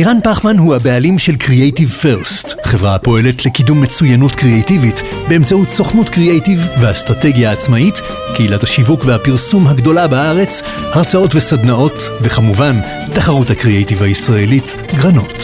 מירן 0.00 0.18
פחמן 0.24 0.58
הוא 0.58 0.74
הבעלים 0.74 1.18
של 1.18 1.32
Creative 1.32 2.02
First, 2.02 2.56
חברה 2.64 2.94
הפועלת 2.94 3.46
לקידום 3.46 3.82
מצוינות 3.82 4.34
קריאיטיבית 4.34 5.02
באמצעות 5.28 5.68
סוכנות 5.68 6.08
קריאיטיב 6.08 6.60
ואסטרטגיה 6.80 7.52
עצמאית, 7.52 7.94
קהילת 8.36 8.62
השיווק 8.62 9.04
והפרסום 9.04 9.66
הגדולה 9.66 10.08
בארץ, 10.08 10.62
הרצאות 10.94 11.34
וסדנאות, 11.34 11.92
וכמובן, 12.22 12.76
תחרות 13.14 13.50
הקריאיטיב 13.50 14.02
הישראלית, 14.02 14.64
גרנות. 15.02 15.38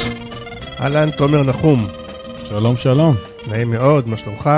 אהלן, 0.81 1.11
תומר 1.11 1.43
נחום. 1.43 1.87
שלום, 2.45 2.77
שלום. 2.77 3.15
נעים 3.51 3.71
מאוד, 3.71 4.09
מה 4.09 4.17
שלומך? 4.17 4.51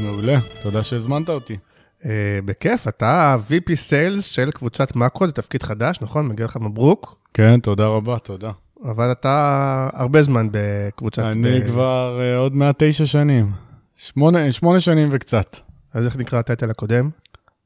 מעולה, 0.00 0.38
תודה 0.62 0.82
שהזמנת 0.82 1.28
אותי. 1.28 1.56
אה, 2.04 2.38
בכיף, 2.44 2.88
אתה 2.88 3.36
VP 3.48 3.70
Sales 3.70 4.22
של 4.22 4.50
קבוצת 4.50 4.96
מאקרו, 4.96 5.26
זה 5.26 5.32
תפקיד 5.32 5.62
חדש, 5.62 5.98
נכון? 6.00 6.28
מגיע 6.28 6.44
לך 6.46 6.56
מברוק. 6.56 7.16
כן, 7.34 7.60
תודה 7.60 7.86
רבה, 7.86 8.18
תודה. 8.18 8.50
אבל 8.84 9.12
אתה 9.12 9.88
הרבה 9.92 10.22
זמן 10.22 10.48
בקבוצת... 10.50 11.24
אני 11.24 11.60
ב... 11.60 11.66
כבר 11.66 12.20
uh, 12.20 12.38
עוד 12.38 12.54
מעט 12.54 12.74
תשע 12.78 13.06
שנים. 13.06 13.52
שמונה, 13.96 14.52
שמונה 14.52 14.80
שנים 14.80 15.08
וקצת. 15.10 15.56
אז 15.92 16.06
איך 16.06 16.16
נקרא 16.16 16.38
הטייטל 16.38 16.70
הקודם? 16.70 17.10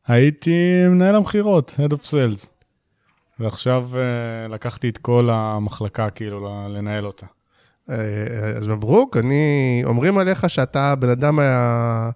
הייתי 0.06 0.84
מנהל 0.88 1.14
המכירות, 1.14 1.74
Head 1.78 1.92
of 1.92 2.06
Sales. 2.06 2.46
ועכשיו 3.40 3.88
uh, 3.92 4.52
לקחתי 4.52 4.88
את 4.88 4.98
כל 4.98 5.28
המחלקה, 5.32 6.10
כאילו, 6.10 6.66
לנהל 6.68 7.06
אותה. 7.06 7.26
אה, 7.90 8.56
אז 8.56 8.68
מברוק, 8.68 9.16
אני... 9.16 9.82
אומרים 9.84 10.18
עליך 10.18 10.50
שאתה 10.50 10.92
הבן 10.92 11.08
אדם 11.08 11.38
ה... 11.38 12.10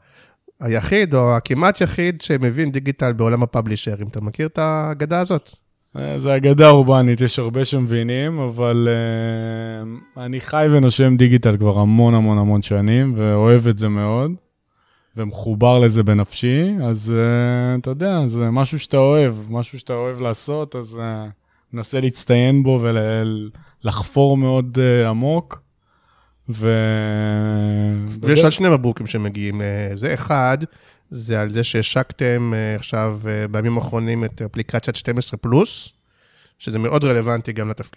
היחיד, 0.61 1.15
או 1.15 1.37
הכמעט 1.37 1.81
יחיד, 1.81 2.21
שמבין 2.21 2.71
דיגיטל 2.71 3.13
בעולם 3.13 3.43
הפאבלישרים. 3.43 4.09
אתה 4.09 4.21
מכיר 4.21 4.47
את 4.47 4.59
האגדה 4.59 5.21
הזאת? 5.21 5.55
אה, 5.97 6.19
זה 6.19 6.37
אגדה 6.37 6.71
אורבנית, 6.71 7.21
יש 7.21 7.39
הרבה 7.39 7.65
שמבינים, 7.65 8.39
אבל 8.39 8.89
uh, 8.89 10.21
אני 10.21 10.41
חי 10.41 10.67
ונושם 10.71 11.17
דיגיטל 11.17 11.57
כבר 11.57 11.79
המון 11.79 12.15
המון 12.15 12.39
המון 12.39 12.63
שנים, 12.63 13.15
ואוהב 13.17 13.69
את 13.69 13.79
זה 13.79 13.89
מאוד, 13.89 14.31
ומחובר 15.17 15.79
לזה 15.79 16.03
בנפשי, 16.03 16.75
אז 16.85 17.15
uh, 17.17 17.81
אתה 17.81 17.91
יודע, 17.91 18.27
זה 18.27 18.51
משהו 18.51 18.79
שאתה 18.79 18.97
אוהב, 18.97 19.35
משהו 19.51 19.79
שאתה 19.79 19.93
אוהב 19.93 20.21
לעשות, 20.21 20.77
אז 20.77 20.99
uh, 21.01 21.31
נסה 21.73 22.01
להצטיין 22.01 22.63
בו 22.63 22.81
ולחפור 23.85 24.37
מאוד 24.37 24.79
uh, 24.79 25.09
עמוק. 25.09 25.61
ו... 26.53 26.71
ויש 28.21 28.43
עוד 28.43 28.53
שני 28.53 28.69
מברוקים 28.69 29.07
שמגיעים. 29.07 29.61
זה 29.95 30.15
אחד, 30.15 30.59
זה 31.11 31.41
על 31.41 31.53
זה 31.53 31.65
שהשקתם 31.65 32.53
אה, 32.55 32.75
עכשיו 32.75 33.21
אה, 33.29 33.49
בימים 33.49 33.77
האחרונים 33.77 34.25
את 34.25 34.43
אפליקציית 34.43 34.97
12 34.97 35.39
פלוס, 35.39 35.89
שזה 36.59 36.79
מאוד 36.79 37.05
רלוונטי 37.05 37.53
גם 37.53 37.71
לתפק... 37.71 37.97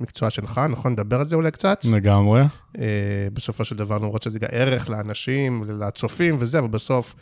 למקצוע 0.00 0.30
שלך, 0.30 0.60
נכון? 0.70 0.92
נדבר 0.92 1.20
על 1.20 1.28
זה 1.28 1.36
אולי 1.36 1.50
קצת. 1.50 1.84
לגמרי. 1.84 2.42
אה, 2.78 2.84
בסופו 3.32 3.64
של 3.64 3.76
דבר, 3.76 3.98
למרות 3.98 4.22
שזה 4.22 4.38
גם 4.38 4.48
ערך 4.52 4.90
לאנשים, 4.90 5.62
לצופים 5.80 6.36
וזה, 6.38 6.58
אבל 6.58 6.68
בסוף 6.68 7.14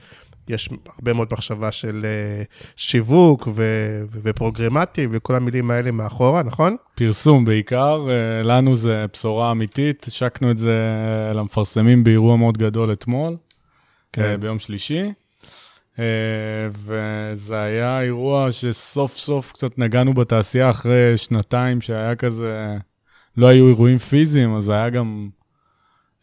יש 0.48 0.68
הרבה 0.96 1.12
מאוד 1.12 1.28
מחשבה 1.32 1.72
של 1.72 2.06
שיווק 2.76 3.48
ו- 3.54 4.02
ופרוגרמטי 4.22 5.06
וכל 5.10 5.34
המילים 5.36 5.70
האלה 5.70 5.90
מאחורה, 5.90 6.42
נכון? 6.42 6.76
פרסום 6.94 7.44
בעיקר, 7.44 8.06
לנו 8.44 8.76
זה 8.76 9.06
בשורה 9.12 9.52
אמיתית, 9.52 10.04
השקנו 10.04 10.50
את 10.50 10.58
זה 10.58 10.72
למפרסמים 11.34 12.04
באירוע 12.04 12.36
מאוד 12.36 12.58
גדול 12.58 12.92
אתמול, 12.92 13.36
כן. 14.12 14.22
כן. 14.22 14.40
ביום 14.40 14.58
שלישי. 14.58 15.12
אה, 15.98 16.04
וזה 16.72 17.60
היה 17.60 18.00
אירוע 18.00 18.52
שסוף 18.52 19.16
סוף 19.16 19.52
קצת 19.52 19.78
נגענו 19.78 20.14
בתעשייה 20.14 20.70
אחרי 20.70 21.16
שנתיים 21.16 21.80
שהיה 21.80 22.14
כזה, 22.14 22.76
לא 23.36 23.46
היו 23.46 23.68
אירועים 23.68 23.98
פיזיים, 23.98 24.56
אז 24.56 24.68
היה 24.68 24.90
גם, 24.90 25.28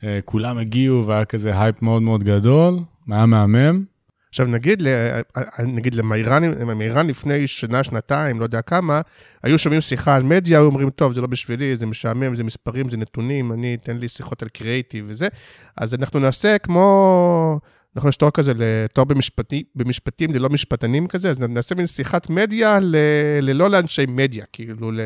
אה, 0.04 0.20
כולם 0.26 0.58
הגיעו 0.58 1.08
והיה 1.08 1.26
כזה 1.26 1.62
הייפ 1.62 1.82
מאוד 1.82 2.02
מאוד 2.02 2.24
גדול, 2.24 2.80
היה 3.12 3.26
מהמם. 3.26 3.84
עכשיו 4.30 4.48
נגיד, 4.48 4.84
נגיד 5.60 5.96
למירן, 5.96 6.44
למירן 6.44 7.08
לפני 7.08 7.48
שנה, 7.48 7.84
שנתיים, 7.84 8.40
לא 8.40 8.46
יודע 8.46 8.62
כמה, 8.62 9.02
היו 9.44 9.60
שומעים 9.60 9.82
שיחה 9.82 10.16
על 10.16 10.24
מדיה, 10.24 10.58
היו 10.58 10.66
אומרים, 10.66 10.90
טוב, 10.90 11.14
זה 11.14 11.22
לא 11.22 11.28
בשבילי, 11.28 11.76
זה 11.76 11.86
משעמם, 11.86 12.36
זה 12.36 12.44
מספרים, 12.44 12.90
זה 12.90 12.98
נתונים, 12.98 13.52
אני, 13.52 13.78
תן 13.78 13.98
לי 13.98 14.10
שיחות 14.10 14.42
על 14.42 14.50
קריאייטיב 14.50 15.06
וזה. 15.08 15.28
אז 15.78 15.94
אנחנו 15.94 16.20
נעשה 16.20 16.58
כמו, 16.58 17.60
נכון, 17.98 18.10
יש 18.10 18.16
תואר 18.16 18.32
כזה 18.32 18.54
לתואר 18.56 19.06
במשפטי, 19.06 19.64
במשפטים 19.76 20.34
ללא 20.34 20.50
משפטנים 20.50 21.08
כזה, 21.08 21.30
אז 21.30 21.40
נעשה 21.40 21.76
מין 21.76 21.88
שיחת 21.88 22.30
מדיה 22.30 22.80
ל, 22.80 22.96
ללא 23.42 23.70
לאנשי 23.70 24.06
מדיה, 24.08 24.46
כאילו, 24.54 24.92
ל... 24.92 25.00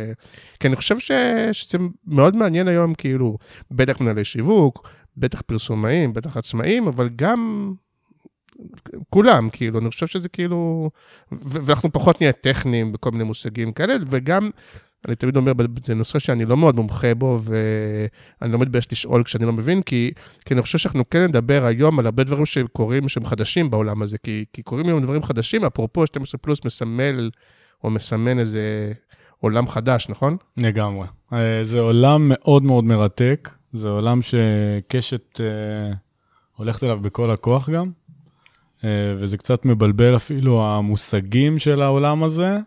כי 0.59 0.67
אני 0.67 0.75
חושב 0.75 0.99
ש, 0.99 1.11
שזה 1.51 1.77
מאוד 2.07 2.35
מעניין 2.35 2.67
היום, 2.67 2.93
כאילו, 2.93 3.37
בטח 3.71 4.01
מנהלי 4.01 4.25
שיווק, 4.25 4.89
בטח 5.17 5.41
פרסומאים, 5.41 6.13
בטח 6.13 6.37
עצמאים, 6.37 6.87
אבל 6.87 7.09
גם 7.15 7.73
כולם, 9.09 9.49
כאילו, 9.49 9.79
אני 9.79 9.89
חושב 9.89 10.07
שזה 10.07 10.29
כאילו... 10.29 10.89
ואנחנו 11.31 11.91
פחות 11.91 12.21
נהיה 12.21 12.33
טכניים 12.33 12.91
בכל 12.91 13.11
מיני 13.11 13.23
מושגים 13.23 13.71
כאלה, 13.71 13.93
וגם, 14.07 14.49
אני 15.07 15.15
תמיד 15.15 15.37
אומר, 15.37 15.51
זה 15.85 15.95
נושא 15.95 16.19
שאני 16.19 16.45
לא 16.45 16.57
מאוד 16.57 16.75
מומחה 16.75 17.15
בו, 17.15 17.39
ואני 17.43 18.51
לא 18.51 18.59
מתבייש 18.59 18.91
לשאול 18.91 19.23
כשאני 19.23 19.45
לא 19.45 19.53
מבין, 19.53 19.81
כי, 19.81 20.11
כי 20.45 20.53
אני 20.53 20.61
חושב 20.61 20.77
שאנחנו 20.77 21.09
כן 21.09 21.23
נדבר 21.23 21.65
היום 21.65 21.99
על 21.99 22.05
הרבה 22.05 22.23
דברים 22.23 22.45
שקורים, 22.45 23.09
שהם 23.09 23.25
חדשים 23.25 23.69
בעולם 23.69 24.01
הזה, 24.01 24.17
כי, 24.17 24.45
כי 24.53 24.61
קורים 24.61 24.85
היום 24.85 25.01
דברים 25.01 25.23
חדשים, 25.23 25.65
אפרופו 25.65 26.07
12 26.07 26.39
פלוס 26.39 26.65
מסמל, 26.65 27.29
או 27.83 27.89
מסמן 27.89 28.39
איזה 28.39 28.91
עולם 29.39 29.67
חדש, 29.67 30.09
נכון? 30.09 30.37
לגמרי. 30.57 31.07
אה, 31.33 31.59
זה 31.63 31.79
עולם 31.79 32.21
מאוד 32.29 32.63
מאוד 32.63 32.83
מרתק, 32.83 33.49
זה 33.73 33.89
עולם 33.89 34.19
שקשת 34.21 35.41
אה, 35.41 35.93
הולכת 36.55 36.83
אליו 36.83 36.99
בכל 36.99 37.31
הכוח 37.31 37.69
גם, 37.69 37.91
אה, 38.83 38.89
וזה 39.17 39.37
קצת 39.37 39.65
מבלבל 39.65 40.15
אפילו 40.15 40.65
המושגים 40.65 41.59
של 41.59 41.81
העולם 41.81 42.23
הזה, 42.23 42.57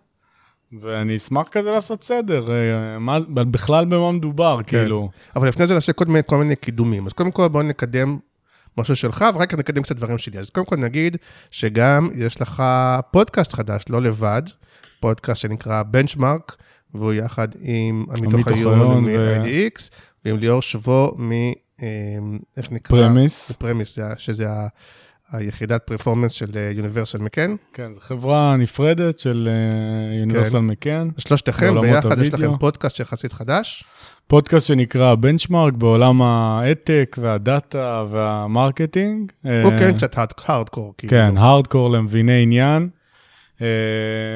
ואני 0.80 1.16
אשמח 1.16 1.48
כזה 1.48 1.70
לעשות 1.72 2.02
סדר, 2.02 2.44
אה, 2.52 2.98
מה, 2.98 3.18
בכלל 3.28 3.84
במה 3.84 4.12
מדובר, 4.12 4.60
כן. 4.66 4.78
כאילו. 4.78 5.10
אבל 5.36 5.48
לפני 5.48 5.66
זה 5.66 5.74
נעשה 5.74 5.92
כל 5.92 6.04
מיני, 6.04 6.20
כל 6.26 6.36
מיני 6.36 6.56
קידומים. 6.56 7.06
אז 7.06 7.12
קודם 7.12 7.30
כל 7.30 7.48
בואו 7.48 7.62
נקדם 7.62 8.18
משהו 8.78 8.96
שלך, 8.96 9.24
ואחר 9.34 9.46
כך 9.46 9.54
נקדם 9.54 9.82
קצת 9.82 9.96
דברים 9.96 10.18
שלי. 10.18 10.38
אז 10.38 10.50
קודם 10.50 10.66
כל 10.66 10.76
נגיד 10.76 11.16
שגם 11.50 12.10
יש 12.14 12.40
לך 12.40 12.62
פודקאסט 13.10 13.52
חדש, 13.52 13.84
לא 13.90 14.02
לבד, 14.02 14.42
פודקאסט 15.00 15.40
שנקרא 15.40 15.82
בנצ'מארק, 15.82 16.56
והוא 16.94 17.12
יחד 17.12 17.48
עם 17.60 18.04
עמית 18.16 18.34
אוחיון 18.34 19.04
מ-IDX, 19.04 19.90
ועם 20.25 20.37
ליאור 20.38 20.62
שבו 20.62 21.14
מ... 21.19 21.32
אה, 21.82 21.87
איך 22.56 22.72
נקרא? 22.72 22.99
פרמיס. 22.99 23.52
פרמיס, 23.52 23.99
שזה 24.19 24.50
ה- 24.50 24.66
היחידת 25.36 25.82
performance 25.82 26.32
של 26.32 26.50
יוניברסל 26.72 27.19
מקן. 27.19 27.56
כן, 27.72 27.94
זו 27.94 28.00
חברה 28.00 28.56
נפרדת 28.56 29.19
של 29.19 29.48
יוניברסל 30.20 30.58
מקן, 30.58 31.08
שלושתכם 31.19 31.81
ביחד 31.81 32.22
יש. 32.22 32.34
לכם 32.34 32.58
פודקאסט 32.58 33.00
יחסית 33.00 33.32
חדש. 33.32 33.84
פודקאסט 34.26 34.66
שנקרא 34.66 35.14
בנצ'מארק 35.14 35.75
בעולם 35.75 36.22
האד-טק 36.22 37.16
והדאטה 37.20 38.04
והמרקטינג. 38.10 39.32
הוא 39.42 39.50
אה, 39.52 39.78
כן 39.78 39.96
קצת 39.96 40.16
הארדקור. 40.46 40.94
כאילו. 40.98 41.10
כן, 41.10 41.37
הארדקור 41.37 41.90
למביני 41.90 42.42
עניין. 42.42 42.88
אה, 43.62 43.66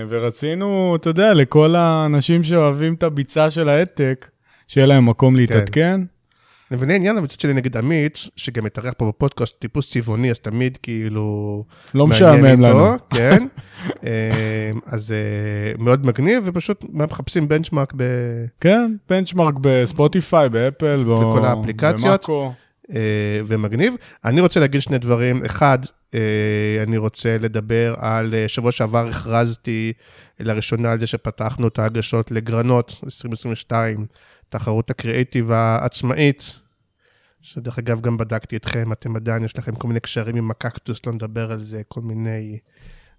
ורצינו, 0.08 0.96
אתה 0.96 1.10
יודע, 1.10 1.34
לכל 1.34 1.74
האנשים 1.76 2.42
שאוהבים 2.42 2.94
את 2.94 3.02
הביצה 3.02 3.50
של 3.50 3.68
ההעתק, 3.68 4.26
שיהיה 4.68 4.86
להם 4.86 5.08
מקום 5.08 5.36
להתעדכן. 5.36 5.94
אני 5.94 6.04
מבין 6.70 6.90
העניין, 6.90 7.16
אבל 7.16 7.24
מצד 7.24 7.40
שני 7.40 7.52
נגד 7.52 7.76
עמית, 7.76 8.18
שגם 8.36 8.64
מתארח 8.64 8.92
פה 8.96 9.08
בפודקאסט, 9.08 9.58
טיפוס 9.58 9.90
צבעוני, 9.90 10.30
אז 10.30 10.38
תמיד 10.38 10.78
כאילו... 10.82 11.64
לא 11.94 12.06
משעמם 12.06 12.60
לנו. 12.60 12.96
כן. 13.10 13.46
אה, 14.04 14.70
אז 14.86 15.12
אה, 15.12 15.82
מאוד 15.84 16.06
מגניב, 16.06 16.42
ופשוט 16.46 16.84
מחפשים 16.92 17.48
בנצ'מארק 17.48 17.92
ב... 17.96 18.02
כן, 18.60 18.94
בנצ'מארק 19.08 19.54
בספוטיפיי, 19.60 20.48
באפל, 20.48 21.04
בכל 21.04 21.44
האפליקציות. 21.44 22.02
במאקו. 22.02 22.52
אה, 22.94 23.40
ומגניב. 23.46 23.94
אני 24.24 24.40
רוצה 24.40 24.60
להגיד 24.60 24.82
שני 24.82 24.98
דברים. 24.98 25.44
אחד, 25.44 25.78
אני 26.82 26.96
רוצה 26.96 27.36
לדבר 27.40 27.94
על, 27.98 28.34
שבוע 28.46 28.72
שעבר 28.72 29.08
הכרזתי 29.08 29.92
לראשונה 30.40 30.92
על 30.92 31.00
זה 31.00 31.06
שפתחנו 31.06 31.68
את 31.68 31.78
ההגשות 31.78 32.30
לגרנות 32.30 33.00
2022, 33.04 34.06
תחרות 34.48 34.90
הקריאיטיב 34.90 35.50
העצמאית. 35.50 36.60
שדרך 37.40 37.78
אגב, 37.78 38.00
גם 38.00 38.16
בדקתי 38.16 38.56
אתכם, 38.56 38.92
אתם 38.92 39.16
עדיין, 39.16 39.44
יש 39.44 39.58
לכם 39.58 39.74
כל 39.74 39.88
מיני 39.88 40.00
קשרים 40.00 40.36
עם 40.36 40.50
הקקטוס, 40.50 41.06
לא 41.06 41.12
נדבר 41.12 41.52
על 41.52 41.62
זה, 41.62 41.82
כל 41.88 42.00
מיני, 42.00 42.58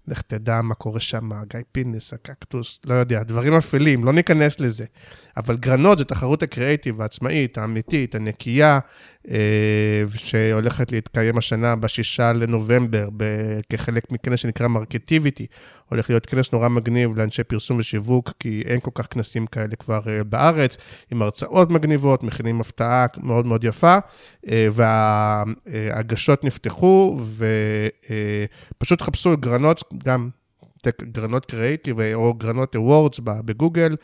לך 0.08 0.22
תדע 0.22 0.60
מה 0.62 0.74
קורה 0.74 1.00
שם, 1.00 1.30
גיא 1.50 1.60
פינס, 1.72 2.12
הקקטוס, 2.12 2.80
לא 2.86 2.94
יודע, 2.94 3.22
דברים 3.22 3.54
אפלים, 3.54 4.04
לא 4.04 4.12
ניכנס 4.12 4.60
לזה. 4.60 4.84
אבל 5.36 5.56
גרנות 5.56 5.98
זה 5.98 6.04
תחרות 6.04 6.42
הקריאיטיב 6.42 7.00
העצמאית, 7.00 7.58
האמיתית, 7.58 8.14
הנקייה, 8.14 8.78
אה, 9.30 10.02
שהולכת 10.16 10.92
להתקיים 10.92 11.38
השנה 11.38 11.76
בשישה 11.76 12.32
לנובמבר, 12.32 13.08
כחלק 13.70 14.12
מכנס 14.12 14.40
שנקרא 14.40 14.68
מרקטיביטי. 14.68 15.46
הולך 15.88 16.10
להיות 16.10 16.26
כנס 16.26 16.52
נורא 16.52 16.68
מגניב 16.68 17.16
לאנשי 17.16 17.44
פרסום 17.44 17.78
ושיווק, 17.78 18.32
כי 18.38 18.62
אין 18.66 18.80
כל 18.80 18.90
כך 18.94 19.06
כנסים 19.10 19.46
כאלה 19.46 19.76
כבר 19.76 20.00
אה, 20.06 20.24
בארץ, 20.24 20.76
עם 21.10 21.22
הרצאות 21.22 21.70
מגניבות, 21.70 22.22
מכינים 22.22 22.60
הפתעה 22.60 23.06
מאוד 23.16 23.46
מאוד 23.46 23.64
יפה, 23.64 23.98
אה, 24.48 24.68
וההגשות 24.72 26.44
נפתחו, 26.44 27.20
ופשוט 28.76 29.02
חפשו 29.02 29.36
גרנות, 29.36 29.84
גם 29.98 30.28
גרנות 31.02 31.46
קריאיטיב 31.46 31.96
או 32.14 32.34
גרנות 32.34 32.76
awards 32.76 33.20
בגוגל, 33.24 33.96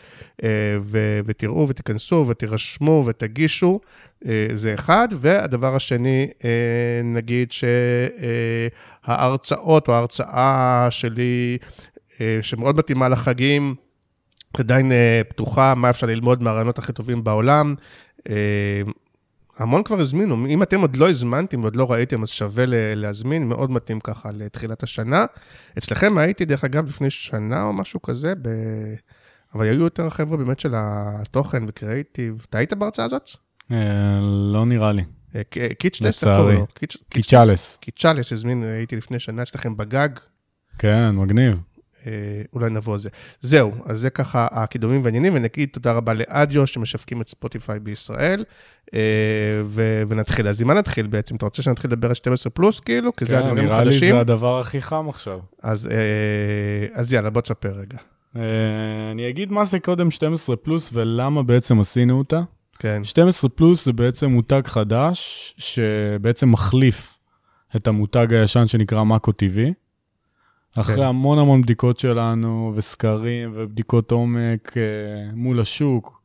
אה, 0.44 0.49
ו- 0.81 1.21
ותראו 1.27 1.69
ותיכנסו 1.69 2.25
ותירשמו 2.29 3.05
ותגישו, 3.06 3.81
אה, 4.27 4.47
זה 4.55 4.75
אחד. 4.75 5.09
והדבר 5.17 5.77
השני, 5.77 6.29
אה, 6.44 7.00
נגיד 7.05 7.53
שההרצאות 9.06 9.88
או 9.88 9.93
ההרצאה 9.94 10.87
שלי, 10.91 11.59
שמאוד 12.43 12.77
מתאימה 12.77 13.09
לחגים, 13.09 13.75
עדיין 14.59 14.93
פתוחה, 15.29 15.75
מה 15.75 15.91
אפשר 15.91 16.06
ללמוד 16.06 16.43
מהרעיונות 16.43 16.79
הכי 16.79 16.93
טובים 16.93 17.25
בעולם. 17.25 17.75
אה, 19.61 19.64
המון 19.64 19.82
כבר 19.82 20.00
הזמינו, 20.00 20.47
אם 20.47 20.62
אתם 20.62 20.81
עוד 20.81 20.97
לא 20.97 21.11
הזמנתם 21.11 21.61
ועוד 21.61 21.76
לא 21.76 21.93
ראיתם, 21.93 22.23
אז 22.23 22.29
שווה 22.29 22.64
להזמין, 22.94 23.49
מאוד 23.49 23.70
מתאים 23.70 24.00
ככה 24.00 24.31
לתחילת 24.32 24.82
השנה. 24.82 25.25
אצלכם 25.79 26.19
הייתי, 26.19 26.44
דרך 26.44 26.64
אגב, 26.64 26.88
לפני 26.88 27.11
שנה 27.11 27.62
או 27.62 27.73
משהו 27.73 28.03
כזה, 28.03 28.35
ב... 28.43 28.49
אבל 29.55 29.64
היו 29.64 29.81
יותר 29.81 30.11
חבר'ה 30.11 30.37
באמת 30.37 30.61
של 30.61 30.73
התוכן 30.76 31.62
וקריאיטיב. 31.69 32.47
אתה 32.50 32.58
היית 32.58 32.73
בהרצאה 32.73 33.05
הזאת? 33.05 33.31
אה, 33.73 33.76
לא 34.53 34.67
נראה 34.67 34.93
לי. 34.93 35.03
אה, 35.37 35.43
ק- 35.44 35.73
קיצ'לס, 35.79 36.25
איך. 36.25 36.32
קוראים 36.37 36.58
לו? 36.58 36.67
קיצ'- 36.75 36.97
קיצ'לס. 37.11 37.79
קיצ'לס 37.81 38.32
הזמין, 38.32 38.62
הייתי 38.64 38.97
לפני 38.97 39.19
שנה 39.19 39.43
אצלכם 39.43 39.76
בגג. 39.76 40.08
כן, 40.79 41.11
מגניב. 41.11 41.58
אה, 42.06 42.12
אולי 42.53 42.70
נבוא 42.70 42.93
על 42.93 42.99
זה. 42.99 43.08
זהו, 43.41 43.73
אז 43.85 44.00
זה 44.00 44.11
ככה 44.11 44.47
הקידומים 44.50 45.00
והעניינים, 45.03 45.35
ונגיד 45.35 45.69
תודה 45.73 45.93
רבה 45.93 46.14
לאדיו 46.14 46.67
שמשווקים 46.67 47.20
את 47.20 47.29
ספוטיפיי 47.29 47.81
בישראל, 47.81 48.44
אה, 48.94 49.00
ו- 49.64 50.03
ונתחיל. 50.08 50.49
אז 50.49 50.61
עם 50.61 50.67
מה 50.67 50.75
נתחיל 50.75 51.06
בעצם? 51.06 51.37
אתה 51.37 51.44
רוצה 51.44 51.62
שנתחיל 51.62 51.91
לדבר 51.91 52.08
על 52.08 52.14
12 52.14 52.50
פלוס 52.50 52.81
כאילו? 52.81 53.17
כי 53.17 53.25
זה 53.25 53.31
כן, 53.31 53.37
הדברים 53.37 53.64
נראה 53.64 53.82
לי 53.82 53.91
החדשים? 53.91 54.14
זה 54.14 54.20
הדבר 54.20 54.61
הכי 54.61 54.82
חם 54.82 55.08
עכשיו. 55.08 55.38
אז, 55.62 55.88
אה, 55.93 57.00
אז 57.00 57.12
יאללה, 57.12 57.31
בוא 57.31 57.41
תספר 57.41 57.73
רגע. 57.73 57.99
אני 59.12 59.29
אגיד 59.29 59.53
מה 59.53 59.64
זה 59.64 59.81
קודם 59.81 60.11
12 60.11 60.56
פלוס 60.56 60.91
ולמה 60.93 61.43
בעצם 61.43 61.81
עשינו 61.81 62.19
אותה. 62.19 62.41
כן, 62.79 63.05
12 63.05 63.50
פלוס 63.50 63.85
זה 63.85 63.93
בעצם 63.93 64.31
מותג 64.31 64.62
חדש, 64.67 65.55
שבעצם 65.58 66.50
מחליף 66.50 67.19
את 67.76 67.87
המותג 67.87 68.32
הישן 68.32 68.67
שנקרא 68.67 69.05
מאקו 69.05 69.31
TV. 69.31 69.73
אחרי 70.81 70.96
כן. 70.96 71.02
המון 71.02 71.38
המון 71.38 71.62
בדיקות 71.62 71.99
שלנו, 71.99 72.73
וסקרים, 72.75 73.52
ובדיקות 73.55 74.12
עומק 74.12 74.76
אה, 74.76 74.82
מול 75.34 75.61
השוק, 75.61 76.23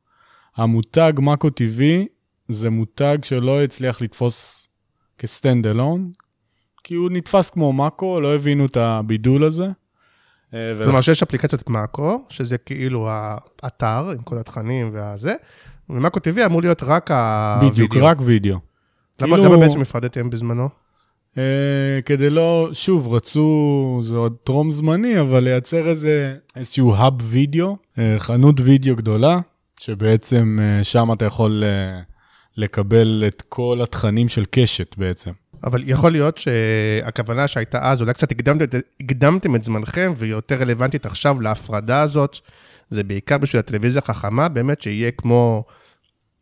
המותג 0.58 1.14
מאקו 1.20 1.48
TV 1.48 1.82
זה 2.48 2.70
מותג 2.70 3.18
שלא 3.24 3.64
הצליח 3.64 4.02
לתפוס 4.02 4.68
כ 5.18 5.32
stand 5.32 5.68
alone, 5.68 6.12
כי 6.84 6.94
הוא 6.94 7.10
נתפס 7.12 7.50
כמו 7.50 7.74
מאקו, 7.74 8.20
לא 8.20 8.36
הבינו 8.36 8.66
את 8.66 8.78
הבידול 8.78 9.44
הזה. 9.44 9.68
אה, 10.54 10.72
כלומר 10.84 11.02
שיש 11.02 11.24
אפליקציות 11.24 11.70
מאקו, 11.70 12.26
שזה 12.30 12.58
כאילו 12.58 13.08
האתר 13.10 14.10
עם 14.10 14.22
כל 14.24 14.38
התכנים 14.38 14.90
והזה, 14.94 15.34
ומאקו 15.90 16.20
TV 16.20 16.46
אמור 16.46 16.62
להיות 16.62 16.84
רק 16.84 17.12
הווידאו. 17.12 17.72
בדיוק, 17.72 17.96
רק 17.96 18.18
וידאו. 18.22 18.58
למה, 19.20 19.36
כאילו- 19.36 19.54
למה 19.54 19.58
בעצם 19.58 19.82
הפרדתם 19.82 20.30
בזמנו? 20.30 20.81
אה, 21.38 22.02
כדי 22.06 22.30
לא, 22.30 22.70
שוב, 22.74 23.14
רצו, 23.14 24.00
זה 24.04 24.18
עוד 24.18 24.36
טרום 24.44 24.72
זמני, 24.72 25.20
אבל 25.20 25.44
לייצר 25.44 25.90
איזה, 25.90 26.36
איזשהו 26.56 26.96
hub 26.96 27.14
וידאו, 27.22 27.78
אה, 28.00 28.16
חנות 28.18 28.60
וידאו 28.60 28.96
גדולה, 28.96 29.40
שבעצם 29.80 30.60
אה, 30.62 30.84
שם 30.84 31.14
אתה 31.14 31.26
יכול 31.26 31.64
לקבל 32.58 33.24
את 33.28 33.44
כל 33.50 33.80
התכנים 33.84 34.30
של 34.30 34.46
קשת 34.52 34.96
בעצם. 34.98 35.32
אבל 35.64 35.84
יכול 35.86 36.12
להיות 36.12 36.38
שהכוונה 36.38 37.48
שהייתה 37.48 37.92
אז, 37.92 38.02
אולי 38.02 38.14
קצת 38.14 38.32
הקדמתם, 38.32 38.66
הקדמתם 39.00 39.56
את 39.56 39.64
זמנכם, 39.64 40.14
והיא 40.16 40.32
יותר 40.32 40.56
רלוונטית 40.56 41.06
עכשיו 41.06 41.42
להפרדה 41.42 42.02
הזאת. 42.02 42.40
זה 42.90 43.04
בעיקר 43.04 43.38
בשביל 43.38 43.60
הטלוויזיה 43.60 44.02
החכמה, 44.06 44.50
באמת 44.50 44.82
שיהיה 44.82 45.12
כמו 45.12 45.64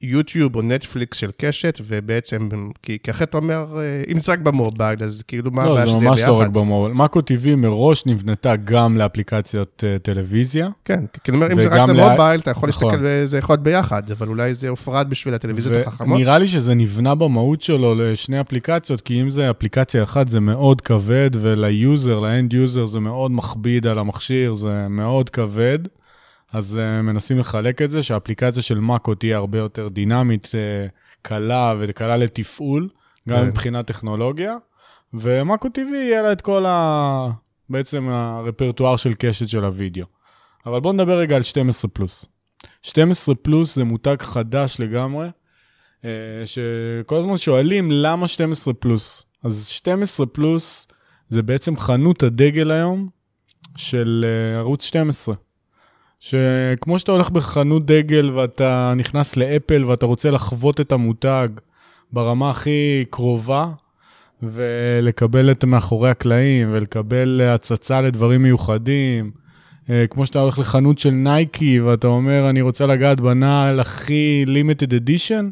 יוטיוב 0.02 0.56
או 0.56 0.62
נטפליקס 0.62 1.18
של 1.18 1.30
קשת, 1.38 1.80
ובעצם, 1.88 2.50
כי, 2.84 2.98
כי 3.04 3.12
אחרת 3.12 3.30
אתה 3.30 3.38
אומר, 3.38 3.66
אה, 3.78 3.82
אם 4.14 4.22
זה 4.22 4.32
רק 4.32 4.40
במובייל, 4.40 5.04
אז 5.04 5.24
כאילו 5.28 5.52
מה 5.52 5.66
לא, 5.66 5.70
הבעיה 5.72 5.86
זה 5.86 5.92
שזה 5.92 6.00
יהיה 6.06 6.10
ממש 6.12 6.22
לא 6.22 6.34
רק 6.34 6.40
ביחד? 6.48 6.54
במובייל. 6.54 6.94
מאקו 6.94 7.20
TV 7.20 7.56
מראש 7.58 8.06
נבנתה 8.06 8.56
גם 8.56 8.98
לאפליקציות 8.98 9.84
אה, 9.88 10.00
טלוויזיה. 10.00 10.70
כן, 10.86 11.04
כי 11.24 11.32
אני 11.32 11.38
אומר, 11.38 11.52
אם 11.52 11.62
זה 11.62 11.68
רק 11.68 11.74
וגם 11.74 11.90
לה- 11.96 12.36
אתה 12.36 12.52
יכול 12.52 12.70
נכון. 12.70 12.90
להסתכל 12.90 13.04
וזה 13.04 13.38
יכול 13.38 13.54
להיות 13.54 13.64
ביחד, 13.64 14.12
אבל 14.12 14.28
אולי 14.28 14.54
זה 14.54 14.70
הופרד 14.70 15.10
בשביל 15.10 15.34
הטלוויזיות 15.34 15.88
החכמות. 15.88 16.16
ונראה 16.18 16.40
לי 16.40 16.48
שזה 16.48 16.74
נבנה 16.76 17.16
במהות 17.16 17.62
שלו 17.62 17.96
לשני 17.96 18.42
אפליקציות, 18.42 19.02
כי 19.02 19.22
אם 19.22 19.30
זה 19.30 19.50
אפליקציה 19.50 20.04
אחת 20.04 20.28
זה 20.30 20.40
מאוד 20.40 20.82
כבד, 20.82 21.30
ול 21.34 21.58
user, 21.58 22.20
ל 22.20 22.28
end 22.28 22.54
user 22.54 22.86
זה 22.86 23.00
מאוד 23.00 23.32
מכביד 23.32 23.88
על 23.88 24.00
המכשיר, 24.00 24.54
זה 24.54 24.88
מאוד 24.90 25.30
כבד. 25.30 25.80
אז 26.54 26.80
uh, 26.80 27.02
מנסים 27.02 27.40
לחלק 27.40 27.82
את 27.82 27.92
זה, 27.92 28.04
שהאפליקציה 28.04 28.64
של 28.64 28.80
מאקו 28.80 29.16
תהיה 29.16 29.38
הרבה 29.38 29.58
יותר 29.58 29.88
דינמית, 29.88 30.46
uh, 30.46 30.90
קלה 31.22 31.76
וקלה 31.80 32.18
לתפעול, 32.18 32.90
גם 33.30 33.38
כן. 33.38 33.48
מבחינת 33.48 33.88
טכנולוגיה. 33.88 34.56
ומאקו 35.14 35.68
TV 35.68 35.96
יהיה 35.96 36.22
לה 36.22 36.32
את 36.32 36.42
כל 36.42 36.66
ה... 36.66 37.30
בעצם 37.70 38.10
הרפרטואר 38.10 38.96
של 38.96 39.14
קשת 39.14 39.50
של 39.50 39.64
הוידאו. 39.64 40.06
אבל 40.66 40.80
בואו 40.80 40.94
נדבר 40.94 41.18
רגע 41.18 41.36
על 41.36 41.42
12 41.42 41.92
פלוס. 41.94 42.26
12 42.84 43.36
פלוס 43.36 43.76
זה 43.76 43.84
מותג 43.84 44.16
חדש 44.22 44.76
לגמרי, 44.80 45.28
אה, 46.06 46.10
שכל 46.46 47.16
הזמן 47.16 47.38
שואלים 47.38 47.92
למה 47.92 48.28
12 48.28 48.74
פלוס. 48.74 49.26
אז 49.44 49.68
12 49.68 50.26
פלוס 50.26 50.88
זה 51.30 51.42
בעצם 51.42 51.78
חנות 51.78 52.24
הדגל 52.24 52.72
היום 52.72 53.10
של 53.76 54.26
אה, 54.28 54.60
ערוץ 54.60 54.84
12. 54.84 55.36
שכמו 56.20 57.00
שאתה 57.00 57.12
הולך 57.12 57.30
בחנות 57.30 57.86
דגל 57.86 58.32
ואתה 58.32 58.94
נכנס 58.96 59.38
לאפל 59.38 59.86
ואתה 59.86 60.06
רוצה 60.06 60.32
לחוות 60.32 60.82
את 60.82 60.92
המותג 60.92 61.48
ברמה 62.12 62.50
הכי 62.50 63.06
קרובה, 63.10 63.72
ולקבל 64.44 65.52
את 65.52 65.66
מאחורי 65.66 66.10
הקלעים, 66.10 66.70
ולקבל 66.72 67.42
הצצה 67.42 68.02
לדברים 68.02 68.44
מיוחדים, 68.44 69.32
אה, 69.90 70.06
כמו 70.10 70.26
שאתה 70.26 70.40
הולך 70.40 70.60
לחנות 70.60 71.00
של 71.00 71.10
נייקי 71.10 71.80
ואתה 71.80 72.08
אומר, 72.08 72.50
אני 72.50 72.62
רוצה 72.62 72.86
לגעת 72.88 73.20
בנעל 73.20 73.80
הכי 73.80 74.44
limited 74.48 74.94
edition, 74.94 75.50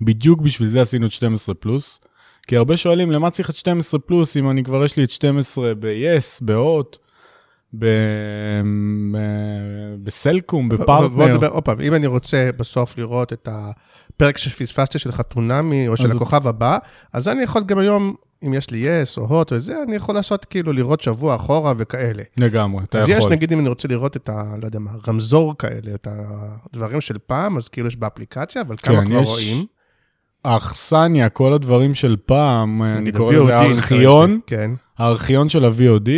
בדיוק 0.00 0.40
בשביל 0.40 0.68
זה 0.68 0.80
עשינו 0.82 1.06
את 1.06 1.12
12 1.12 1.54
פלוס. 1.54 2.00
כי 2.46 2.56
הרבה 2.56 2.76
שואלים, 2.76 3.10
למה 3.10 3.30
צריך 3.30 3.50
את 3.50 3.56
12 3.56 4.00
פלוס 4.00 4.36
אם 4.36 4.50
אני 4.50 4.64
כבר 4.64 4.84
יש 4.84 4.96
לי 4.96 5.04
את 5.04 5.10
12 5.10 5.74
ב-yes, 5.74 6.38
בהוט, 6.40 6.98
בסלקום, 10.02 10.68
בוא 10.68 10.76
בפרטנר. 10.78 11.26
נדבר 11.26 11.48
עוד 11.48 11.64
פעם, 11.64 11.80
אם 11.80 11.94
אני 11.94 12.06
רוצה 12.06 12.50
בסוף 12.56 12.98
לראות 12.98 13.32
את 13.32 13.48
הפרק 13.52 14.38
שפספסתי 14.38 14.98
של 14.98 15.12
חתונמי, 15.12 15.88
או 15.88 15.96
של 15.96 16.04
אז- 16.04 16.16
הכוכב 16.16 16.46
הבא, 16.48 16.78
אז 17.12 17.28
אני 17.28 17.42
יכול 17.42 17.62
גם 17.64 17.78
היום, 17.78 18.14
אם 18.46 18.54
יש 18.54 18.70
לי 18.70 18.78
יס 18.78 19.18
או 19.18 19.26
הוט 19.26 19.52
או 19.52 19.58
זה, 19.58 19.82
אני 19.88 19.96
יכול 19.96 20.14
לעשות 20.14 20.44
כאילו 20.44 20.72
לראות 20.72 21.00
שבוע 21.00 21.34
אחורה 21.36 21.72
וכאלה. 21.76 22.22
לגמרי, 22.36 22.84
אתה 22.84 22.98
אז 23.02 23.08
יכול. 23.08 23.18
יש, 23.18 23.36
נגיד, 23.36 23.52
אם 23.52 23.58
אני 23.60 23.68
רוצה 23.68 23.88
לראות 23.88 24.16
את 24.16 24.28
ה... 24.28 24.42
לא 24.60 24.66
יודע 24.66 24.78
מה, 24.78 24.90
רמזור 25.08 25.58
כאלה, 25.58 25.94
את 25.94 26.08
הדברים 26.72 27.00
של 27.00 27.16
פעם, 27.26 27.56
אז 27.56 27.68
כאילו 27.68 27.86
יש 27.86 27.96
באפליקציה, 27.96 28.62
אבל 28.62 28.76
כמה 28.82 28.96
כן, 28.96 29.06
כבר 29.06 29.18
רואים. 29.22 29.64
האכסניה, 30.44 31.28
כל 31.28 31.52
הדברים 31.52 31.94
של 31.94 32.16
פעם, 32.26 32.82
אני 32.82 33.12
קורא 33.12 33.32
לזה 33.34 33.56
הארכיון, 33.56 34.30
לזה, 34.30 34.40
כן. 34.46 34.70
הארכיון 34.98 35.48
של 35.48 35.64
ה-VOD, 35.64 36.10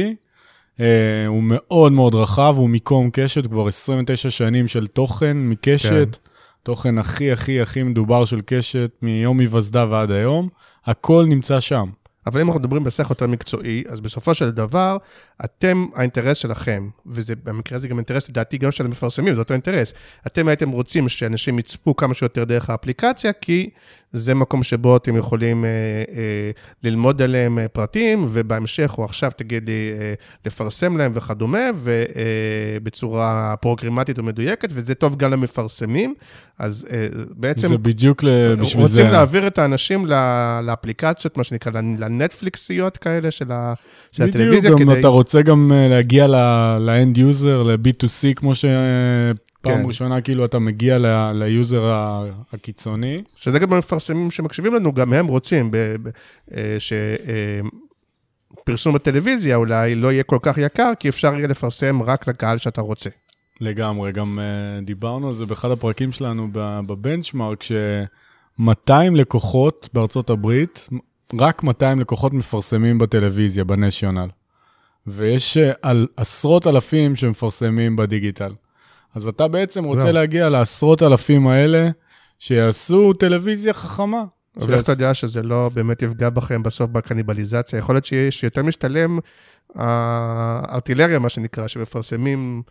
הוא 1.26 1.42
מאוד 1.42 1.92
מאוד 1.92 2.14
רחב, 2.14 2.54
הוא 2.56 2.68
מקום 2.68 3.10
קשת, 3.12 3.46
כבר 3.46 3.68
29 3.68 4.30
שנים 4.30 4.68
של 4.68 4.86
תוכן 4.86 5.36
מקשת, 5.36 6.16
תוכן 6.62 6.98
הכי 6.98 7.32
הכי 7.32 7.60
הכי 7.60 7.82
מדובר 7.82 8.24
של 8.24 8.40
קשת, 8.46 8.90
מיום 9.02 9.40
היווסדה 9.40 9.86
ועד 9.90 10.10
היום, 10.10 10.48
הכל 10.86 11.24
נמצא 11.28 11.60
שם. 11.60 11.86
אבל 12.26 12.40
אם 12.40 12.46
אנחנו 12.46 12.60
מדברים 12.60 12.84
בשכל 12.84 13.10
יותר 13.10 13.26
מקצועי, 13.26 13.84
אז 13.88 14.00
בסופו 14.00 14.34
של 14.34 14.50
דבר, 14.50 14.96
אתם, 15.44 15.86
האינטרס 15.94 16.38
שלכם, 16.38 16.88
וזה 17.06 17.34
במקרה 17.44 17.78
הזה 17.78 17.88
גם 17.88 17.96
אינטרס 17.96 18.28
לדעתי 18.28 18.58
גם 18.58 18.72
של 18.72 18.84
המפרסמים, 18.84 19.34
זה 19.34 19.40
אותו 19.40 19.54
אינטרס. 19.54 19.94
אתם 20.26 20.48
הייתם 20.48 20.70
רוצים 20.70 21.08
שאנשים 21.08 21.58
יצפו 21.58 21.96
כמה 21.96 22.14
שיותר 22.14 22.44
דרך 22.44 22.70
האפליקציה, 22.70 23.32
כי 23.32 23.70
זה 24.12 24.34
מקום 24.34 24.62
שבו 24.62 24.96
אתם 24.96 25.16
יכולים 25.16 25.64
אה, 25.64 25.70
אה, 26.16 26.50
ללמוד 26.82 27.22
עליהם 27.22 27.58
אה, 27.58 27.68
פרטים, 27.68 28.24
ובהמשך, 28.28 28.94
או 28.98 29.04
עכשיו 29.04 29.30
תגיד 29.36 29.68
לי, 29.68 29.92
אה, 30.00 30.14
לפרסם 30.46 30.96
להם 30.96 31.12
וכדומה, 31.14 31.70
ובצורה 31.76 33.54
פרוגרמטית 33.60 34.18
ומדויקת, 34.18 34.68
וזה 34.72 34.94
טוב 34.94 35.16
גם 35.16 35.30
למפרסמים. 35.30 36.14
אז 36.58 36.86
אה, 36.90 37.06
בעצם... 37.30 37.68
זה 37.68 37.78
בדיוק 37.78 38.24
בשביל 38.24 38.66
זה. 38.66 38.78
רוצים 38.78 39.06
להעביר 39.06 39.46
את 39.46 39.58
האנשים 39.58 40.06
לאפליקציות, 40.62 41.36
מה 41.36 41.44
שנקרא, 41.44 41.80
לנטפליקסיות 41.98 42.96
כאלה 42.96 43.30
של, 43.30 43.52
ה, 43.52 43.74
של 44.12 44.22
בדיוק, 44.22 44.36
הטלוויזיה, 44.36 44.70
כדי... 44.70 44.84
רוצה 45.34 45.42
גם 45.42 45.72
אה, 45.72 45.88
להגיע 45.88 46.26
ל-end 46.26 47.16
user, 47.16 47.46
ל-B2C, 47.48 48.34
כמו 48.36 48.54
שפעם 48.54 48.72
כן. 49.62 49.82
ראשונה, 49.86 50.20
כאילו 50.20 50.44
אתה 50.44 50.58
מגיע 50.58 50.98
ל- 50.98 51.32
ל 51.34 51.46
user 51.46 51.92
הקיצוני. 52.52 53.22
שזה 53.36 53.58
גם 53.58 53.72
המפרסמים 53.72 54.30
שמקשיבים 54.30 54.74
לנו, 54.74 54.92
גם 54.92 55.12
הם 55.12 55.26
רוצים 55.26 55.70
ב- 55.70 55.76
ב- 55.76 56.08
אה, 56.56 56.76
שפרסום 58.58 58.94
בטלוויזיה 58.94 59.56
אולי 59.56 59.94
לא 59.94 60.12
יהיה 60.12 60.22
כל 60.22 60.38
כך 60.42 60.58
יקר, 60.58 60.92
כי 61.00 61.08
אפשר 61.08 61.34
יהיה 61.34 61.48
לפרסם 61.48 62.02
רק 62.02 62.28
לקהל 62.28 62.58
שאתה 62.58 62.80
רוצה. 62.80 63.10
לגמרי, 63.60 64.12
גם 64.12 64.38
דיברנו 64.82 65.26
על 65.26 65.32
זה 65.32 65.46
באחד 65.46 65.70
הפרקים 65.70 66.12
שלנו 66.12 66.48
בבנצ'מארק, 66.52 67.62
ש-200 67.62 68.92
לקוחות 69.14 69.88
בארצות 69.94 70.30
הברית, 70.30 70.88
רק 71.40 71.62
200 71.62 72.00
לקוחות 72.00 72.32
מפרסמים 72.32 72.98
בטלוויזיה, 72.98 73.64
בנשיונל. 73.64 74.28
ויש 75.06 75.56
uh, 75.56 75.78
על 75.82 76.06
עשרות 76.16 76.66
אלפים 76.66 77.16
שמפרסמים 77.16 77.96
בדיגיטל. 77.96 78.52
אז 79.14 79.26
אתה 79.26 79.48
בעצם 79.48 79.84
רוצה 79.84 80.02
וואו. 80.02 80.12
להגיע 80.12 80.48
לעשרות 80.48 81.02
אלפים 81.02 81.46
האלה, 81.48 81.88
שיעשו 82.38 83.12
טלוויזיה 83.12 83.72
חכמה. 83.72 84.24
אבל 84.60 84.74
איך 84.74 84.82
אתה 84.82 84.92
יודע 84.92 85.14
שזה 85.14 85.42
לא 85.42 85.70
באמת 85.74 86.02
יפגע 86.02 86.30
בכם 86.30 86.62
בסוף 86.62 86.90
בקניבליזציה? 86.90 87.78
יכול 87.78 87.94
להיות 87.94 88.04
שיש 88.04 88.44
יותר 88.44 88.62
משתלם 88.62 89.18
הארטילריה, 89.74 91.18
מה 91.18 91.28
שנקרא, 91.28 91.66
שמפרסמים, 91.66 92.62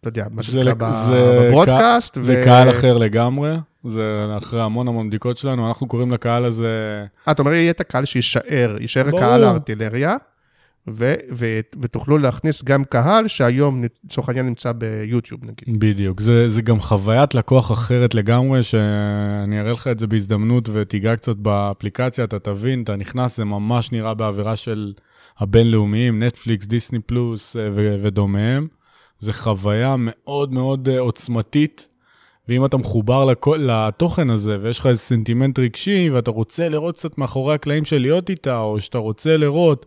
אתה 0.00 0.08
יודע, 0.08 0.26
מה 0.30 0.42
שנקרא 0.42 0.74
בברודקאסט. 0.74 2.18
זה 2.22 2.42
קהל 2.44 2.70
אחר 2.70 2.98
לגמרי, 2.98 3.56
זה 3.84 4.26
אחרי 4.38 4.62
המון 4.62 4.88
המון 4.88 5.08
בדיקות 5.08 5.38
שלנו, 5.38 5.68
אנחנו 5.68 5.88
קוראים 5.88 6.12
לקהל 6.12 6.44
הזה... 6.44 7.04
אה, 7.28 7.32
אתה 7.32 7.42
אומר, 7.42 7.52
יהיה 7.52 7.70
את 7.70 7.80
הקהל 7.80 8.04
שיישאר, 8.04 8.76
יישאר 8.80 9.04
ברור. 9.04 9.20
קהל 9.20 9.44
הארטילריה, 9.44 10.16
ו- 10.88 11.14
ו- 11.32 11.60
ותוכלו 11.80 12.18
להכניס 12.18 12.64
גם 12.64 12.84
קהל 12.84 13.28
שהיום, 13.28 13.82
לצורך 14.04 14.28
העניין, 14.28 14.46
נמצא 14.46 14.72
ביוטיוב, 14.72 15.40
נגיד. 15.44 15.80
בדיוק, 15.80 16.20
זה, 16.20 16.48
זה 16.48 16.62
גם 16.62 16.80
חוויית 16.80 17.34
לקוח 17.34 17.72
אחרת 17.72 18.14
לגמרי, 18.14 18.62
שאני 18.62 19.60
אראה 19.60 19.72
לך 19.72 19.86
את 19.86 19.98
זה 19.98 20.06
בהזדמנות 20.06 20.68
ותיגע 20.72 21.16
קצת 21.16 21.36
באפליקציה, 21.36 22.24
אתה 22.24 22.38
תבין, 22.38 22.82
אתה 22.82 22.96
נכנס, 22.96 23.36
זה 23.36 23.44
ממש 23.44 23.92
נראה 23.92 24.14
באווירה 24.14 24.56
של 24.56 24.92
הבינלאומיים, 25.38 26.22
נטפליקס, 26.22 26.66
דיסני 26.66 26.98
פלוס 26.98 27.56
אה, 27.56 27.68
ו- 27.72 27.96
ודומיהם. 28.02 28.68
זה 29.18 29.32
חוויה 29.32 29.94
מאוד 29.98 30.52
מאוד 30.52 30.88
אה, 30.88 31.00
עוצמתית, 31.00 31.88
ואם 32.48 32.64
אתה 32.64 32.76
מחובר 32.76 33.24
לכל, 33.24 33.58
לתוכן 33.60 34.30
הזה, 34.30 34.58
ויש 34.62 34.78
לך 34.78 34.86
איזה 34.86 35.00
סנטימנט 35.00 35.58
רגשי, 35.58 36.10
ואתה 36.10 36.30
רוצה 36.30 36.68
לראות 36.68 36.94
קצת 36.94 37.18
מאחורי 37.18 37.54
הקלעים 37.54 37.84
של 37.84 37.98
להיות 37.98 38.30
איתה, 38.30 38.60
או 38.60 38.80
שאתה 38.80 38.98
רוצה 38.98 39.36
לראות 39.36 39.86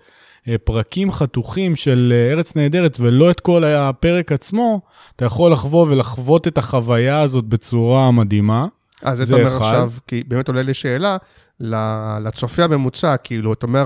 פרקים 0.63 1.11
חתוכים 1.11 1.75
של 1.75 2.13
אה, 2.15 2.33
ארץ 2.33 2.55
נהדרת, 2.55 2.97
ולא 2.99 3.31
את 3.31 3.39
כל 3.39 3.63
הפרק 3.63 4.31
עצמו, 4.31 4.81
אתה 5.15 5.25
יכול 5.25 5.51
לחוות 5.51 5.87
ולחוות 5.87 6.47
את 6.47 6.57
החוויה 6.57 7.21
הזאת 7.21 7.45
בצורה 7.45 8.11
מדהימה. 8.11 8.67
אה, 9.05 9.15
זה 9.15 9.25
זה 9.25 9.35
אתה 9.35 9.43
אומר 9.43 9.57
אחד. 9.57 9.65
עכשיו, 9.65 9.91
כי 10.07 10.23
באמת 10.27 10.47
עולה 10.47 10.63
לי 10.63 10.73
שאלה, 10.73 11.17
לצופה 11.59 12.63
הממוצע, 12.63 13.17
כאילו, 13.17 13.53
אתה 13.53 13.65
אומר, 13.65 13.85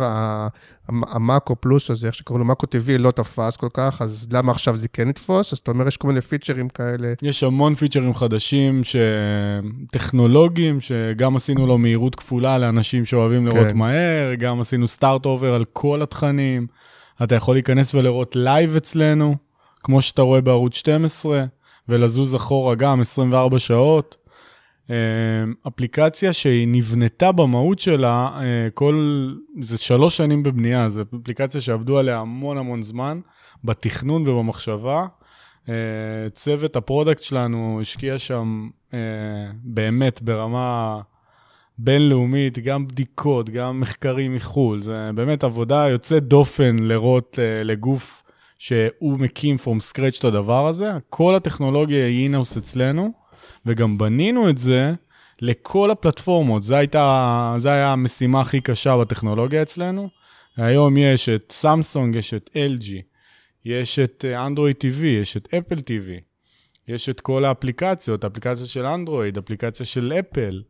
המאקו 0.88 1.56
פלוס 1.56 1.92
הזה, 1.92 2.08
איך 2.08 2.16
שקוראים 2.16 2.40
לו, 2.40 2.48
מאקו 2.48 2.66
TV, 2.66 2.98
לא 2.98 3.12
תפס 3.12 3.58
כל 3.58 3.68
כך, 3.74 4.02
אז 4.02 4.28
למה 4.32 4.52
עכשיו 4.52 4.78
זה 4.78 4.88
כן 4.88 5.10
יתפוס? 5.10 5.54
אז 5.54 5.60
אתה 5.60 5.72
אומר, 5.72 5.88
יש 5.88 5.98
כל 5.98 6.08
מיני 6.08 6.22
פיצ'רים 6.22 6.70
כאלה. 6.70 7.14
יש 7.22 7.44
המון 7.44 7.76
פיצ'רים 7.76 8.14
חדשים, 8.14 8.84
ש... 8.84 8.96
טכנולוגיים, 9.92 10.82
שגם 10.82 11.36
עשינו 11.36 11.68
לו 11.68 11.78
מהירות 11.78 12.16
כפולה 12.16 12.58
לאנשים 12.58 13.06
שאוהבים 13.06 13.48
לראות 13.48 13.68
כן. 13.68 13.78
מהר, 13.78 14.34
גם 14.40 14.60
עשינו 14.60 14.88
start 14.88 15.26
over 15.26 15.54
על 15.54 15.66
כל 15.74 16.02
התכנים. 16.02 16.68
אתה 17.24 17.36
יכול 17.36 17.56
להיכנס 17.56 17.96
ולראות 17.96 18.36
live 18.36 18.76
אצלנו, 18.76 19.36
כמו 19.84 20.02
שאתה 20.02 20.22
רואה 20.22 20.42
בערוץ 20.42 20.76
12, 20.76 21.46
ולזוז 21.90 22.36
אחורה 22.36 22.76
גם 22.76 23.02
24 23.02 23.60
שעות. 23.60 24.16
אה, 24.90 24.96
אפליקציה 25.68 26.34
שהיא 26.34 26.68
נבנתה 26.68 27.32
במהות 27.32 27.80
שלה, 27.80 28.30
אה, 28.42 28.70
כל, 28.74 29.28
זה 29.62 29.78
שלוש 29.78 30.18
שנים 30.18 30.44
בבנייה, 30.44 30.90
זו 30.90 31.02
אפליקציה 31.22 31.62
שעבדו 31.62 31.98
עליה 31.98 32.20
המון 32.20 32.58
המון 32.58 32.82
זמן, 32.82 33.20
בתכנון 33.64 34.28
ובמחשבה. 34.28 35.08
אה, 35.70 35.74
צוות 36.34 36.76
ה 36.76 36.82
product 36.82 37.24
שלנו 37.24 37.80
השקיע 37.82 38.20
שם 38.20 38.70
אה, 38.94 39.00
באמת 39.64 40.22
ברמה 40.22 41.02
בינלאומית, 41.78 42.60
גם 42.60 42.88
בדיקות, 42.88 43.50
גם 43.50 43.80
מחקרים 43.80 44.36
מחו"ל. 44.36 44.82
זה 44.82 45.10
באמת 45.16 45.44
עבודה 45.44 45.88
יוצאת 45.90 46.24
דופן 46.24 46.76
לראות 46.80 47.40
לגוף 47.64 48.24
שהוא 48.58 49.20
מקים 49.20 49.56
from 49.56 49.94
scratch 49.94 50.20
את 50.20 50.24
הדבר 50.24 50.68
הזה. 50.68 50.92
כל 51.10 51.36
הטכנולוגיה 51.36 52.06
היא 52.06 52.24
in-house 52.24 52.58
אצלנו, 52.58 53.12
וגם 53.66 53.98
בנינו 53.98 54.50
את 54.50 54.58
זה 54.58 54.94
לכל 55.42 55.92
הפלטפורמות. 55.92 56.64
זו 56.64 56.76
הייתה, 56.76 57.56
זו 57.58 57.70
הייתה 57.70 57.92
המשימה 57.92 58.42
הכי 58.42 58.62
קשה 58.62 58.98
בטכנולוגיה 58.98 59.62
אצלנו. 59.62 60.10
היום 60.58 60.98
יש 60.98 61.30
את 61.30 61.52
סמסונג, 61.52 62.16
יש 62.16 62.34
את 62.34 62.50
LG, 62.54 62.90
יש 63.66 64.00
את 64.00 64.26
אנדרואיד 64.46 64.76
TV, 64.84 65.06
יש 65.06 65.38
את 65.38 65.48
אפל 65.54 65.76
TV, 65.76 66.10
יש 66.88 67.10
את 67.10 67.22
כל 67.22 67.46
האפליקציות, 67.46 68.26
אפליקציה 68.26 68.66
של 68.66 68.86
אנדרואיד, 68.86 69.38
אפליקציה 69.38 69.86
של 69.86 70.14
אפל. 70.20 70.62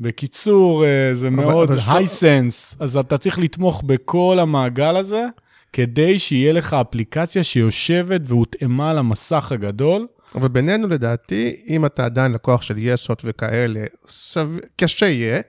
בקיצור, 0.00 0.84
אה, 0.84 1.08
זה 1.14 1.28
אבל- 1.28 1.36
מאוד 1.36 1.70
היי-סנס, 1.88 2.76
אז 2.80 2.96
אתה 2.96 3.18
צריך 3.18 3.38
לתמוך 3.38 3.82
בכל 3.86 4.38
המעגל 4.40 4.96
הזה, 4.96 5.26
כדי 5.72 6.18
שיהיה 6.18 6.52
לך 6.52 6.74
אפליקציה 6.74 7.42
שיושבת 7.42 8.20
והותאמה 8.24 8.92
למסך 8.94 9.52
הגדול. 9.52 10.06
אבל 10.36 10.48
בינינו, 10.48 10.88
לדעתי, 10.88 11.56
אם 11.68 11.86
אתה 11.86 12.04
עדיין 12.04 12.32
לקוח 12.32 12.62
של 12.62 12.74
יסות 12.78 13.22
וכאלה, 13.24 13.84
סב... 14.08 14.48
קשה 14.76 15.06
יהיה 15.06 15.40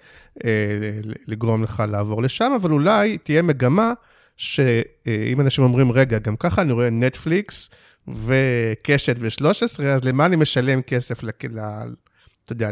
אה, 0.46 0.52
לגרום 1.28 1.64
לך 1.64 1.84
לעבור 1.88 2.24
לשם, 2.24 2.52
אבל 2.62 2.72
אולי 2.72 3.18
תהיה 3.18 3.42
מגמה 3.42 3.94
שאם 4.38 5.42
אנשים 5.42 5.64
אומרים, 5.64 5.92
רגע, 5.92 6.20
גם 6.20 6.36
ככה 6.36 6.62
אני 6.62 6.72
רואה 6.72 6.90
נטפליקס 6.90 7.70
וקשת 8.08 9.16
ו-13, 9.20 9.84
אז 9.84 10.04
למה 10.04 10.26
אני 10.26 10.36
משלם 10.36 10.82
כסף, 10.82 11.24
ל... 11.24 11.30
ל... 11.50 11.60
אתה 12.46 12.54
יודע, 12.54 12.70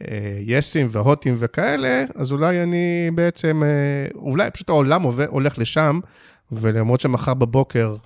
ליסים 0.00 0.86
והוטים 0.90 1.36
וכאלה, 1.38 2.04
אז 2.14 2.32
אולי 2.32 2.62
אני 2.62 3.10
בעצם, 3.14 3.62
אה, 3.64 4.08
אולי 4.14 4.50
פשוט 4.50 4.68
העולם 4.68 5.02
הולך 5.28 5.58
לשם, 5.58 6.00
ולמרות 6.52 7.00
שמחר 7.00 7.34
בבוקר, 7.34 7.96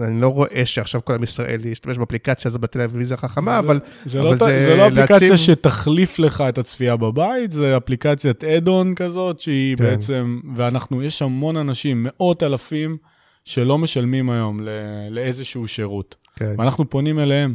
אני 0.00 0.20
לא 0.20 0.28
רואה 0.28 0.62
שעכשיו 0.66 1.04
כל 1.04 1.14
עם 1.14 1.22
ישראל 1.22 1.66
ישתמש 1.66 1.98
באפליקציה 1.98 2.48
הזו 2.48 2.58
בטלוויזיה 2.58 3.16
החכמה, 3.16 3.58
אבל... 3.58 3.80
זה 4.06 4.20
אבל 4.20 4.30
לא, 4.30 4.36
זה 4.36 4.44
זה, 4.44 4.64
זה 4.64 4.76
לא 4.76 4.88
אפליקציה 4.88 5.16
להציב- 5.18 5.36
שתחליף 5.36 6.18
לך 6.18 6.44
את 6.48 6.58
הצפייה 6.58 6.96
בבית, 6.96 7.52
זה 7.52 7.76
אפליקציית 7.76 8.44
add-on 8.44 8.94
כזאת, 8.94 9.40
שהיא 9.40 9.76
כן. 9.76 9.84
בעצם, 9.84 10.40
ואנחנו, 10.56 11.02
יש 11.02 11.22
המון 11.22 11.56
אנשים, 11.56 12.06
מאות 12.08 12.42
אלפים, 12.42 12.96
שלא 13.44 13.78
משלמים 13.78 14.30
היום 14.30 14.60
ל, 14.60 14.68
לאיזשהו 15.10 15.68
שירות. 15.68 16.16
כן. 16.36 16.54
ואנחנו 16.58 16.90
פונים 16.90 17.18
אליהם. 17.18 17.54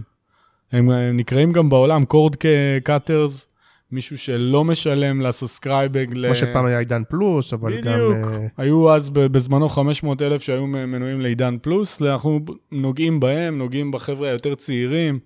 הם, 0.72 0.90
הם 0.90 1.18
נקראים 1.18 1.52
גם 1.52 1.70
בעולם 1.70 2.06
cord 2.06 2.36
cutters, 2.84 3.48
מישהו 3.92 4.18
שלא 4.18 4.64
משלם 4.64 5.22
ל 5.22 5.29
subscribing. 5.29 6.14
ל... 6.18 6.26
כמו 6.26 6.36
שפעם 6.36 6.66
היה 6.66 6.80
עידן 6.80 7.04
פלוס, 7.10 7.54
אבל 7.54 7.82
גם... 7.82 7.94
בדיוק. 7.94 8.16
אה, 8.16 8.48
היו 8.58 8.96
אז 8.96 9.10
בזמנו 9.10 9.70
500 9.70 10.22
אלף 10.22 10.42
שהיו 10.42 10.68
מנויים 10.68 11.22
לעידן 11.22 11.58
פלוס, 11.62 12.02
אנחנו 12.02 12.40
נוגעים 12.72 13.20
בהם, 13.20 13.58
נוגעים 13.58 13.92
בחבר'ה 13.92 14.30
היותר 14.30 14.56
צעירים, 14.56 15.20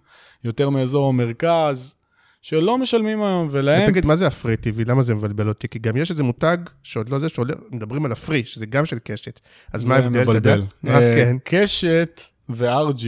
יותר 0.44 0.70
מאזור 0.70 1.10
המרכז, 1.10 1.96
שלא 2.42 2.78
משלמים 2.78 3.24
היום, 3.24 3.48
ולהם... 3.52 3.90
תגיד, 3.90 4.06
מה 4.06 4.16
זה 4.16 4.28
הפרי 4.28 4.54
TV? 4.54 4.90
למה 4.90 5.02
זה 5.02 5.16
מבלבל 5.16 5.48
אותי? 5.48 5.68
כי 5.68 5.80
גם 5.80 5.98
יש 5.98 6.12
איזה 6.12 6.24
מותג 6.24 6.58
שעוד 6.84 7.10
לא 7.10 7.20
זה, 7.20 7.30
שמדברים 7.30 8.06
על 8.06 8.12
הפרי, 8.12 8.44
שזה 8.44 8.66
גם 8.66 8.86
של 8.86 8.98
קשת. 9.04 9.40
אז 9.74 9.86
מה 9.86 9.96
ההבדל? 9.96 10.34
יודע? 10.34 10.56
מבלבל. 10.84 11.04
אה, 11.04 11.14
כן. 11.14 11.38
קשת 11.44 12.22
ו-RG 12.50 13.06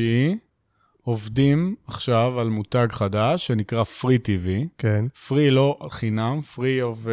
עובדים 1.05 1.75
עכשיו 1.87 2.39
על 2.39 2.49
מותג 2.49 2.87
חדש 2.91 3.47
שנקרא 3.47 3.83
Free 3.83 4.19
TV. 4.27 4.67
כן, 4.77 5.05
Free 5.27 5.51
לא 5.51 5.77
חינם, 5.89 6.39
Free 6.55 6.81
of 6.81 7.05
uh, 7.05 7.09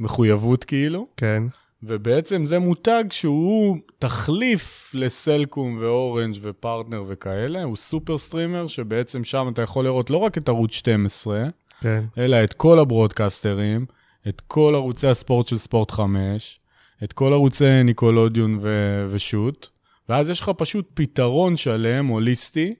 מחויבות 0.00 0.64
כאילו. 0.64 1.06
כן. 1.16 1.42
ובעצם 1.82 2.44
זה 2.44 2.58
מותג 2.58 3.04
שהוא 3.10 3.76
תחליף 3.98 4.90
לסלקום 4.94 5.76
ואורנג' 5.80 6.36
ופרטנר 6.42 7.04
וכאלה, 7.08 7.62
הוא 7.62 7.76
super 7.76 8.18
streamer, 8.18 8.66
שבעצם 8.66 9.24
שם 9.24 9.48
אתה 9.52 9.62
יכול 9.62 9.84
לראות 9.84 10.10
לא 10.10 10.16
רק 10.16 10.38
את 10.38 10.48
ערוץ 10.48 10.72
12, 10.72 11.44
כן, 11.80 12.04
אלא 12.18 12.44
את 12.44 12.52
כל 12.52 12.78
הברודקסטרים, 12.78 13.86
את 14.28 14.40
כל 14.46 14.72
ערוצי 14.74 15.08
הספורט 15.08 15.48
של 15.48 15.56
ספורט 15.56 15.90
5, 15.90 16.60
את 17.04 17.12
כל 17.12 17.32
ערוצי 17.32 17.82
ניקולודיון 17.82 18.58
ו- 18.62 19.06
ושות, 19.10 19.70
ואז 20.08 20.30
יש 20.30 20.40
לך 20.40 20.50
פשוט 20.56 20.90
פתרון 20.94 21.56
שלם, 21.56 22.06
הוליסטי, 22.06 22.74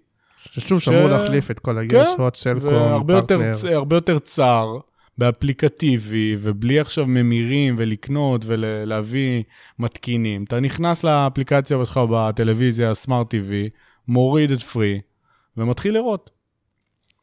ששוב, 0.50 0.80
ש- 0.80 0.84
שאמור 0.84 1.08
להחליף 1.08 1.50
את 1.50 1.58
כל 1.58 1.76
כן, 1.90 1.96
ה-yes, 1.96 2.18
הוט, 2.18 2.36
סלקום, 2.36 2.68
והרבה 2.72 3.14
יותר, 3.14 3.36
פרטנר. 3.38 3.54
צ- 3.54 3.64
הרבה 3.64 3.96
יותר 3.96 4.18
צר, 4.18 4.76
באפליקטיבי, 5.18 6.36
ובלי 6.40 6.80
עכשיו 6.80 7.06
ממירים 7.06 7.74
ולקנות 7.78 8.42
ולהביא 8.46 9.42
מתקינים. 9.78 10.44
אתה 10.44 10.60
נכנס 10.60 11.04
לאפליקציה 11.04 11.76
שלך 11.84 12.00
בטלוויזיה, 12.10 12.94
סמארט 12.94 13.34
TV, 13.34 13.52
מוריד 14.08 14.50
את 14.50 14.62
פרי, 14.62 15.00
ומתחיל 15.56 15.94
לראות. 15.94 16.30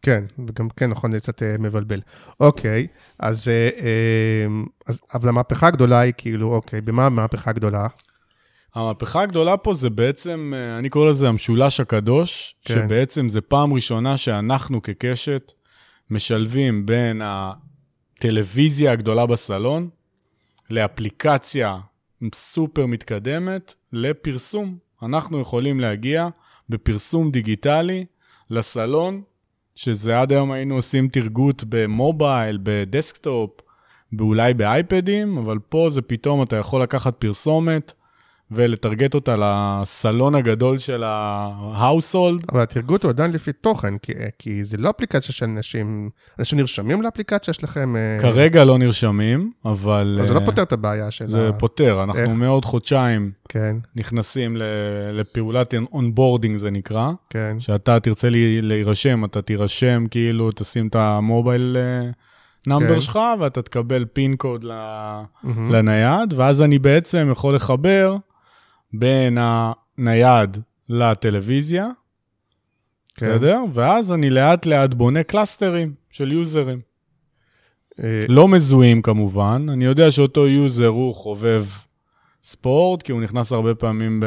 כן, 0.01 0.23
וגם 0.47 0.69
כן, 0.69 0.89
נכון, 0.89 1.11
זה 1.11 1.19
קצת 1.19 1.43
אה, 1.43 1.55
מבלבל. 1.59 1.99
אוקיי, 2.39 2.87
אז, 3.19 3.47
אה, 3.47 3.69
אה, 3.81 4.45
אז, 4.87 5.01
אבל 5.13 5.29
המהפכה 5.29 5.67
הגדולה 5.67 5.99
היא 5.99 6.13
כאילו, 6.17 6.53
אוקיי, 6.53 6.81
במה 6.81 7.05
המהפכה 7.05 7.49
הגדולה? 7.49 7.87
המהפכה 8.75 9.21
הגדולה 9.21 9.57
פה 9.57 9.73
זה 9.73 9.89
בעצם, 9.89 10.53
אה, 10.55 10.79
אני 10.79 10.89
קורא 10.89 11.09
לזה 11.09 11.27
המשולש 11.27 11.79
הקדוש, 11.79 12.55
כן. 12.65 12.73
כן. 12.73 12.79
שבעצם 12.79 13.29
זה 13.29 13.41
פעם 13.41 13.73
ראשונה 13.73 14.17
שאנחנו 14.17 14.81
כקשת 14.81 15.51
משלבים 16.09 16.85
בין 16.85 17.21
הטלוויזיה 17.23 18.91
הגדולה 18.91 19.25
בסלון 19.25 19.89
לאפליקציה 20.69 21.77
סופר 22.33 22.85
מתקדמת 22.85 23.73
לפרסום. 23.93 24.77
אנחנו 25.03 25.39
יכולים 25.39 25.79
להגיע 25.79 26.27
בפרסום 26.69 27.31
דיגיטלי 27.31 28.05
לסלון, 28.49 29.21
שזה 29.75 30.19
עד 30.19 30.31
היום 30.31 30.51
היינו 30.51 30.75
עושים 30.75 31.07
טרגוט 31.07 31.63
במובייל, 31.69 32.59
בדסקטופ, 32.63 33.51
ואולי 34.17 34.53
באייפדים, 34.53 35.37
אבל 35.37 35.59
פה 35.69 35.87
זה 35.89 36.01
פתאום 36.01 36.43
אתה 36.43 36.55
יכול 36.55 36.81
לקחת 36.81 37.15
פרסומת 37.15 37.93
ולטרגט 38.51 39.13
אותה 39.15 39.35
לסלון 39.39 40.35
הגדול 40.35 40.77
של 40.77 41.03
ה-household. 41.05 42.45
אבל 42.51 42.61
הטרגוט 42.61 43.03
הוא 43.03 43.09
עדיין 43.09 43.31
לפי 43.31 43.51
תוכן, 43.53 43.97
כי, 43.97 44.11
כי 44.39 44.63
זה 44.63 44.77
לא 44.77 44.89
אפליקציה 44.89 45.33
של 45.33 45.45
אנשים, 45.45 46.09
אנשים 46.39 46.57
נרשמים 46.59 47.01
לאפליקציה 47.01 47.53
שלכם? 47.53 47.95
אה, 47.95 48.17
כרגע 48.21 48.65
לא 48.65 48.77
נרשמים, 48.77 49.51
אבל... 49.65 50.15
אבל 50.19 50.27
זה 50.27 50.33
לא 50.33 50.39
אה, 50.39 50.45
פותר 50.45 50.61
את 50.61 50.71
הבעיה 50.71 51.11
של 51.11 51.29
זה 51.29 51.49
ה... 51.49 51.53
פותר, 51.53 52.03
אנחנו 52.03 52.21
איך? 52.21 52.31
מעוד 52.31 52.65
חודשיים 52.65 53.31
כן, 53.49 53.75
נכנסים 53.95 54.57
ל- 54.57 54.63
לפעולת 55.13 55.73
onboarding 55.91 56.55
זה 56.57 56.71
נקרא, 56.71 57.11
כן, 57.29 57.55
שאתה 57.59 57.99
תרצה 57.99 58.29
לי- 58.29 58.61
להירשם, 58.61 59.25
אתה 59.25 59.41
תירשם 59.41 60.05
כאילו, 60.11 60.51
תשים 60.51 60.87
את 60.87 60.95
המובייל 60.95 61.77
number 62.67 62.93
כן. 62.95 63.01
שלך, 63.01 63.19
ואתה 63.39 63.61
תקבל 63.61 64.05
pin 64.13 64.35
code 64.35 64.63
ל- 64.63 64.71
מהמם. 65.43 65.71
לנייד, 65.73 66.33
ואז 66.35 66.61
אני 66.61 66.79
בעצם 66.79 67.27
יכול 67.31 67.55
לחבר 67.55 68.15
בין 68.93 69.37
הנייד 69.41 70.57
לטלוויזיה, 70.89 71.87
כן. 73.15 73.25
בסדר? 73.35 73.63
ואז 73.73 74.11
אני 74.11 74.29
לאט 74.29 74.65
לאט 74.65 74.93
בונה 74.93 75.23
clusterים 75.23 75.93
של 76.09 76.31
יוזרים. 76.31 76.79
אה, 78.03 78.21
לא 78.27 78.47
מזוהים 78.47 79.01
כמובן, 79.01 79.65
אני 79.69 79.85
יודע 79.85 80.11
שאותו 80.11 80.47
יוזר 80.47 80.87
הוא 80.87 81.15
חובב 81.15 81.63
ספורט, 82.43 83.01
כי 83.03 83.11
הוא 83.11 83.21
נכנס 83.21 83.51
הרבה 83.51 83.75
פעמים 83.75 84.19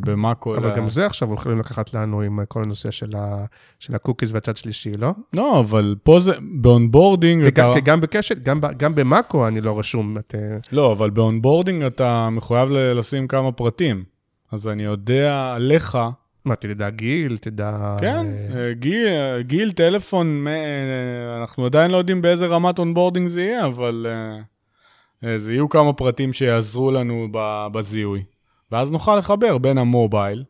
במאקו. 0.00 0.56
אבל 0.56 0.70
ל- 0.72 0.76
גם 0.76 0.88
זה 0.88 1.06
עכשיו 1.06 1.34
יכולים 1.34 1.58
לקחת 1.58 1.94
לנו 1.94 2.20
עם 2.20 2.38
כל 2.48 2.62
הנושא 2.62 2.90
של, 2.90 3.14
ה... 3.16 3.44
של 3.78 3.94
הקוקיז 3.94 4.32
והצד 4.34 4.56
שלישי, 4.56 4.96
לא? 4.96 5.10
לא, 5.34 5.60
אבל 5.60 5.94
פה 6.02 6.20
זה, 6.20 6.32
ב 6.60 6.67
onboarding 6.67 7.42
כי 7.42 7.48
אתה... 7.48 7.62
גם, 7.62 7.74
כי 7.74 7.80
גם 7.80 8.00
בקשת, 8.00 8.42
גם, 8.42 8.60
ב- 8.60 8.72
גם 8.78 8.94
במאקו 8.94 9.48
אני 9.48 9.60
לא 9.60 9.78
רשום. 9.78 10.18
את, 10.18 10.34
אה, 10.34 10.56
לא, 10.72 10.92
אבל 10.92 11.10
ב 11.10 11.16
onboarding 11.16 11.82
אתה 11.82 12.28
מחויב 12.30 12.70
לשים 12.70 13.28
כמה 13.28 13.52
פרטים. 13.52 14.04
אז 14.52 14.68
אני 14.68 14.82
יודע 14.82 15.52
עליך, 15.56 15.98
מה, 16.44 16.56
תדע 16.56 16.90
גיל, 16.90 17.38
תדע... 17.38 17.96
כן, 18.00 18.26
אה, 18.54 18.68
אה, 18.68 18.72
גיל, 18.72 19.08
גיל, 19.40 19.72
טלפון, 19.72 20.46
אה, 20.48 21.40
אנחנו 21.40 21.66
עדיין 21.66 21.90
לא 21.90 21.96
יודעים 21.96 22.22
באיזה 22.22 22.46
רמת 22.46 22.78
onboarding 22.78 23.28
זה 23.28 23.42
יהיה, 23.42 23.66
אבל 23.66 24.06
אה, 24.08 25.28
אה, 25.28 25.38
זה 25.38 25.52
יהיו 25.52 25.68
כמה 25.68 25.92
פרטים 25.92 26.32
שיעזרו 26.32 26.90
לנו 26.90 27.28
בזיהוי. 27.72 28.24
ואז 28.72 28.90
נוכל 28.90 29.16
לחבר 29.18 29.58
בין 29.58 29.78
המובייל 29.78 30.44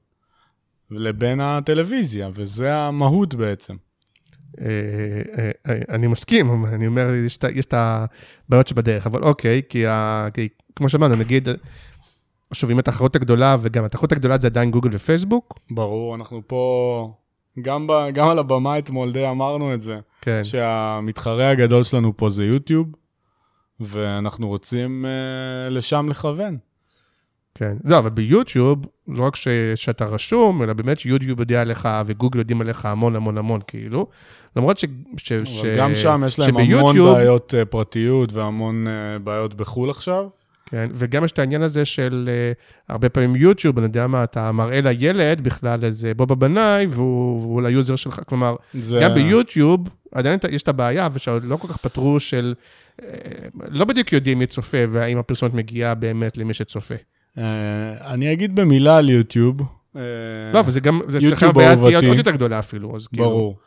לבין 0.91 1.41
הטלוויזיה, 1.41 2.31
וזה 2.35 2.75
המהות 2.75 3.35
בעצם. 3.35 3.75
אה, 4.61 5.23
אה, 5.39 5.51
אה, 5.69 5.79
אני 5.89 6.07
מסכים, 6.07 6.65
אני 6.65 6.87
אומר, 6.87 7.09
יש 7.15 7.37
את 7.37 7.75
הבעיות 7.75 8.69
שבדרך, 8.69 9.07
אבל 9.07 9.23
אוקיי, 9.23 9.63
כי 9.69 9.85
כמו 10.77 10.89
שאמרנו, 10.89 11.17
נגיד, 11.17 11.49
שוב, 12.57 12.71
אם 12.71 12.79
התחרות 12.79 13.17
הגדולה, 13.17 13.57
וגם 13.61 13.85
התחרות 13.85 14.13
הגדולה 14.13 14.39
זה 14.39 14.47
עדיין 14.47 14.71
גוגל 14.71 14.91
ופייסבוק, 14.93 15.59
ברור, 15.71 16.15
אנחנו 16.15 16.43
פה, 16.47 17.13
גם, 17.63 17.87
ב, 17.87 17.93
גם 18.15 18.29
על 18.29 18.39
הבמה 18.39 18.79
אתמול 18.79 19.13
די 19.13 19.29
אמרנו 19.31 19.75
את 19.75 19.81
זה, 19.81 19.99
כן, 20.21 20.41
שהמתחרה 20.45 21.51
הגדול 21.51 21.83
שלנו 21.83 22.17
פה 22.17 22.29
זה 22.29 22.45
יוטיוב, 22.45 22.87
ואנחנו 23.81 24.49
רוצים 24.49 25.05
uh, 25.05 25.73
לשם 25.73 26.07
לכוון. 26.11 26.59
כן. 27.55 27.77
לא, 27.85 27.99
אבל 27.99 28.11
ביוטיוב, 28.11 28.79
לא 29.09 29.25
רק 29.25 29.37
ש, 29.37 29.49
שאתה 29.75 30.05
רשום, 30.05 30.63
אלא 30.63 30.73
באמת 30.73 31.01
שיוטיוב 31.01 31.41
יודע 31.41 31.61
עליך, 31.61 31.89
וגוגל 32.07 32.39
יודעים 32.39 32.61
עליך 32.61 32.87
המון 32.87 33.17
המון 33.17 33.39
המון, 33.39 33.61
כאילו. 33.67 34.07
למרות 34.57 34.79
ש... 34.79 34.85
ש, 35.17 35.33
ש 35.33 35.65
גם 35.79 35.95
שם 35.95 36.23
יש 36.27 36.39
להם 36.39 36.57
המון 36.57 36.95
שביוטיוב- 36.95 37.15
בעיות 37.15 37.55
אה, 37.63 37.65
פרטיות 37.65 38.33
והמון 38.33 38.87
אה, 38.87 39.19
בעיות 39.19 39.55
בחו"ל 39.55 39.91
עכשיו. 39.91 40.27
כן, 40.71 40.91
וגם 40.93 41.25
יש 41.25 41.33
את 41.33 41.39
העניין 41.39 41.63
הזה 41.63 41.85
של 41.85 42.29
אה, 42.29 42.93
הרבה 42.93 43.09
פעמים 43.09 43.37
יוטיוב, 43.37 43.79
אני 43.79 43.87
יודע 43.87 44.07
מה, 44.07 44.25
אתה 44.25 44.53
מראה 44.53 44.81
לילד 44.81 45.41
בכלל 45.41 45.85
איזה 45.85 46.15
בובה 46.15 46.35
בנאי, 46.35 46.87
והוא, 46.87 47.41
והוא 47.41 47.63
ליוזר 47.63 47.97
שלך, 47.97 48.21
כלומר, 48.27 48.57
זה... 48.75 48.99
גם 49.03 49.15
ביוטיוב 49.15 49.89
עדיין 50.13 50.39
יש 50.51 50.63
את 50.63 50.69
הבעיה, 50.69 51.09
ושעוד 51.13 51.45
לא 51.45 51.57
כל 51.57 51.69
כך 51.69 51.77
פתרו 51.77 52.21
של... 52.21 52.55
אה, 53.03 53.09
לא 53.69 53.85
בדיוק 53.85 54.13
יודעים 54.13 54.39
מי 54.39 54.47
צופה, 54.47 54.79
והאם 54.91 55.19
הפרסומת 55.19 55.55
מגיעה 55.55 55.95
באמת 55.95 56.39
למי 56.39 56.55
שצופה. 56.55 56.95
אה, 56.95 57.39
אני 58.05 58.33
אגיד 58.33 58.57
במילה 58.57 58.97
על 58.97 59.11
יוטיוב. 59.11 59.61
אה, 59.61 59.99
לא, 60.55 60.63
וזה 60.67 60.81
גם, 60.81 61.01
זה 61.09 61.19
אצלכם 61.19 61.49
הבעיה 61.49 61.77
תהיה. 61.77 62.09
עוד 62.09 62.19
יותר 62.19 62.31
גדולה 62.31 62.59
אפילו, 62.59 62.97
אז 62.97 63.07
כאילו... 63.07 63.25
ברור. 63.25 63.59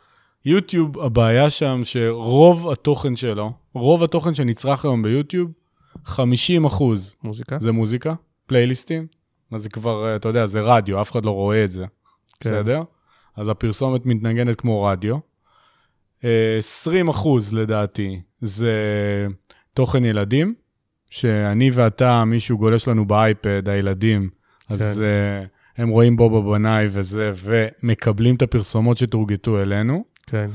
יוטיוב, 0.44 0.98
הבעיה 0.98 1.50
שם 1.50 1.80
שרוב 1.84 2.70
התוכן 2.70 3.16
שלו, 3.16 3.52
רוב 3.74 4.04
התוכן 4.04 4.34
שנצרך 4.34 4.84
היום 4.84 5.02
ביוטיוב, 5.02 5.50
50 6.04 6.64
אחוז 6.64 7.16
מוזיקה? 7.22 7.58
זה 7.60 7.72
מוזיקה, 7.72 8.14
פלייליסטים, 8.46 9.06
אז 9.52 9.62
זה 9.62 9.68
כבר, 9.68 10.06
אה, 10.06 10.16
אתה 10.16 10.28
יודע, 10.28 10.46
זה 10.46 10.60
רדיו, 10.60 11.00
אף 11.00 11.10
אחד 11.10 11.24
לא 11.24 11.30
רואה 11.30 11.64
את 11.64 11.72
זה, 11.72 11.86
כן. 12.40 12.50
בסדר? 12.50 12.82
אז 13.36 13.48
הפרסומת 13.48 14.06
מתנגנת 14.06 14.60
כמו 14.60 14.84
רדיו. 14.84 15.18
אה, 16.24 16.56
20 16.58 17.08
אחוז 17.08 17.54
לדעתי 17.54 18.20
זה 18.40 18.72
תוכן 19.74 20.04
ילדים, 20.04 20.54
שאני 21.10 21.70
ואתה, 21.74 22.24
מישהו 22.24 22.58
גולש 22.58 22.88
לנו 22.88 23.04
באייפד, 23.04 23.68
הילדים, 23.68 24.30
אז 24.68 24.98
כן. 24.98 25.04
אה, 25.04 25.44
הם 25.76 25.88
רואים 25.88 26.16
בובה 26.16 26.50
בנאי 26.50 26.86
וזה, 26.90 27.32
ומקבלים 27.34 28.34
את 28.34 28.42
הפרסומות 28.42 28.98
שתורגטו 28.98 29.62
אלינו. 29.62 30.04
כן. 30.26 30.50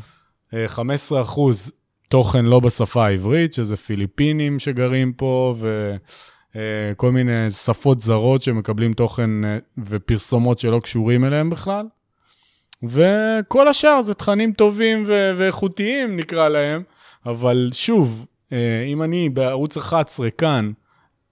אה, 0.53 0.67
15 0.67 1.21
אחוז 1.21 1.71
תוכן 2.15 2.45
לא 2.45 2.59
בשפה 2.59 3.05
העברית, 3.05 3.53
שזה 3.53 3.75
פיליפינים 3.75 4.59
שגרים 4.59 5.13
פה, 5.13 5.55
וכל 6.95 7.11
מיני 7.11 7.51
שפות 7.51 8.01
זרות 8.01 8.43
שמקבלים 8.43 8.93
תוכן 8.93 9.45
אה, 9.45 9.57
ופרסומות 9.77 10.59
שלא 10.59 10.79
קשורים 10.83 11.25
אליהם 11.25 11.49
בכלל. 11.49 11.85
וכל 12.83 13.67
השאר 13.67 14.01
זה 14.01 14.13
תכנים 14.13 14.51
טובים 14.51 15.03
ו- 15.07 15.31
ואיכותיים, 15.35 16.15
נקרא 16.15 16.49
להם, 16.49 16.83
אבל 17.25 17.69
שוב, 17.73 18.25
אה, 18.51 18.83
אם 18.87 19.01
אני 19.03 19.29
בערוץ 19.29 19.77
11 19.77 20.29
כאן, 20.29 20.71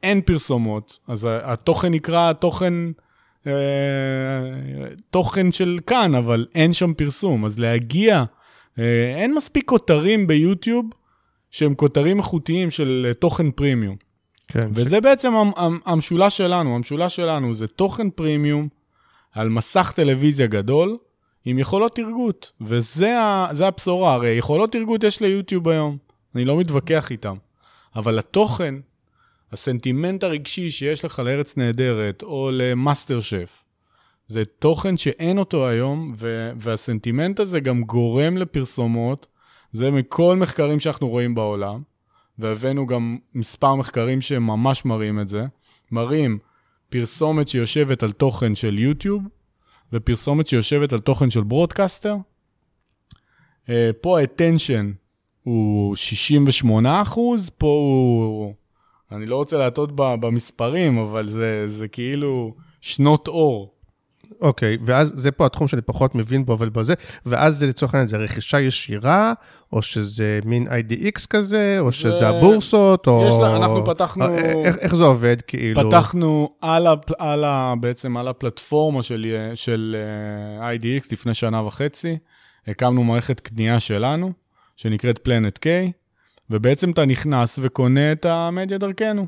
אין 0.04 0.22
פרסומות, 0.22 1.00
אז 1.08 1.28
התוכן 1.32 1.91
נקרא 1.91 2.34
תוכן, 2.34 2.74
אה, 3.48 3.54
תוכן 5.10 5.52
של 5.52 5.80
כאן, 5.88 6.15
אבל 6.15 6.46
אין 6.56 6.74
שם 6.74 6.93
פרסום. 6.93 7.46
אז 7.46 7.60
להגיע 7.60 8.15
אה, 8.17 8.43
אין 9.18 9.34
מספיק 9.36 9.68
כותרים 9.70 10.28
ביוטיוב 10.28 10.86
שהם 11.52 11.76
כותרים 11.76 12.18
איכותיים 12.18 12.72
של 12.72 13.06
אה, 13.10 13.14
תוכן 13.14 13.52
פרימיום. 13.52 13.96
כן. 14.48 14.70
וזה 14.76 15.02
בעצם 15.02 15.34
המ- 15.36 15.52
המ- 15.58 15.80
המשולש 15.86 16.38
שלנו, 16.38 16.76
המשולש 16.76 17.16
שלנו 17.16 17.54
זה 17.54 17.68
תוכן 17.68 18.10
פרימיום 18.10 18.68
על 19.32 19.50
מסך 19.50 19.94
טלוויזיה 19.96 20.48
גדול 20.48 20.98
עם 21.46 21.60
יכולות 21.60 21.96
תרגות, 21.96 22.52
וזה 22.62 23.20
ה- 23.20 23.48
הבשורה, 23.66 24.14
הרי 24.14 24.30
יכולות 24.30 24.72
תרגות 24.72 25.04
יש 25.04 25.22
ליוטיוב 25.22 25.70
היום, 25.70 25.98
אני 26.36 26.46
לא 26.46 26.58
מתווכח 26.58 27.12
איתם, 27.12 27.36
אבל 27.96 28.20
התוכן, 28.20 28.76
הסנטימנט 29.52 30.24
הרגשי 30.24 30.72
שיש 30.72 31.06
לך 31.06 31.20
לארץ 31.20 31.58
נהדרת 31.58 32.24
או 32.24 32.50
למאסטר 32.54 33.22
שף, 33.22 33.64
זה 34.28 34.46
תוכן 34.46 34.98
שאין 34.98 35.38
אותו 35.38 35.68
היום, 35.68 36.12
ו- 36.16 36.52
והסנטימנט 36.56 37.40
הזה 37.40 37.60
גם 37.60 37.84
גורם 37.84 38.38
לפרסומות, 38.38 39.28
זה 39.72 39.92
מכל 39.92 40.36
מחקרים 40.36 40.80
שאנחנו 40.80 41.10
רואים 41.10 41.36
בעולם, 41.36 41.82
והבאנו 42.40 42.86
גם 42.88 43.18
מספר 43.36 43.76
מחקרים 43.76 44.22
שממש 44.22 44.86
מראים 44.86 45.20
את 45.20 45.28
זה, 45.28 45.46
מראים 45.92 46.40
פרסומת 46.90 47.48
שיושבת 47.48 48.04
על 48.04 48.12
תוכן 48.12 48.56
של 48.56 48.80
יוטיוב, 48.80 49.24
ופרסומת 49.94 50.48
שיושבת 50.48 50.94
על 50.94 51.00
תוכן 51.00 51.30
של 51.30 51.44
broadcaster. 51.44 52.16
אה, 53.70 53.92
פה 54.02 54.20
ה-attention 54.20 54.86
הוא 55.44 55.96
68 55.96 57.02
אחוז, 57.02 57.50
פה 57.50 57.68
הוא... 57.68 58.54
אני 59.12 59.26
לא 59.26 59.36
רוצה 59.36 59.58
להטעות 59.58 59.90
במספרים, 59.96 60.98
אבל 60.98 61.28
זה, 61.28 61.64
זה 61.68 61.88
כאילו 61.88 62.56
שנות 62.82 63.28
אור. 63.28 63.73
אוקיי, 64.44 64.78
ואז 64.86 65.12
זה 65.16 65.32
פה 65.32 65.46
התחום 65.46 65.68
שאני 65.68 65.82
פחות 65.82 66.16
מבין 66.16 66.46
בו, 66.46 66.54
אבל 66.54 66.70
בזה, 66.70 66.94
ואז 67.26 67.58
זה 67.60 67.68
לצורך 67.68 67.94
העניין, 67.94 68.08
זה 68.08 68.18
רכישה 68.18 68.60
ישירה, 68.60 69.34
או 69.74 69.82
שזה 69.82 70.40
מין 70.46 70.68
IDX 70.68 71.28
כזה, 71.30 71.76
או 71.80 71.92
שזה 71.92 72.28
הבורסות, 72.30 73.08
או... 73.08 73.26
יש 73.30 73.36
לה- 73.42 73.56
אנחנו 73.56 73.86
פתחנו- 73.86 74.24
אה, 74.26 74.52
איך, 74.66 74.78
איך 74.78 74.96
זה 74.96 75.04
עובד, 75.04 75.42
כאילו? 75.48 75.90
פתחנו 75.90 76.50
על, 76.62 76.88
הפ... 76.88 77.12
על 77.18 77.44
ה... 77.44 77.74
בעצם 77.80 78.18
על 78.18 78.28
הפלטפורמה 78.28 79.04
של, 79.04 79.26
של 79.56 79.96
uh, 80.60 80.82
IDX 80.82 81.08
לפני 81.12 81.34
שנה 81.34 81.66
וחצי, 81.66 82.18
הקמנו 82.68 83.04
מערכת 83.04 83.40
קנייה 83.40 83.80
שלנו, 83.80 84.32
שנקראת 84.76 85.28
Planet 85.28 85.58
K, 85.66 85.68
ובעצם 86.50 86.92
אתה 86.92 87.06
נכנס 87.06 87.60
וקונה 87.62 88.12
את 88.12 88.26
המדיה 88.26 88.78
דרכנו. 88.78 89.28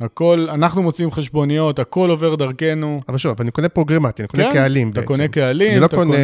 הכל, 0.00 0.46
אנחנו 0.50 0.82
מוצאים 0.82 1.10
חשבוניות, 1.10 1.78
הכל 1.78 2.10
עובר 2.10 2.34
דרכנו. 2.34 3.00
אבל 3.08 3.18
שוב, 3.18 3.40
אני 3.40 3.50
קונה 3.50 3.68
פרוגרמטי, 3.68 4.22
אני 4.22 4.28
קונה 4.28 4.42
כן, 4.44 4.52
קהלים 4.52 4.90
אתה 4.90 5.00
בעצם. 5.00 5.12
קונה 5.12 5.28
קהלים, 5.28 5.72
אני 5.72 5.80
לא 5.80 5.86
אתה 5.86 5.96
קונה 5.96 6.10
קונה- 6.10 6.22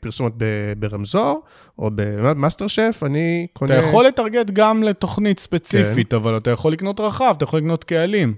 פרסומות 0.00 0.32
ב- 0.36 0.44
ברמזור, 0.78 1.42
או 1.78 1.90
במאסטר 1.94 2.66
שף, 2.66 3.02
אני 3.06 3.46
קונה... 3.52 3.78
אתה 3.78 3.86
יכול 3.86 4.06
לטרגט 4.06 4.50
גם 4.52 4.82
לתוכנית 4.82 5.38
ספציפית, 5.38 6.10
כן. 6.10 6.16
אבל 6.16 6.36
אתה 6.36 6.50
יכול 6.50 6.72
לקנות 6.72 7.00
רחב, 7.00 7.34
אתה 7.36 7.44
יכול 7.44 7.58
לקנות 7.58 7.84
קהלים. 7.84 8.34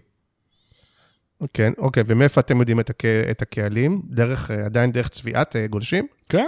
כן, 1.55 1.73
אוקיי, 1.79 2.03
ומאיפה 2.07 2.41
אתם 2.41 2.61
יודעים 2.61 2.81
את, 2.81 2.91
הק... 2.91 3.03
את 3.31 3.43
הקהלים? 3.43 4.01
דרך, 4.11 4.51
אה, 4.51 4.65
עדיין 4.65 4.93
דרך 4.93 5.09
צביעת 5.09 5.57
אה, 5.57 5.67
גולשים? 5.67 6.07
כן, 6.29 6.47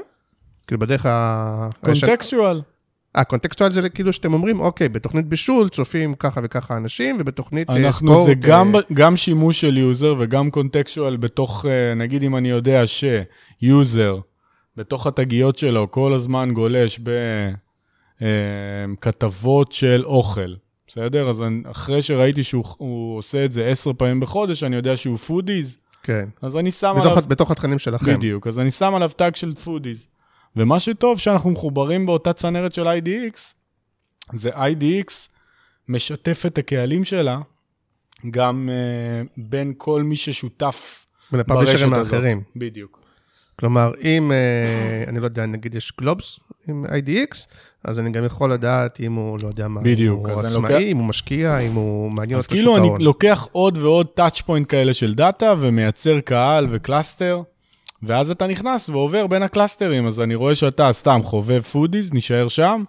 כאילו 0.66 0.78
בדרך 0.80 1.06
ה... 1.06 1.68
contextual. 1.84 2.60
אה, 3.16 3.24
contextual 3.24 3.72
זה 3.72 3.88
כאילו 3.88 4.12
שאתם 4.12 4.34
אומרים, 4.34 4.60
אוקיי, 4.60 4.88
בתוכנית 4.88 5.26
בישול 5.26 5.68
צופים 5.68 6.14
ככה 6.14 6.40
וככה 6.44 6.76
אנשים, 6.76 7.16
ובתוכנית 7.18 7.70
אה, 7.70 7.76
אנחנו, 7.76 8.12
ספורט... 8.12 8.26
זה 8.26 8.34
גם, 8.34 8.76
אה, 8.76 8.80
גם 8.92 9.16
שימוש 9.16 9.60
של 9.60 9.76
יוזר 9.76 10.14
וגם 10.18 10.50
contextual 10.50 11.16
בתוך, 11.16 11.66
אה, 11.68 11.94
נגיד 11.94 12.22
אם 12.22 12.36
אני 12.36 12.48
יודע 12.48 12.82
שיוזר, 12.86 14.18
בתוך 14.76 15.06
התגיות 15.06 15.58
שלו 15.58 15.90
כל 15.90 16.12
הזמן 16.12 16.50
גולש 16.52 17.00
בכתבות 18.20 19.72
של 19.72 20.02
אוכל, 20.04 20.54
בסדר? 20.86 21.30
אז 21.30 21.42
אני, 21.42 21.62
אחרי 21.70 22.02
שראיתי 22.02 22.42
שהוא 22.42 22.64
הוא 22.78 23.18
עושה 23.18 23.44
את 23.44 23.52
זה 23.52 23.66
עשר 23.66 23.92
פעמים 23.92 24.20
בחודש, 24.20 24.62
אני 24.64 24.76
יודע 24.76 24.96
שהוא 24.96 25.16
foodies, 25.16 25.78
כן, 26.02 26.28
אז 26.42 26.56
אני 26.56 26.70
שם 26.70 26.94
בתוך, 27.00 27.12
עליו... 27.12 27.24
בתוך 27.28 27.50
התכנים 27.50 27.78
שלכם. 27.78 28.16
בדיוק, 28.16 28.46
אז 28.46 28.58
אני 28.58 28.70
שם 28.70 28.94
עליו 28.94 29.10
tag 29.16 29.36
של 29.36 29.54
foodies. 29.54 30.08
ומה 30.56 30.80
שטוב 30.80 31.18
שאנחנו 31.18 31.50
מחוברים 31.50 32.06
באותה 32.06 32.32
צנרת 32.32 32.74
של 32.74 32.86
IDX, 32.88 33.38
זה 34.32 34.50
IDX 34.50 35.12
משתף 35.88 36.42
את 36.46 36.58
הקהלים 36.58 37.04
שלה 37.04 37.38
גם 38.30 38.68
אה, 38.72 39.28
בין 39.36 39.72
כל 39.76 40.02
מי 40.02 40.16
ששותף 40.16 41.06
ברשת 41.32 41.74
הזאת. 41.92 42.12
האחרים. 42.12 42.42
בדיוק. 42.56 43.00
כלומר, 43.58 43.92
אם, 44.02 44.32
אה, 44.32 45.04
אני 45.08 45.20
לא 45.20 45.24
יודע, 45.24 45.46
נגיד 45.46 45.74
יש 45.74 45.92
גלובס 46.00 46.40
עם 46.68 46.84
IDX, 46.86 47.36
אז 47.84 47.98
אני 48.00 48.10
גם 48.10 48.24
יכול 48.24 48.52
לדעת 48.52 49.00
אם 49.00 49.12
הוא, 49.12 49.38
לא 49.42 49.48
יודע 49.48 49.68
מה, 49.68 49.80
בדיוק, 49.80 50.26
אם 50.28 50.34
הוא 50.34 50.40
אז 50.40 50.56
עצמאי, 50.56 50.72
לוקח- 50.72 50.82
אם 50.84 50.96
הוא 50.96 51.04
משקיע, 51.06 51.58
אם 51.58 51.72
הוא 51.72 52.10
מעניין 52.10 52.38
אז 52.38 52.44
אותו 52.44 52.54
שוק 52.56 52.62
כאילו 52.64 52.76
אני 52.76 52.86
ההון. 52.86 53.00
לוקח 53.00 53.48
עוד 53.52 53.78
ועוד 53.78 54.06
טאצ' 54.06 54.40
פוינט 54.40 54.70
כאלה 54.70 54.94
של 54.94 55.14
דאטה 55.14 55.54
ומייצר 55.60 56.20
קהל 56.20 56.66
וקלאסטר, 56.70 57.42
ואז 58.02 58.30
אתה 58.30 58.46
נכנס 58.46 58.88
ועובר 58.88 59.26
בין 59.26 59.42
הקלאסטרים, 59.42 60.06
אז 60.06 60.20
אני 60.20 60.34
רואה 60.34 60.54
שאתה 60.54 60.92
סתם 60.92 61.20
חובב 61.24 61.60
פודיז, 61.60 62.14
נשאר 62.14 62.48
שם, 62.48 62.84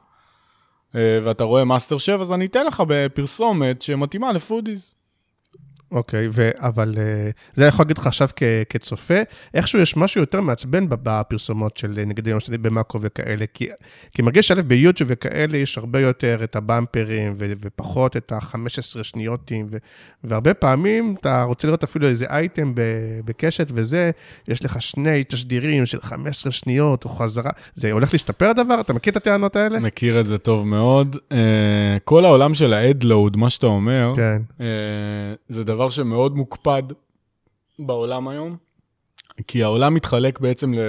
אה, 0.96 1.20
ואתה 1.24 1.44
רואה 1.44 1.64
מאסטר 1.64 1.98
שף, 1.98 2.18
אז 2.22 2.32
אני 2.34 2.46
אתן 2.46 2.66
לך 2.66 2.84
בפרסומת 2.88 3.82
שמתאימה 3.82 4.32
לפודיז. 4.32 4.96
אוקיי, 5.92 6.28
ו- 6.32 6.50
אבל 6.56 6.96
אה, 6.98 7.30
זה 7.54 7.64
אני 7.64 7.70
יכול 7.70 7.84
להגיד 7.84 7.98
לך 7.98 8.08
עכשיו 8.08 8.30
כ- 8.36 8.44
כצופה, 8.70 9.18
איכשהו 9.54 9.80
יש 9.80 9.98
משהו 9.98 10.22
יותר 10.22 10.42
מעצבן 10.42 10.86
בפרסומות 10.90 11.78
של 11.78 11.94
אה, 11.98 12.06
נגיד 12.06 12.28
היום 12.28 12.40
שלי 12.40 12.58
במאקו 12.58 13.00
וכאלה, 13.02 13.46
כי, 13.54 13.68
כי 14.12 14.22
מרגיש 14.22 14.48
שא' 14.48 14.62
ביוטיוב 14.62 15.10
וכאלה 15.14 15.58
יש 15.58 15.78
הרבה 15.78 16.00
יותר 16.00 16.40
את 16.44 16.56
הבמפרים 16.56 17.34
ו- 17.38 17.54
ופחות 17.62 18.18
את 18.18 18.32
ה-15 18.32 19.04
שניותים, 19.04 19.68
ו- 19.72 19.78
והרבה 20.24 20.54
פעמים 20.54 21.16
אתה 21.20 21.44
רוצה 21.44 21.68
לראות 21.68 21.84
אפילו 21.84 22.08
איזה 22.08 22.26
אייטם 22.30 22.76
ב- 22.76 23.20
בקשת 23.26 23.68
וזה, 23.74 24.12
יש 24.48 24.66
לך 24.66 24.82
שני 24.82 25.24
תשדירים 25.28 25.86
של 25.86 26.02
15 26.02 26.52
שניות 26.52 27.04
או 27.04 27.10
חזרה, 27.10 27.52
זה 27.76 27.92
הולך 27.92 28.14
להשתפר 28.14 28.46
הדבר? 28.46 28.80
אתה 28.80 28.94
מכיר 28.94 29.12
את 29.12 29.18
הטענות 29.18 29.56
האלה? 29.56 29.80
מכיר 29.80 30.20
את 30.20 30.26
זה 30.26 30.38
טוב 30.38 30.68
מאוד. 30.68 31.16
Uh, 31.16 31.36
כל 32.04 32.26
העולם 32.26 32.54
של 32.54 32.74
ה-Adload, 32.74 33.38
מה 33.38 33.50
שאתה 33.50 33.68
אומר, 33.68 34.14
כן, 34.16 34.42
זה 35.48 35.64
דבר 35.64 35.77
שמאוד 35.90 36.36
מוקפד 36.36 36.84
בעולם 37.80 38.28
היום, 38.28 38.58
כי 39.48 39.64
העולם 39.64 39.94
מתחלק 39.94 40.40
בעצם 40.40 40.74
ל... 40.74 40.80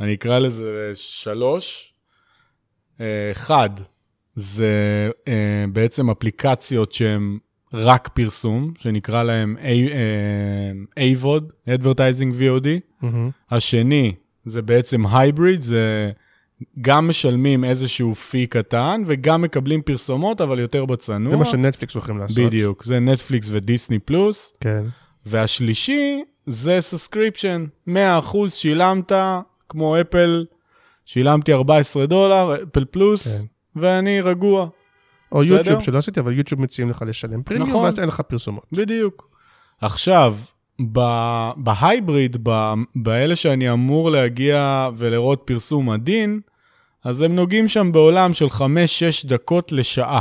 אני 0.00 0.14
אקרא 0.14 0.38
לזה 0.38 0.92
שלוש. 0.94 1.92
Uh, 2.98 3.00
אחד, 3.32 3.70
זה 4.34 5.10
uh, 5.24 5.28
בעצם 5.72 6.10
אפליקציות 6.10 6.92
שהן 6.92 7.38
רק 7.72 8.08
פרסום, 8.08 8.72
שנקרא 8.78 9.22
להם 9.22 9.56
uh, 9.58 11.00
AVOD, 11.00 11.68
Advertising 11.68 12.40
VOD. 12.40 12.68
מהמם. 13.00 13.30
השני 13.50 14.14
זה 14.44 14.62
בעצם 14.62 15.06
הייבריד, 15.06 15.62
זה 15.62 16.12
גם 16.80 17.08
משלמים 17.08 17.64
איזשהו 17.64 18.14
פי 18.14 18.46
קטן 18.46 19.02
וגם 19.06 19.42
מקבלים 19.42 19.82
פרסומות, 19.82 20.40
אבל 20.40 20.60
יותר 20.60 20.84
בצנוע. 20.84 21.30
זה 21.30 21.36
מה 21.36 21.44
שנטפליקס 21.44 21.94
הולכים 21.94 22.18
לעשות. 22.18 22.38
בדיוק, 22.38 22.84
זה 22.84 23.00
נטפליקס 23.00 23.48
ודיסני 23.50 23.98
פלוס. 23.98 24.52
כן. 24.60 24.84
והשלישי 25.26 26.22
זה 26.46 26.76
subscription, 26.80 27.66
100% 27.88 27.92
שילמת, 28.48 29.12
כמו 29.68 30.00
אפל, 30.00 30.44
שילמתי 31.04 31.52
14 31.52 32.06
דולר, 32.06 32.54
אפל 32.62 32.84
פלוס, 32.84 33.40
כן. 33.40 33.46
ואני 33.80 34.20
רגוע. 34.20 34.68
או? 35.32 35.44
יוטיוב 35.44 35.82
שלא 35.82 35.98
עשיתי, 35.98 36.20
אבל 36.20 36.32
יוטיוב 36.32 36.60
מציעים 36.60 36.90
לך 36.90 37.04
לשלם 37.06 37.42
פרימיום, 37.42 37.68
נכון. 37.68 37.84
ואז 37.84 38.00
אין 38.00 38.08
לך 38.08 38.20
פרסומות. 38.20 38.66
בדיוק. 38.72 39.30
עכשיו, 39.80 40.36
ב 41.56 41.66
hybrid, 41.66 42.36
ב- 42.42 42.74
באלה 42.96 43.36
שאני 43.36 43.72
אמור 43.72 44.10
להגיע 44.10 44.88
ולראות 44.96 45.42
פרסום 45.44 45.90
עדין, 45.90 46.40
אז 47.04 47.22
הם 47.22 47.34
נוגעים 47.34 47.68
שם 47.68 47.92
בעולם 47.92 48.32
של 48.32 48.46
5-6 48.46 48.60
דקות 49.24 49.72
לשעה, 49.72 50.20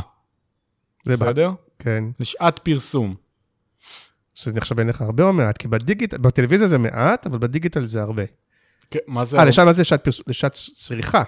זה 1.05 1.13
בסדר? 1.13 1.51
כן. 1.79 2.03
לשעת 2.19 2.59
פרסום. 2.59 3.15
שזה 4.35 4.53
נחשב 4.53 4.75
בעיניך 4.75 5.01
הרבה 5.01 5.23
או 5.23 5.33
מעט? 5.33 5.57
כי 5.57 5.67
בדיגיטל, 5.67 6.17
בטלוויזיה 6.17 6.67
זה 6.67 6.77
מעט, 6.77 7.27
אבל 7.27 7.37
בדיגיטל 7.37 7.85
זה 7.85 8.01
הרבה. 8.01 8.23
כן, 8.91 8.99
מה 9.07 9.25
זה? 9.25 9.37
אה, 9.39 9.45
לשם 9.45 9.71
זה 9.71 9.83
שעת 9.83 10.03
פרסום, 10.03 10.23
לשעת 10.27 10.53
צריכה. 10.53 11.23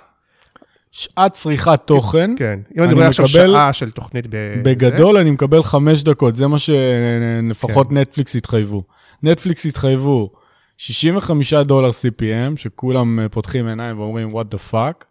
שעת 0.91 1.33
צריכת 1.33 1.81
תוכן. 1.85 2.31
כן. 2.37 2.59
אם 2.77 2.83
אני 2.83 2.93
רואה 2.93 3.07
עכשיו 3.07 3.27
שעה 3.27 3.73
של 3.73 3.91
תוכנית 3.91 4.27
ב... 4.29 4.61
בגדול 4.63 5.17
אני 5.17 5.31
מקבל 5.31 5.63
5 5.63 6.03
דקות, 6.03 6.35
זה 6.35 6.47
מה 6.47 6.57
שלפחות 6.59 7.87
כן. 7.89 7.97
נטפליקס 7.97 8.35
התחייבו. 8.35 8.83
נטפליקס 9.23 9.65
התחייבו 9.65 10.31
65 10.77 11.53
דולר 11.53 11.89
CPM, 11.89 12.57
שכולם 12.57 13.19
אה, 13.19 13.29
פותחים 13.29 13.67
עיניים 13.67 13.99
ואומרים 13.99 14.35
what 14.35 14.55
the 14.55 14.71
fuck. 14.73 15.05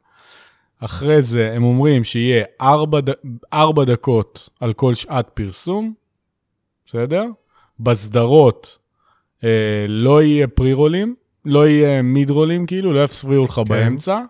אחרי 0.81 1.23
זה 1.23 1.53
הם 1.53 1.65
אומרים 1.65 2.05
שיהיה 2.05 2.45
4, 2.61 3.01
ד... 3.01 3.11
4 3.53 3.85
דקות 3.85 4.49
על 4.61 4.73
כל 4.73 4.95
שעת 4.95 5.31
פרסום, 5.35 5.95
בסדר? 6.85 7.25
בסדרות 7.81 8.79
אה, 9.45 9.85
לא 9.89 10.23
יהיה 10.23 10.47
פרי-רולים, 10.47 11.15
לא 11.45 11.69
יהיה 11.69 12.03
מיד-רולים, 12.03 12.67
כאילו, 12.67 12.93
לא 12.93 13.05
יפריעו 13.05 13.45
לך 13.45 13.55
כן. 13.55 13.65
באמצע, 13.65 14.21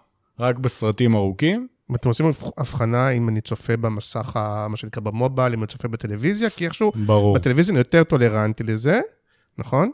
רק 0.41 0.59
בסרטים 0.59 1.15
ארוכים. 1.15 1.67
ואתם 1.91 2.09
עושים 2.09 2.27
הבחנה 2.57 3.11
אם 3.11 3.29
אני 3.29 3.41
צופה 3.41 3.77
במסך, 3.77 4.37
מה 4.69 4.77
שנקרא 4.77 5.03
במובייל, 5.03 5.53
אם 5.53 5.59
אני 5.59 5.67
צופה 5.67 5.89
בטלוויזיה, 5.89 6.51
כי 6.51 6.65
איכשהו 6.65 6.93
ברור. 7.07 7.35
בטלוויזיה 7.35 7.73
אני 7.73 7.79
יותר 7.79 8.05
טולרנטי 8.05 8.65
לזה, 8.65 9.01
נכון? 9.59 9.91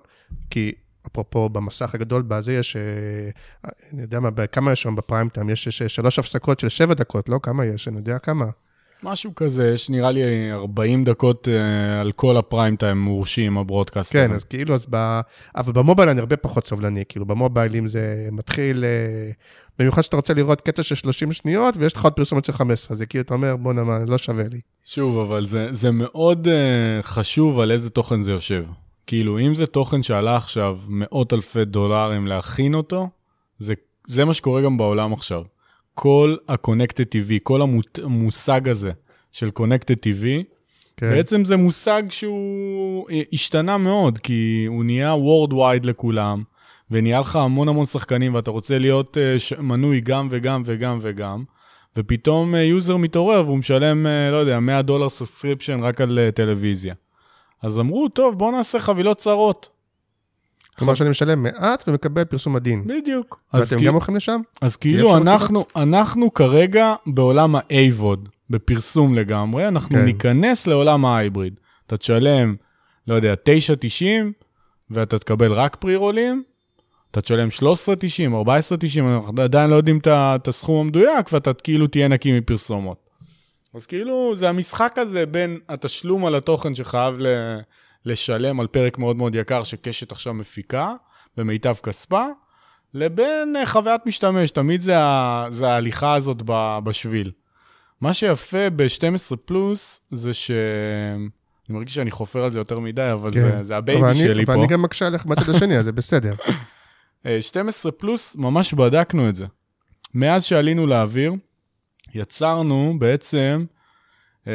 כי 0.51 0.72
אפרופו 1.07 1.48
במסך 1.48 1.94
הגדול, 1.94 2.22
בזה 2.22 2.53
יש, 2.53 2.77
אה, 2.77 3.70
אני 3.92 4.03
יודע 4.03 4.20
מה, 4.20 4.46
כמה 4.53 4.72
יש 4.72 4.83
שם 4.83 4.96
בפריים 4.96 5.29
טיים? 5.29 5.51
יש, 5.51 5.66
יש 5.66 5.83
שלוש 5.83 6.18
הפסקות 6.18 6.61
של 6.61 6.68
שבע 6.68 6.94
דקות, 6.94 7.29
לא? 7.29 7.38
כמה 7.42 7.64
יש? 7.64 7.88
אני 7.88 7.96
יודע 7.96 8.18
כמה. 8.18 8.46
משהו 9.03 9.35
כזה, 9.35 9.70
יש 9.75 9.90
נראה 9.90 10.11
לי 10.11 10.53
40 10.53 11.05
דקות 11.05 11.48
אה, 11.48 12.01
על 12.01 12.12
כל 12.12 12.37
הפריים 12.37 12.77
טיים 12.77 12.98
מורשים, 12.98 13.59
הברודקאסט. 13.59 14.12
כן, 14.12 14.33
אז 14.33 14.44
כאילו, 14.44 14.75
אז 14.75 14.87
ב... 14.90 15.20
אבל 15.57 15.72
במובייל 15.72 16.09
אני 16.09 16.20
הרבה 16.20 16.37
פחות 16.37 16.66
סובלני, 16.66 17.05
כאילו, 17.09 17.27
במובייל 17.27 17.77
אם 17.77 17.87
זה 17.87 18.29
מתחיל, 18.33 18.85
אה, 18.85 19.31
במיוחד 19.79 20.03
שאתה 20.03 20.16
רוצה 20.16 20.35
לראות 20.35 20.61
קטע 20.61 20.83
של 20.83 20.94
30 20.94 21.33
שניות, 21.33 21.75
ויש 21.77 21.92
לך 21.92 22.05
עוד 22.05 22.12
פרסומת 22.12 22.44
של 22.44 22.53
15, 22.53 22.96
זה 22.96 23.07
כאילו, 23.07 23.22
אתה 23.22 23.35
אומר, 23.35 23.57
בוא'נה, 23.57 23.85
מה, 23.85 23.98
לא 24.07 24.18
שווה 24.18 24.44
לי. 24.51 24.61
שוב, 24.85 25.18
אבל 25.18 25.46
זה, 25.46 25.68
זה 25.70 25.90
מאוד 25.90 26.46
uh, 26.46 27.03
חשוב 27.03 27.61
על 27.61 27.72
איזה 27.72 27.90
תוכן 27.90 28.22
זה 28.22 28.33
יושב. 28.33 28.64
כאילו, 29.12 29.38
אם 29.38 29.55
זה 29.55 29.66
תוכן 29.66 30.03
שעלה 30.03 30.37
עכשיו 30.37 30.79
מאות 30.88 31.33
אלפי 31.33 31.64
דולרים 31.64 32.27
להכין 32.27 32.75
אותו, 32.75 33.09
זה, 33.59 33.75
זה 34.07 34.25
מה 34.25 34.35
שקורה 34.35 34.62
גם 34.62 34.77
בעולם 34.77 35.12
עכשיו. 35.12 35.42
כל 35.94 36.37
ה-Connected 36.48 37.05
TV, 37.14 37.33
כל 37.42 37.61
המושג 38.03 38.68
הזה 38.68 38.92
של 39.33 39.51
Connected 39.59 39.96
TV, 39.96 40.25
כן. 40.96 41.11
בעצם 41.11 41.44
זה 41.44 41.57
מושג 41.57 42.03
שהוא 42.09 43.11
אה, 43.11 43.20
השתנה 43.33 43.79
מאוד, 43.79 44.18
כי 44.18 44.64
הוא 44.68 44.85
נהיה 44.85 45.14
Worldwide 45.14 45.87
לכולם, 45.87 46.42
ונהיה 46.90 47.20
לך 47.20 47.37
המון 47.37 47.68
המון 47.68 47.85
שחקנים, 47.85 48.35
ואתה 48.35 48.51
רוצה 48.51 48.79
להיות 48.79 49.16
ש- 49.38 49.53
מנוי 49.53 50.01
גם 50.01 50.29
וגם 50.31 50.62
וגם 50.64 50.98
וגם, 51.01 51.44
ופתאום 51.96 52.55
יוזר 52.55 52.96
מתעורר 52.96 53.42
והוא 53.46 53.59
משלם, 53.59 54.07
לא 54.33 54.37
יודע, 54.37 54.61
100 54.61 54.83
דולר 54.83 55.09
subscription 55.09 55.81
רק 55.81 56.01
על 56.01 56.18
טלוויזיה. 56.35 56.94
אז 57.62 57.81
אמרו, 57.81 58.09
טוב, 58.09 58.38
בואו 58.38 58.51
נעשה 58.51 58.81
חבילות 58.81 59.16
צרות. 59.16 59.68
כלומר 60.79 60.94
שאני 60.94 61.11
משלם 61.11 61.42
מעט 61.42 61.85
ומקבל 61.88 62.25
פרסום 62.25 62.57
עדין. 62.57 62.85
בדיוק. 62.87 63.40
ואתם 63.55 63.85
גם 63.85 63.94
הולכים 63.94 64.16
לשם? 64.16 64.40
אז 64.61 64.77
כאילו 64.77 65.16
אנחנו, 65.16 65.64
אנחנו 65.77 66.35
כרגע 66.35 66.94
בעולם 67.07 67.57
ה-AVOD, 67.57 68.29
בפרסום 68.51 69.14
לגמרי, 69.14 69.68
אנחנו 69.68 69.96
כן. 69.96 70.05
ניכנס 70.05 70.66
לעולם 70.66 71.05
ההייבריד. 71.05 71.55
אתה 71.87 71.96
תשלם, 71.96 72.55
לא 73.07 73.14
יודע, 73.14 73.35
9.90, 73.35 74.05
ואתה 74.90 75.18
תקבל 75.18 75.53
רק 75.53 75.77
פרי-רולים, 75.77 76.42
אתה 77.11 77.20
תשלם 77.20 77.48
13.90, 77.48 77.62
14.90, 78.33 79.01
אנחנו 79.01 79.42
עדיין 79.42 79.70
לא 79.70 79.77
יודעים 79.77 79.98
את 80.07 80.48
הסכום 80.48 80.87
המדויק, 80.87 81.33
ואתה 81.33 81.53
כאילו 81.53 81.87
תהיה 81.87 82.09
נקי 82.09 82.38
מפרסומות. 82.38 83.12
אז 83.75 83.87
כאילו, 83.87 84.37
זה 84.37 84.49
המשחק 84.49 84.93
הזה 84.99 85.27
בין 85.27 85.59
התשלום 85.69 86.27
על 86.27 86.35
התוכן 86.35 86.75
שחייב 86.75 87.15
ל- 87.19 87.59
לשלם 88.07 88.61
על 88.61 88.67
פרק 88.67 88.99
מאוד 88.99 89.17
מאוד 89.17 89.35
יקר 89.35 89.63
שקשת 89.63 90.13
עכשיו 90.13 90.35
מפיקה, 90.35 90.95
במיטב 91.37 91.75
כספה, 91.83 92.25
לבין 92.95 93.57
אה, 93.57 93.67
חוויית 93.67 94.07
משתמש, 94.07 94.51
תמיד 94.51 94.81
זה, 94.81 94.99
ה- 94.99 95.47
זה 95.51 95.69
ההליכה 95.69 96.15
הזאת 96.15 96.43
ב- 96.45 96.79
בשביל. 96.85 97.31
מה 98.01 98.13
שיפה 98.15 98.71
ב-12 98.77 99.37
פלוס 99.45 100.01
זה 100.09 100.35
ש... 100.35 100.51
אני 101.69 101.77
מרגיש 101.79 101.95
שאני 101.95 102.11
חופר 102.11 102.45
על 102.45 102.53
זה 102.53 102.59
יותר 102.59 102.81
מדי, 102.81 103.11
אבל 103.13 103.31
כן. 103.31 103.41
זה, 103.41 103.63
זה 103.63 103.77
ה 103.77 103.81
baby 103.81 104.01
אבל 104.03 104.09
אני- 104.11 104.19
שלי 104.19 104.47
פה. 104.47 104.53
ואני 104.53 104.67
גם 104.67 104.83
מקשה 104.83 105.07
עליך 105.07 105.27
בצד 105.27 105.51
השני, 105.55 105.79
אז 105.79 105.85
זה 105.85 105.93
בסדר. 105.93 106.35
אה, 107.27 107.41
12 107.41 107.93
פלוס, 107.93 108.37
ממש 108.37 108.75
בדקנו 108.75 109.29
את 109.29 109.37
זה. 109.37 109.47
מאז 110.15 110.45
שעלינו 110.45 110.87
לאוויר, 110.87 111.33
יצרנו 112.14 112.94
בעצם 112.98 113.64
אה, 114.46 114.53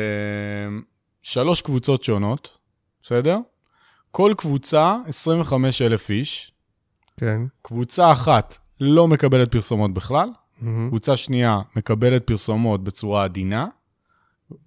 שלוש 1.22 1.62
קבוצות 1.62 2.04
שונות, 2.04 2.58
בסדר? 3.02 3.38
כל 4.12 4.34
קבוצה, 4.38 4.96
25 5.08 5.82
אלף 5.82 6.10
איש. 6.10 6.52
כן. 7.20 7.42
קבוצה 7.62 8.12
אחת 8.12 8.58
לא 8.80 9.08
מקבלת 9.08 9.52
פרסומות 9.52 9.94
בכלל, 9.94 10.30
מהמם. 10.62 10.90
קבוצה 10.90 11.18
שנייה 11.18 11.60
מקבלת 11.76 12.28
פרסומות 12.28 12.84
בצורה 12.84 13.24
עדינה, 13.24 13.68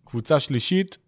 קבוצה 0.04 0.40
שלישית, 0.40 0.98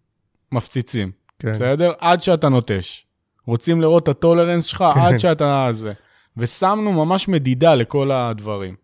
מפציצים. 0.51 1.11
כן. 1.39 1.53
בסדר? 1.53 1.93
עד 1.99 2.21
שאתה 2.21 2.49
נוטש. 2.49 3.05
רוצים 3.47 3.81
לראות 3.81 4.03
את 4.03 4.07
הטולרנס 4.07 4.65
שלך 4.65 4.83
כן. 4.93 4.99
עד 4.99 5.17
שאתה... 5.17 5.67
זה. 5.71 5.93
ושמנו 6.37 7.05
ממש 7.05 7.27
מדידה 7.27 7.75
לכל 7.75 8.11
הדברים. 8.11 8.75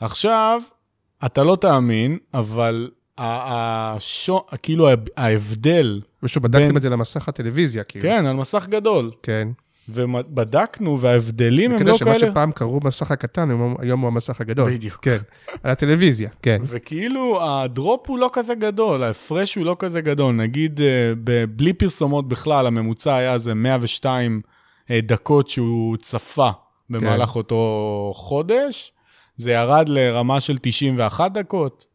עכשיו, 0.00 0.62
אתה 1.24 1.44
לא 1.44 1.56
תאמין, 1.60 2.18
אבל 2.34 2.90
השו, 3.18 4.44
כאילו 4.62 4.88
ההבדל, 5.16 6.00
ושוב, 6.22 6.42
בדקתם 6.42 6.66
בין- 6.68 6.76
את 6.76 6.82
זה 6.82 6.90
למסך 6.90 7.28
הטלוויזיה, 7.28 7.84
כאילו. 7.84 8.02
כן, 8.02 8.26
על 8.26 8.36
מסך 8.36 8.66
גדול. 8.68 9.10
כן. 9.22 9.48
ובדקנו, 9.88 11.00
וההבדלים 11.00 11.72
הם 11.72 11.78
כדי 11.78 11.90
לא 11.90 11.96
שמה 11.96 12.12
כאלה... 12.12 12.30
שפעם 12.30 12.52
קראו 12.52 12.80
מסך 12.84 13.10
הקטן, 13.10 13.48
היום- 13.80 14.00
הוא 14.00 14.08
המסך 14.08 14.40
הגדול. 14.40 14.70
בדיוק. 14.70 14.98
כן. 15.02 15.16
על 15.62 15.70
הטלוויזיה, 15.70 16.28
כן. 16.42 16.58
וכאילו, 16.64 17.38
הדרופ 17.50 18.08
הוא 18.10 18.18
לא 18.18 18.30
כזה 18.32 18.54
גדול, 18.54 19.02
ההפרש 19.02 19.54
הוא 19.54 19.64
לא 19.64 19.76
כזה 19.78 20.00
גדול. 20.00 20.34
נגיד, 20.34 20.80
אה, 20.80 21.12
בלי 21.56 21.72
פרסומות 21.72 22.28
בכלל, 22.28 22.66
הממוצע 22.66 23.14
היה 23.16 23.34
איזה 23.34 23.54
102 23.54 24.40
אה, 24.90 25.00
דקות 25.02 25.48
שהוא 25.48 25.96
צפה 25.96 26.50
במהלך 26.90 27.36
אותו 27.36 28.12
חודש, 28.16 28.92
זה 29.40 29.50
ירד 29.50 29.88
לרמה 29.88 30.40
של 30.40 30.58
91 30.62 31.32
דקות. 31.32 31.86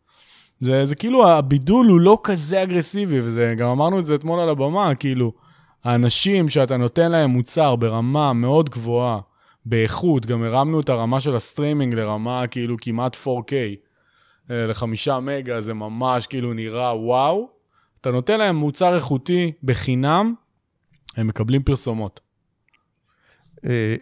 זה, 0.60 0.86
זה 0.86 0.96
כאילו, 0.96 1.28
הבידול 1.28 1.88
הוא 1.88 2.00
לא 2.00 2.20
כזה 2.24 2.64
אגרסיבי, 2.64 3.22
וזה, 3.22 3.54
גם 3.58 3.70
אמרנו 3.70 4.00
את 4.00 4.06
זה 4.06 4.16
אתמול 4.16 4.40
על 4.40 4.50
הבמה, 4.50 4.96
כאילו, 4.96 5.34
האנשים 5.84 6.50
שאתה 6.50 6.78
נותן 6.78 7.12
להם 7.12 7.30
מוצר 7.30 7.76
ברמה 7.76 8.34
מאוד 8.34 8.70
גבוהה, 8.70 9.20
באיכות, 9.66 10.26
גם 10.26 10.44
הרמנו 10.44 10.80
את 10.80 10.90
הרמה 10.90 11.20
של 11.20 11.36
הסטרימינג 11.36 11.96
לרמה 11.96 12.48
כאילו 12.48 12.76
כמעט 12.82 13.16
4K. 13.16 13.54
אה, 14.52 14.68
לחמישה 14.68 15.20
מגה, 15.20 15.62
זה 15.62 15.74
ממש 15.74 16.28
כאילו 16.28 16.54
נראה 16.54 16.98
וואו. 16.98 17.50
אתה 18.02 18.12
נותן 18.12 18.38
להם 18.38 18.56
מוצר 18.56 18.96
איכותי 18.96 19.52
בחינם, 19.64 20.34
הם 21.18 21.28
מקבלים 21.28 21.64
פרסומות. 21.64 22.20
אה, 23.66 23.96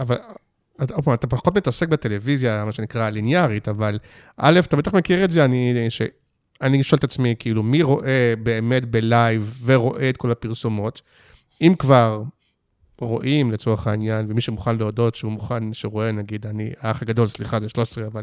אבל 0.00 0.16
אתה- 0.82 1.14
אתה 1.14 1.26
פחות 1.26 1.56
מתעסק 1.56 1.88
בטלוויזיה, 1.88 2.64
מה 2.64 2.72
שנקרא 2.72 3.04
הליניארית, 3.04 3.68
אבל 3.68 3.98
א', 4.36 4.60
אתה 4.64 4.76
בטח 4.76 4.94
מכיר 4.94 5.24
את 5.24 5.30
זה, 5.30 5.44
אני, 5.44 5.86
ש... 5.88 6.02
אני 6.62 6.82
שואל 6.82 6.98
את 6.98 7.04
עצמי, 7.04 7.34
כאילו, 7.38 7.62
מי 7.62 7.82
רואה 7.82 8.34
באמת 8.42 8.84
בלייב 8.84 9.60
ורואה 9.64 10.08
את 10.10 10.16
כל 10.16 10.30
הפרסומות? 10.30 11.02
אם 11.60 11.74
כבר 11.78 12.22
רואים, 13.06 13.52
לצורך 13.52 13.86
העניין, 13.86 14.26
ומי 14.28 14.40
שמוכן 14.40 14.76
להודות 14.76 15.14
שהוא 15.14 15.32
מוכן, 15.32 15.72
שרואה, 15.72 16.12
נגיד, 16.12 16.46
אני, 16.46 16.70
האח 16.80 17.02
הגדול, 17.02 17.28
סליחה, 17.28 17.60
זה 17.60 17.68
13, 17.68 18.06
אבל 18.06 18.22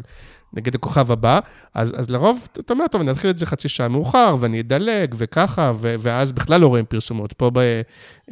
נגיד 0.52 0.74
הכוכב 0.74 1.12
הבא, 1.12 1.38
אז, 1.74 2.00
אז 2.00 2.10
לרוב, 2.10 2.48
אתה 2.52 2.72
אומר, 2.72 2.86
טוב, 2.86 3.00
אני 3.00 3.10
אתחיל 3.10 3.30
את 3.30 3.38
זה 3.38 3.46
חצי 3.46 3.68
שעה 3.68 3.88
מאוחר, 3.88 4.36
ואני 4.40 4.60
אדלג, 4.60 5.14
וככה, 5.18 5.72
ו- 5.80 5.94
ואז 5.98 6.32
בכלל 6.32 6.60
לא 6.60 6.66
רואים 6.66 6.84
פרסומות. 6.84 7.32
פה 7.32 7.50
ב... 7.50 7.58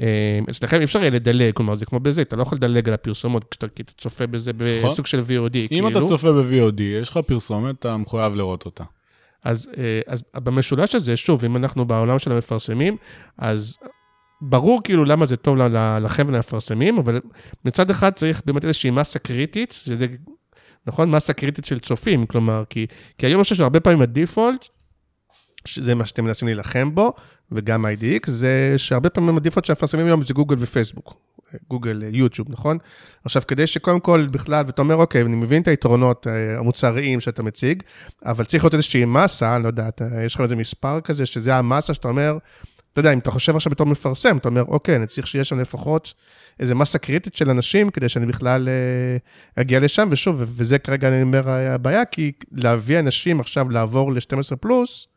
אה, 0.01 0.39
אצלכם 0.51 0.79
אי 0.79 0.85
אפשר 0.85 0.99
יהיה 0.99 1.11
לדלג, 1.11 1.53
כלומר, 1.55 1.75
זה 1.75 1.87
כמו 1.87 2.01
בזה, 2.01 2.23
אתה 2.23 2.37
לא 2.37 2.43
יכול 2.43 2.59
לדלג 2.59 2.89
על 2.89 2.95
הפרסומות 2.95 3.45
כשאתה 3.51 3.67
צופה 3.99 4.27
בזה 4.27 4.53
נכון. 4.79 4.91
בסוג 4.91 5.07
של 5.07 5.21
VOD, 5.21 5.57
אם 5.57 5.67
כאילו. 5.69 5.89
אתה 5.89 6.01
צופה 6.07 6.33
ב-VOD, 6.33 6.83
יש 6.83 7.09
לך 7.09 7.19
פרסומת, 7.27 7.79
אתה 7.79 7.97
מחויב 7.97 8.35
לראות 8.35 8.65
אותה. 8.65 8.85
אז, 9.45 9.71
אה, 9.79 10.01
אז 10.07 10.23
במשולש 10.37 10.95
הזה, 10.95 11.17
שוב, 11.17 11.45
אם 11.45 11.57
אנחנו 11.57 11.85
בעולם 11.85 12.19
של 12.19 12.33
המפרסמים, 12.33 12.97
אז 13.39 13.79
ברור 14.40 14.81
כאילו 14.85 15.05
למה 15.05 15.27
זה 15.27 15.37
טוב 15.37 15.59
לכם 16.01 16.25
ולמפרסמים, 16.29 16.99
אבל 16.99 17.20
מצד 17.64 17.90
אחד 17.90 18.11
צריך 18.11 18.42
באמת 18.47 18.64
איזושהי 18.64 18.90
מסה 18.90 19.18
קריטית, 19.18 19.73
שזה, 19.73 20.07
נכון? 20.87 21.11
מסה 21.11 21.33
קריטית 21.33 21.64
של 21.64 21.79
צופים, 21.79 22.27
כלומר, 22.27 22.64
כי, 22.70 22.87
כי 23.18 23.27
היום 23.27 23.38
אני 23.38 23.42
חושב 23.42 23.55
שהרבה 23.55 23.81
פעמים 23.81 24.03
הדיפולט, 24.03 24.66
שזה 25.64 25.94
מה 25.94 26.07
שאתם 26.07 26.25
מנסים 26.25 26.49
להילחם 26.49 26.94
בו, 26.94 27.12
וגם 27.53 27.87
IDX, 27.87 28.31
זה 28.31 28.75
שהרבה 28.77 29.11
פעמים 29.11 29.37
הדיפולט 29.37 29.64
שהמפרסמים 29.64 30.07
היום 30.07 30.25
זה 30.25 30.35
גוגל 30.35 30.57
ופייסבוק. 30.59 31.14
גוגל, 31.70 32.03
אה, 32.05 32.09
יוטיוב, 32.12 32.49
נכון? 32.51 32.79
עכשיו, 33.25 33.42
כדי 33.49 33.66
שקודם 33.66 34.01
כל 34.01 34.27
בכלל, 34.31 34.64
ואתה 34.66 34.83
אומר, 34.83 34.94
אוקיי, 34.94 35.23
אני 35.23 35.37
מבין 35.37 35.62
את 35.62 35.68
היתרונות 35.68 36.27
אה, 36.27 36.59
המוצריים 36.59 37.20
שאתה 37.20 37.42
מציג, 37.42 37.83
אבל 38.25 38.44
צריך 38.44 38.64
להיות 38.64 38.75
איזושהי 38.75 39.05
מסה, 39.05 39.57
אני 39.57 39.62
לא 39.62 39.68
יודע, 39.68 39.88
אתה, 39.88 40.05
יש 40.25 40.35
לך 40.35 40.40
איזה 40.40 40.57
מספר 40.57 41.01
כזה, 41.01 41.27
שזה 41.27 41.57
המסה 41.57 41.94
שאתה 41.94 42.09
אומר, 42.09 42.38
אתה 42.95 43.01
יודע, 43.01 43.13
אם 43.13 43.19
אתה 43.19 43.31
חושב 43.31 43.57
עכשיו 43.57 43.71
בתור 43.71 43.87
מפרסם, 43.87 44.37
אתה 44.37 44.49
אומר, 44.49 44.63
אוקיי, 44.69 44.97
אני 44.97 45.07
צריך 45.07 45.27
שיהיה 45.27 45.45
שם 45.45 45.61
לפחות 45.61 46.15
איזה 46.61 46.75
מסה 46.75 46.99
קריטית 46.99 47.35
של 47.35 47.51
אנשים, 47.51 47.91
כדי 47.91 48.09
שאני 48.09 48.27
בכלל 48.27 48.69
אה, 48.69 49.17
אגיע 49.63 49.81
לשם, 49.81 50.09
ושוב, 50.11 50.37
וזה 50.39 50.79
כרגע, 50.79 51.09
אני 51.09 51.23
אומר, 51.23 51.49
הבעיה, 51.49 52.05
כי 52.05 52.33
להביא 52.53 52.99
אנשים 52.99 53.41
עכשיו 53.41 53.71
לעבור 53.71 54.13
ל-12 54.13 54.57
פלוס, 54.61 55.09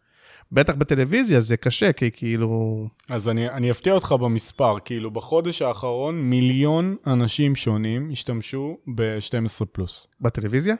בטח 0.52 0.74
בטלוויזיה 0.74 1.40
זה 1.40 1.58
קשה, 1.58 1.94
כי 1.94 2.12
כאילו... 2.13 2.88
אז 3.10 3.30
אני, 3.30 3.50
אני 3.50 3.72
אפתיע 3.72 3.94
אותך 3.94 4.12
במספר, 4.12 4.76
כאילו 4.86 5.12
בחודש 5.12 5.62
האחרון 5.62 6.16
מיליון 6.22 6.96
אנשים 7.08 7.56
שונים 7.56 8.10
השתמשו 8.12 8.78
ב-12 8.96 9.66
פלוס. 9.72 10.08
בטלוויזיה? 10.22 10.76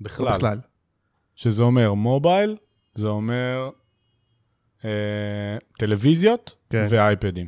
בכלל. 0.00 0.28
בכלל. 0.28 0.58
שזה 1.36 1.62
אומר 1.62 1.94
מובייל, 1.94 2.56
זה 2.94 3.06
אומר 3.06 3.64
אה, 3.64 3.85
טלוויזיות 5.78 6.54
כן. 6.70 6.86
ואייפדים. 6.88 7.46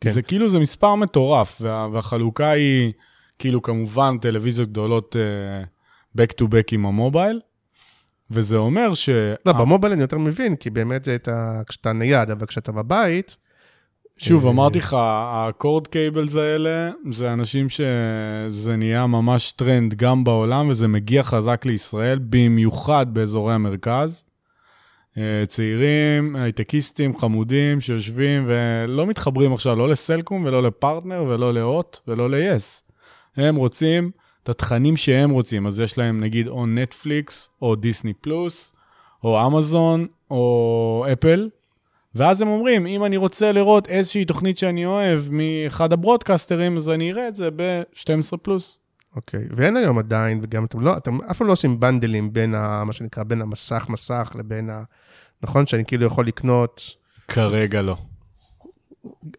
כן. 0.00 0.10
זה 0.10 0.22
כאילו, 0.22 0.48
זה 0.48 0.58
מספר 0.58 0.94
מטורף, 0.94 1.58
וה, 1.60 1.88
והחלוקה 1.92 2.50
היא, 2.50 2.92
כאילו, 3.38 3.62
כמובן, 3.62 4.18
טלוויזיות 4.18 4.68
גדולות 4.68 5.16
אה, 5.16 5.64
back 6.18 6.30
to 6.40 6.44
back 6.44 6.68
עם 6.72 6.86
ה 6.86 6.93
mobile, 6.93 7.40
וזה 8.30 8.56
אומר 8.56 8.94
ש... 8.94 9.08
לא, 9.46 9.52
ב 9.52 9.58
mobile 9.58 9.92
אני 9.92 10.02
יותר 10.02 10.18
מבין, 10.18 10.56
כי 10.56 10.70
באמת 10.70 11.04
זה 11.04 11.14
את 11.14 11.28
ה... 11.28 11.60
כשאתה 11.68 11.92
נייד, 11.92 12.30
אבל 12.30 12.46
כשאתה 12.46 12.72
בבית... 12.72 13.36
שוב, 14.18 14.46
אה, 14.46 14.50
אמרתי 14.50 14.78
לך, 14.78 14.96
ה 14.98 15.16
cord 15.16 15.86
cables 15.86 16.36
האלה, 16.36 16.90
זה 17.10 17.32
אנשים 17.32 17.66
שזה 17.68 18.76
נהיה 18.76 19.06
ממש 19.06 19.52
טרנד 19.52 19.94
גם 19.94 20.24
בעולם, 20.24 20.68
וזה 20.68 20.88
מגיע 20.88 21.22
חזק 21.22 21.66
לישראל, 21.66 22.18
במיוחד 22.22 23.06
באזורי 23.14 23.54
המרכז. 23.54 24.24
אה, 25.18 25.46
צעירים, 25.48 26.36
הייטקיסטים, 26.36 27.18
חמודים, 27.18 27.80
שיושבים 27.80 28.44
ולא 28.46 29.06
מתחברים 29.06 29.52
עכשיו 29.52 29.76
לא 29.76 29.88
לסלקום 29.88 30.44
ולא 30.44 30.62
לפרטנר 30.62 31.24
ולא 31.28 31.54
להוט 31.54 31.98
ולא 32.08 32.30
ל-yes. 32.30 32.82
הם 33.36 33.56
רוצים 33.56 34.10
את 34.42 34.48
התכנים 34.48 34.96
שהם 34.96 35.30
רוצים, 35.30 35.66
אז 35.66 35.80
יש 35.80 35.98
להם 35.98 36.20
נגיד 36.20 36.48
או 36.48 36.66
נטפליקס, 36.66 37.50
או 37.62 37.76
דיסני 37.76 38.12
פלוס, 38.12 38.72
או 39.24 39.46
אמזון, 39.46 40.06
או 40.30 41.04
אפל, 41.12 41.48
ואז 42.14 42.42
הם 42.42 42.48
אומרים, 42.48 42.86
אם 42.86 43.04
אני 43.04 43.16
רוצה 43.16 43.52
לראות 43.52 43.88
איזושהי 43.88 44.24
תוכנית 44.24 44.58
שאני 44.58 44.86
אוהב 44.86 45.20
מאחד 45.30 45.92
הברודקסטרים, 45.92 46.76
אז 46.76 46.90
אני 46.90 47.12
אראה 47.12 47.28
את 47.28 47.36
זה 47.36 47.48
ב-12 47.56 48.36
פלוס. 48.42 48.80
אוקיי, 49.16 49.44
ואין 49.50 49.76
היום 49.76 49.98
עדיין, 49.98 50.40
וגם 50.42 50.64
אתם 50.64 50.80
לא, 50.80 50.96
אתם 50.96 51.22
אף 51.30 51.38
פעם 51.38 51.46
לא 51.46 51.52
עושים 51.52 51.80
בנדלים 51.80 52.32
בין 52.32 52.54
ה... 52.54 52.84
מה 52.84 52.92
שנקרא, 52.92 53.22
בין 53.22 53.42
המסך 53.42 53.86
מסך 53.88 54.32
לבין 54.38 54.70
ה... 54.70 54.82
נכון? 55.42 55.66
שאני 55.66 55.84
כאילו 55.84 56.06
יכול 56.06 56.26
לקנות... 56.26 56.82
כרגע 57.28 57.82
לא. 57.82 57.96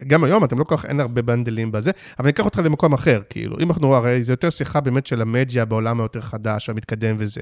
גם 0.08 0.24
היום 0.24 0.44
אתם 0.44 0.60
לא 0.60 0.64
כל 0.64 0.78
כך, 0.78 0.86
אין 0.86 1.00
הרבה 1.00 1.22
בנדלים 1.22 1.72
בזה, 1.72 1.92
אבל 2.20 2.26
אני 2.26 2.30
אקח 2.30 2.46
אותך 2.46 2.62
למקום 2.64 2.94
אחר, 2.94 3.22
כאילו, 3.30 3.58
אם 3.60 3.70
אנחנו, 3.70 3.96
הרי 3.96 4.24
זה 4.24 4.34
יותר 4.34 4.50
שיחה 4.50 4.82
באמת 4.82 5.08
של 5.08 5.22
המדיה 5.22 5.66
בעולם 5.66 6.00
היותר 6.00 6.22
חדש 6.22 6.70
והמתקדם 6.70 7.16
וזה. 7.20 7.42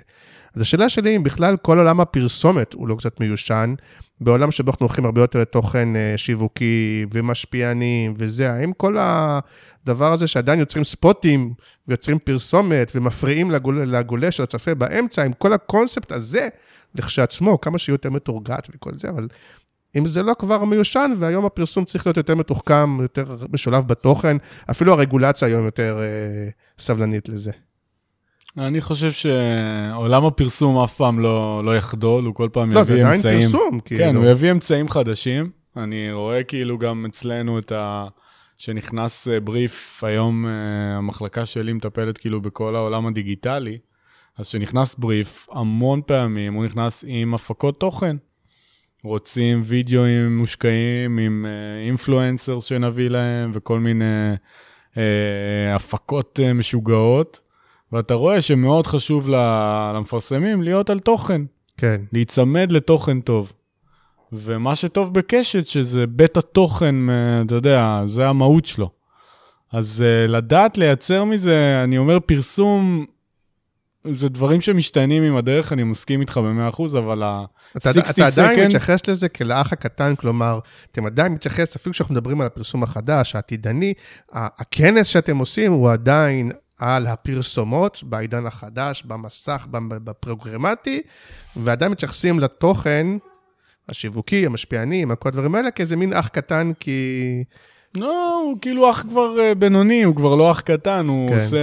אז 0.55 0.61
השאלה 0.61 0.89
שלי, 0.89 1.15
אם 1.15 1.23
בכלל 1.23 1.57
כל 1.57 1.77
עולם 1.77 1.99
הפרסומת 2.01 2.73
הוא 2.73 2.87
לא 2.87 2.95
קצת 2.95 3.19
מיושן, 3.19 3.73
בעולם 4.21 4.51
שבו 4.51 4.71
אנחנו 4.71 4.85
הולכים 4.85 5.05
הרבה 5.05 5.21
יותר 5.21 5.41
לתוכן 5.41 5.95
אה, 5.95 6.13
שיווקי 6.17 7.05
ומשפיענים 7.11 8.13
וזה, 8.17 8.51
האם 8.51 8.73
כל 8.73 8.97
הדבר 8.99 10.13
הזה 10.13 10.27
שעדיין 10.27 10.59
יוצרים 10.59 10.83
ספוטים 10.83 11.53
ויוצרים 11.87 12.19
פרסומת 12.19 12.91
ומפריעים 12.95 13.51
לגול, 13.51 13.81
לגולה 13.81 14.31
של 14.31 14.43
הצופה 14.43 14.75
באמצע, 14.75 15.23
עם 15.23 15.33
כל 15.33 15.53
הקונספט 15.53 16.11
הזה, 16.11 16.47
לכשעצמו, 16.95 17.61
כמה 17.61 17.77
שיהיה 17.77 17.93
יותר 17.93 18.09
מתורגת 18.09 18.67
וכל 18.75 18.91
זה, 18.97 19.09
אבל 19.09 19.27
אם 19.97 20.05
זה 20.05 20.23
לא 20.23 20.33
כבר 20.39 20.65
מיושן, 20.65 21.11
והיום 21.17 21.45
הפרסום 21.45 21.85
צריך 21.85 22.07
להיות 22.07 22.17
יותר 22.17 22.35
מתוחכם, 22.35 23.01
יותר 23.01 23.35
משולב 23.53 23.87
בתוכן, 23.87 24.37
אפילו 24.71 24.93
הרגולציה 24.93 25.47
היום 25.47 25.65
יותר 25.65 25.97
אה, 25.99 26.49
סבלנית 26.79 27.29
לזה. 27.29 27.51
אני 28.57 28.81
חושב 28.81 29.11
שעולם 29.11 30.25
הפרסום 30.25 30.77
אף 30.83 30.95
פעם 30.95 31.19
לא, 31.19 31.61
לא 31.65 31.77
יחדול, 31.77 32.25
הוא 32.25 32.35
כל 32.35 32.49
פעם 32.51 32.71
לא, 32.71 32.79
יביא 32.79 32.95
זה 32.95 33.01
עדיין 33.01 33.15
אמצעים. 33.15 33.41
פרסום, 33.41 33.79
כאילו. 33.79 34.03
כן, 34.03 34.15
הוא 34.15 34.25
יביא 34.25 34.51
אמצעים 34.51 34.89
חדשים. 34.89 35.49
אני 35.77 36.11
רואה 36.11 36.43
כאילו 36.43 36.77
גם 36.77 37.05
אצלנו 37.05 37.59
את 37.59 37.71
ה... 37.71 38.07
שנכנס 38.57 39.27
אה, 39.27 39.39
בריף, 39.39 40.03
היום 40.03 40.45
אה, 40.45 40.51
המחלקה 40.97 41.45
שלי 41.45 41.73
מטפלת 41.73 42.17
כאילו 42.17 42.41
בכל 42.41 42.75
העולם 42.75 43.07
הדיגיטלי, 43.07 43.77
אז 44.37 44.47
שנכנס 44.47 44.95
בריף, 44.95 45.47
המון 45.51 46.01
פעמים 46.05 46.53
הוא 46.53 46.65
נכנס 46.65 47.05
עם 47.07 47.33
הפקות 47.33 47.79
תוכן. 47.79 48.15
רוצים 49.03 49.61
וידאוים 49.63 50.37
מושקעים 50.37 51.17
עם 51.17 51.45
אינפלואנסר 51.87 52.59
שנביא 52.59 53.09
להם 53.09 53.51
וכל 53.53 53.79
מיני 53.79 54.33
אה, 54.97 55.75
הפקות 55.75 56.39
אה, 56.43 56.53
משוגעות, 56.53 57.41
ואתה 57.91 58.13
רואה 58.13 58.41
שמאוד 58.41 58.87
חשוב 58.87 59.29
למפרסמים 59.29 60.61
להיות 60.61 60.89
על 60.89 60.99
תוכן, 60.99 61.41
כן, 61.77 62.01
להיצמד 62.13 62.71
לתוכן 62.71 63.21
טוב. 63.21 63.53
ומה 64.31 64.75
שטוב 64.75 65.13
בקשת, 65.13 65.67
שזה 65.67 66.07
בית 66.07 66.37
התוכן, 66.37 67.09
אה, 67.09 67.41
אתה 67.45 67.55
יודע, 67.55 68.01
זה 68.05 68.27
המהות 68.27 68.65
שלו. 68.65 68.89
אז 69.71 70.05
אה, 70.07 70.27
לדעת 70.27 70.77
לייצר 70.77 71.23
מזה, 71.23 71.81
אני 71.83 71.97
אומר 71.97 72.19
פרסום, 72.19 73.05
זה 74.03 74.29
דברים 74.29 74.61
שמשתנים 74.61 75.23
עם 75.23 75.35
הדרך, 75.35 75.73
אני 75.73 75.83
מסכים 75.83 76.21
איתך 76.21 76.37
ב-100%, 76.37 76.97
אבל 76.97 77.23
ה... 77.23 77.45
אתה, 77.77 77.93
60 77.93 78.03
אתה 78.09 78.25
עדיין 78.27 78.59
second- 78.59 78.65
מתייחס 78.67 79.07
לזה 79.07 79.29
כאח 79.29 79.73
הקטן, 79.73 80.15
כלומר, 80.15 80.59
אתם 80.91 81.05
עדיין 81.05 81.31
מתייחס, 81.33 81.75
אפילו 81.75 81.93
כשאנחנו 81.93 82.13
מדברים 82.15 82.41
על 82.41 82.47
הפרסום 82.47 82.83
החדש, 82.83 83.35
העתידני, 83.35 83.93
הכנס 84.33 85.07
שאתם 85.07 85.37
עושים 85.37 85.71
הוא 85.71 85.91
עדיין 85.91 86.51
על 86.79 87.07
הפרסומות 87.07 88.03
בעידן 88.03 88.45
החדש, 88.45 89.03
במסך, 89.03 89.67
במ- 89.71 89.89
בפרוגרמטי, 89.89 91.01
ועדיין 91.55 91.91
מתייחסים 91.91 92.39
לתוכן 92.39 93.07
השיווקי, 93.89 94.45
המשפיעני, 94.45 95.01
עם 95.01 95.15
כל 95.15 95.29
הדברים 95.29 95.55
האלה, 95.55 95.71
כאיזה 95.71 95.95
מין 95.95 96.13
אח 96.13 96.27
קטן, 96.27 96.71
כי... 96.79 97.43
לא, 97.95 98.41
הוא 98.45 98.57
כאילו 98.61 98.91
אח 98.91 99.01
כבר 99.01 99.39
אה, 99.39 99.55
בינוני, 99.55 100.03
הוא 100.03 100.15
כבר 100.15 100.35
לא 100.35 100.51
אח 100.51 100.59
קטן, 100.59 101.07
הוא 101.07 101.29
כן. 101.29 101.35
עושה, 101.35 101.57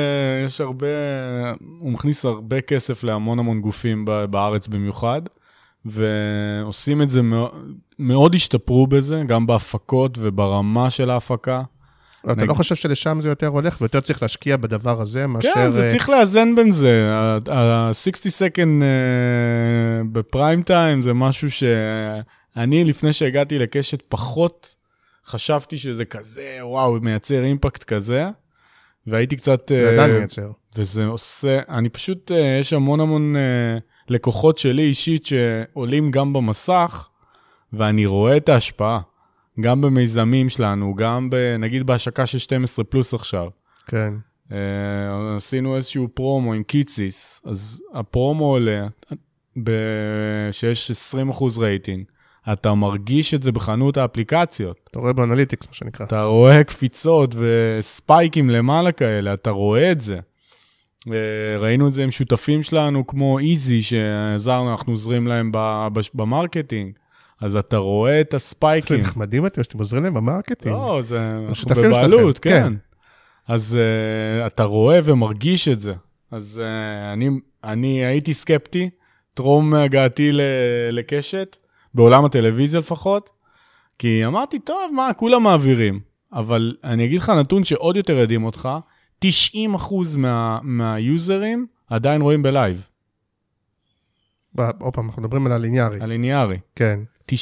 יש 0.44 0.60
הרבה, 0.60 0.86
הוא 1.78 1.92
מכניס 1.92 2.24
הרבה 2.24 2.60
כסף 2.60 3.04
להמון 3.04 3.38
המון 3.38 3.60
גופים 3.60 4.04
בארץ 4.30 4.66
במיוחד, 4.68 5.22
ועושים 5.84 7.02
את 7.02 7.10
זה, 7.10 7.22
מאוד, 7.22 7.50
מאוד 7.98 8.34
השתפרו 8.34 8.86
בזה, 8.86 9.22
גם 9.26 9.46
בהפקות 9.46 10.18
וברמה 10.20 10.90
של 10.90 11.10
ההפקה. 11.10 11.62
אתה 12.24 12.34
נגיד- 12.34 12.48
לא 12.48 12.54
חושב 12.54 12.74
שלשם 12.74 13.18
זה 13.20 13.28
יותר 13.28 13.46
הולך, 13.46 13.80
ויותר 13.80 14.00
צריך 14.00 14.22
להשקיע 14.22 14.56
בדבר 14.56 15.00
הזה, 15.00 15.26
מאשר... 15.26 15.48
כן, 15.54 15.70
זה 15.72 15.84
אה, 15.84 15.90
צריך 15.90 16.08
לאזן 16.08 16.54
בין 16.54 16.70
זה. 16.72 17.08
ה-60 17.52 18.28
second 18.28 18.82
אה, 18.82 18.88
בפריים 20.12 20.62
טיים 20.62 21.02
זה 21.02 21.12
משהו 21.12 21.48
שאני, 21.50 22.84
לפני 22.84 23.12
שהגעתי 23.12 23.58
לקשת, 23.58 24.02
פחות 24.08 24.76
חשבתי 25.26 25.78
שזה 25.78 26.04
כזה, 26.04 26.58
וואו, 26.62 27.00
מייצר 27.00 27.44
אימפקט 27.44 27.84
כזה, 27.84 28.24
והייתי 29.06 29.36
קצת... 29.36 29.68
זה 29.68 29.84
אה, 29.84 29.90
עדיין 29.90 30.16
מייצר. 30.16 30.50
וזה 30.76 31.06
עושה, 31.06 31.60
אני 31.68 31.88
פשוט, 31.88 32.32
אה, 32.32 32.58
יש 32.60 32.72
המון 32.72 33.00
המון 33.00 33.36
אה, 33.36 33.78
לקוחות 34.08 34.58
שלי 34.58 34.82
אישית 34.82 35.26
שעולים 35.26 36.10
גם 36.10 36.32
במסך, 36.32 37.08
ואני 37.72 38.06
רואה 38.06 38.36
את 38.36 38.48
ההשפעה, 38.48 39.00
גם 39.60 39.80
במיזמים 39.80 40.48
שלנו, 40.48 40.94
גם 40.94 41.30
ב, 41.30 41.56
נגיד 41.58 41.86
בהשקה 41.86 42.26
של 42.26 42.38
12 42.38 42.84
פלוס 42.84 43.14
עכשיו. 43.14 43.48
כן. 43.86 44.14
אה, 44.52 45.36
עשינו 45.36 45.76
איזשהו 45.76 46.08
פרומו 46.14 46.52
עם 46.52 46.62
קיציס, 46.62 47.40
אז 47.44 47.82
הפרומו 47.94 48.44
עולה, 48.44 48.86
ב- 49.62 50.48
שיש 50.52 50.90
20% 50.90 51.60
רייטינג, 51.60 52.04
אתה 52.52 52.74
מרגיש 52.74 53.34
את 53.34 53.42
זה 53.42 53.52
בחנות 53.52 53.96
האפליקציות. 53.96 54.80
אתה 54.90 54.98
רואה 54.98 55.12
ב 55.12 55.17
analytics, 55.17 55.66
מה 55.68 55.74
שנקרא. 55.74 56.06
אתה 56.06 56.22
רואה 56.22 56.64
קפיצות 56.64 57.34
וספייקים 57.38 58.50
למעלה 58.50 58.92
כאלה, 58.92 59.34
אתה 59.34 59.50
רואה 59.50 59.92
את 59.92 60.00
זה. 60.00 60.18
אה, 61.12 61.58
ראינו 61.58 61.88
את 61.88 61.92
זה 61.92 62.02
עם 62.04 62.10
שותפים 62.10 62.62
שלנו 62.62 63.06
כמו 63.06 63.38
איזי, 63.38 63.82
שעזרנו, 63.82 64.70
אנחנו 64.70 64.92
עוזרים 64.92 65.26
להם 65.26 65.52
ב 66.14 66.21
marketing. 66.21 66.92
אז 67.40 67.56
אתה 67.56 67.76
רואה 67.76 68.20
את 68.20 68.34
הספייקים. 68.34 68.96
נחמדים 68.96 69.46
אתם, 69.46 69.62
שאתם 69.62 69.78
עוזרים 69.78 70.02
להם 70.02 70.14
ב 70.14 70.20
marketing. 70.20 70.74
לא, 70.74 70.98
זה 71.02 71.18
אנחנו 71.48 71.74
בבעלות, 71.74 72.38
כן. 72.38 72.50
כן. 72.50 72.72
אז 73.48 73.78
אה, 73.78 74.46
אתה 74.46 74.64
רואה 74.64 74.98
ומרגיש 75.04 75.68
את 75.68 75.80
זה. 75.80 75.94
אז 76.30 76.62
אה, 76.64 77.12
אני, 77.12 77.30
אני 77.64 78.04
הייתי 78.04 78.34
סקפטי, 78.34 78.90
טרום 79.34 79.74
הגעתי 79.74 80.30
לקשת, 80.92 81.56
בעולם 81.96 82.24
הטלוויזיה 82.24 82.80
לפחות, 82.80 83.30
כי 83.98 84.26
אמרתי, 84.26 84.58
טוב, 84.58 84.92
מה, 84.94 85.10
כולם 85.16 85.42
מעבירים. 85.42 86.00
אבל 86.32 86.76
אני 86.84 87.04
אגיד 87.04 87.20
לך 87.20 87.30
נתון 87.30 87.64
שעוד 87.64 87.96
יותר 87.96 88.12
ידהים 88.12 88.44
אותך, 88.44 88.68
90% 89.24 89.28
מה, 90.16 90.58
מהיוזרים 90.62 91.66
עדיין 91.90 92.22
רואים 92.22 92.42
בלייב, 92.42 92.88
עוד 94.78 94.94
פעם, 94.94 95.06
אנחנו 95.06 95.22
מדברים 95.22 95.46
על 95.46 95.52
הליניארי. 95.52 96.00
הליניארי. 96.00 96.58
כן, 96.76 97.00
90% 97.32 97.34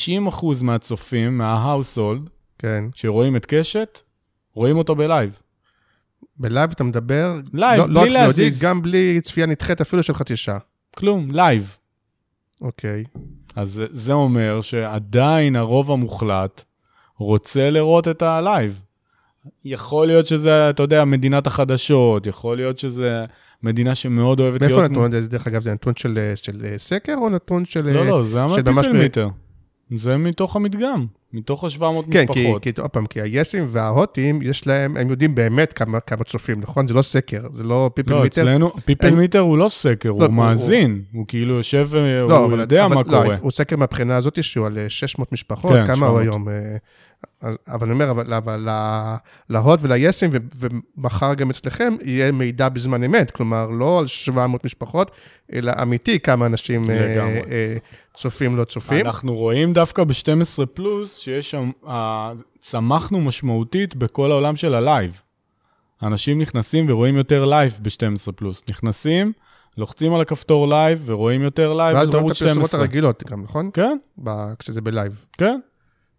מהצופים, 0.62 1.38
מה-household, 1.38 2.28
כן. 2.58 2.84
שרואים 2.94 3.36
את 3.36 3.46
קשת, 3.46 4.00
רואים 4.52 4.76
אותו 4.76 4.94
בלייב. 4.94 5.38
בלייב 6.36 6.70
אתה 6.70 6.84
מדבר, 6.84 7.40
לייב, 7.52 7.80
לא, 7.80 8.00
בלי 8.02 8.10
לא 8.10 8.20
להזיז. 8.20 8.62
גם 8.62 8.82
בלי 8.82 9.20
צפייה 9.20 9.46
נדחית, 9.46 9.80
אפילו 9.80 10.02
של 10.02 10.14
חצי 10.14 10.36
שעה. 10.36 10.58
כלום, 10.96 11.30
לייב. 11.30 11.76
אוקיי. 12.60 13.04
אז 13.56 13.82
זה- 13.90 14.12
אומר 14.12 14.60
שעדיין 14.60 15.56
הרוב 15.56 15.92
המוחלט 15.92 16.64
רוצה 17.18 17.70
לראות 17.70 18.08
את 18.08 18.22
הלייב. 18.22 18.82
יכול 19.64 20.06
להיות 20.06 20.26
שזה, 20.26 20.70
אתה 20.70 20.82
יודע, 20.82 21.04
מדינת 21.04 21.46
החדשות, 21.46 22.26
יכול 22.26 22.56
להיות 22.56 22.78
שזה 22.78 23.24
מדינה 23.62 23.94
שמאוד 23.94 24.40
אוהבת 24.40 24.60
מאיפה 24.60 24.76
להיות... 24.76 24.90
הנתון 24.90 25.14
הזה? 25.14 25.28
דרך 25.28 25.46
אגב, 25.46 25.62
זה 25.62 25.72
נתון 25.72 25.92
של, 25.96 26.32
של 26.34 26.74
סקר 26.76 27.14
או 27.16 27.30
נתון 27.30 27.64
של... 27.64 27.86
לא, 27.92 28.06
לא, 28.06 28.24
זה 28.24 28.42
מה 28.42 28.55
people 28.55 28.92
meter. 28.92 29.28
זה 29.96 30.16
מתוך 30.16 30.56
המדגם, 30.56 31.06
מתוך 31.34 31.64
ה-700 31.64 31.82
כן, 32.10 32.26
כי, 32.32 32.40
משפחות. 32.42 32.62
כי, 32.62 32.70
עוד 32.80 32.90
פעם, 32.90 33.06
כי 33.06 33.20
היסים 33.20 33.64
וההוטים, 33.68 34.42
יש 34.42 34.66
להם, 34.66 34.96
הם 34.96 35.10
יודעים 35.10 35.34
באמת 35.34 35.72
כמה, 35.72 36.00
כמה 36.00 36.24
צופים, 36.24 36.60
נכון? 36.60 36.88
זה 36.88 36.94
לא 36.94 37.02
סקר, 37.02 37.42
זה 37.52 37.64
לא 37.64 37.90
people 37.94 38.12
לא, 38.12 38.22
meter. 38.22 38.42
אצלנו, 38.42 38.72
people 38.84 39.06
הם- 39.06 39.16
meter 39.18 39.38
הוא 39.38 39.58
לא 39.58 39.68
סקר, 39.68 40.08
לא, 40.08 40.14
הוא 40.14 40.24
הוא- 40.24 40.32
מאזין. 40.34 41.02
הוא 41.12 41.24
כאילו 41.28 41.54
יושב, 41.54 41.88
לא, 42.28 42.36
הוא 42.36 42.46
אבל- 42.46 42.60
יודע 42.60 42.84
אבל, 42.84 42.94
מה 42.94 43.02
לא, 43.06 43.22
קורה. 43.22 43.36
הוא 43.40 43.50
סקר 43.50 43.76
מהבחינה 43.76 44.16
הזאת 44.16 44.44
שהוא 44.44 44.66
על 44.66 44.78
אה, 44.78 44.88
600 44.88 45.32
משפחות, 45.32 45.72
כן, 45.72 45.86
כמה 45.86 46.06
הוא 46.06 46.20
700. 46.20 46.22
היום? 46.22 46.48
אבל 47.42 47.86
אני 47.86 47.92
אומר, 47.92 48.10
אבל, 48.10 48.34
אבל 48.34 48.68
להוט 49.50 49.80
וליסים, 49.82 50.30
ומחר 50.58 51.34
גם 51.34 51.50
אצלכם, 51.50 51.94
יהיה 52.02 52.32
מידע 52.32 52.68
בזמן 52.68 53.04
אמת, 53.04 53.30
כלומר, 53.30 53.66
לא 53.66 53.98
על 53.98 54.06
700 54.06 54.64
משפחות, 54.64 55.10
אלא 55.52 55.72
אמיתי 55.82 56.20
כמה 56.20 56.46
אנשים 56.46 56.90
אה, 56.90 57.06
לגמרי. 57.06 57.40
אה, 57.50 57.76
צופים, 58.14 58.56
לא 58.56 58.64
צופים. 58.64 59.06
אנחנו 59.06 59.34
רואים 59.34 59.72
דווקא 59.72 60.04
ב-12 60.04 60.66
פלוס, 60.74 61.18
שיש 61.18 61.50
שם, 61.50 61.70
אה, 61.88 62.32
צמחנו 62.58 63.20
משמעותית 63.20 63.96
בכל 63.96 64.30
העולם 64.30 64.56
של 64.56 64.74
הלייב. 64.74 65.20
אנשים 66.02 66.40
נכנסים 66.40 66.90
ורואים 66.90 67.16
יותר 67.16 67.44
לייב 67.44 67.78
ב-12 67.82 68.32
פלוס. 68.32 68.62
נכנסים, 68.68 69.32
לוחצים 69.78 70.14
על 70.14 70.20
הכפתור 70.20 70.68
לייב 70.68 71.02
ורואים 71.06 71.42
יותר 71.42 71.72
לייב 71.72 71.96
ואז 71.96 72.10
רואים 72.10 72.26
את 72.26 72.30
הפרסומות 72.30 72.54
12. 72.68 72.80
הרגילות 72.80 73.22
גם, 73.30 73.42
נכון? 73.42 73.70
כן, 73.72 73.96
ב- 74.24 74.54
כשזה 74.58 74.80
בלייב. 74.80 75.24
כן. 75.32 75.60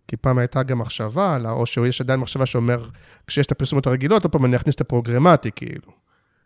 כי 0.07 0.17
פעם 0.17 0.37
הייתה 0.37 0.63
גם 0.63 0.79
מחשבה, 0.79 1.37
או 1.49 1.65
שיש 1.65 2.01
עדיין 2.01 2.19
מחשבה 2.19 2.45
שאומר, 2.45 2.83
כשיש 3.27 3.45
את 3.45 3.51
הפרסומות 3.51 3.87
הרגילות, 3.87 4.23
עוד 4.23 4.31
פעם 4.31 4.45
אני 4.45 4.55
אכניס 4.55 4.75
את 4.75 4.81
הפרוגרמטי, 4.81 5.51
כאילו. 5.55 5.91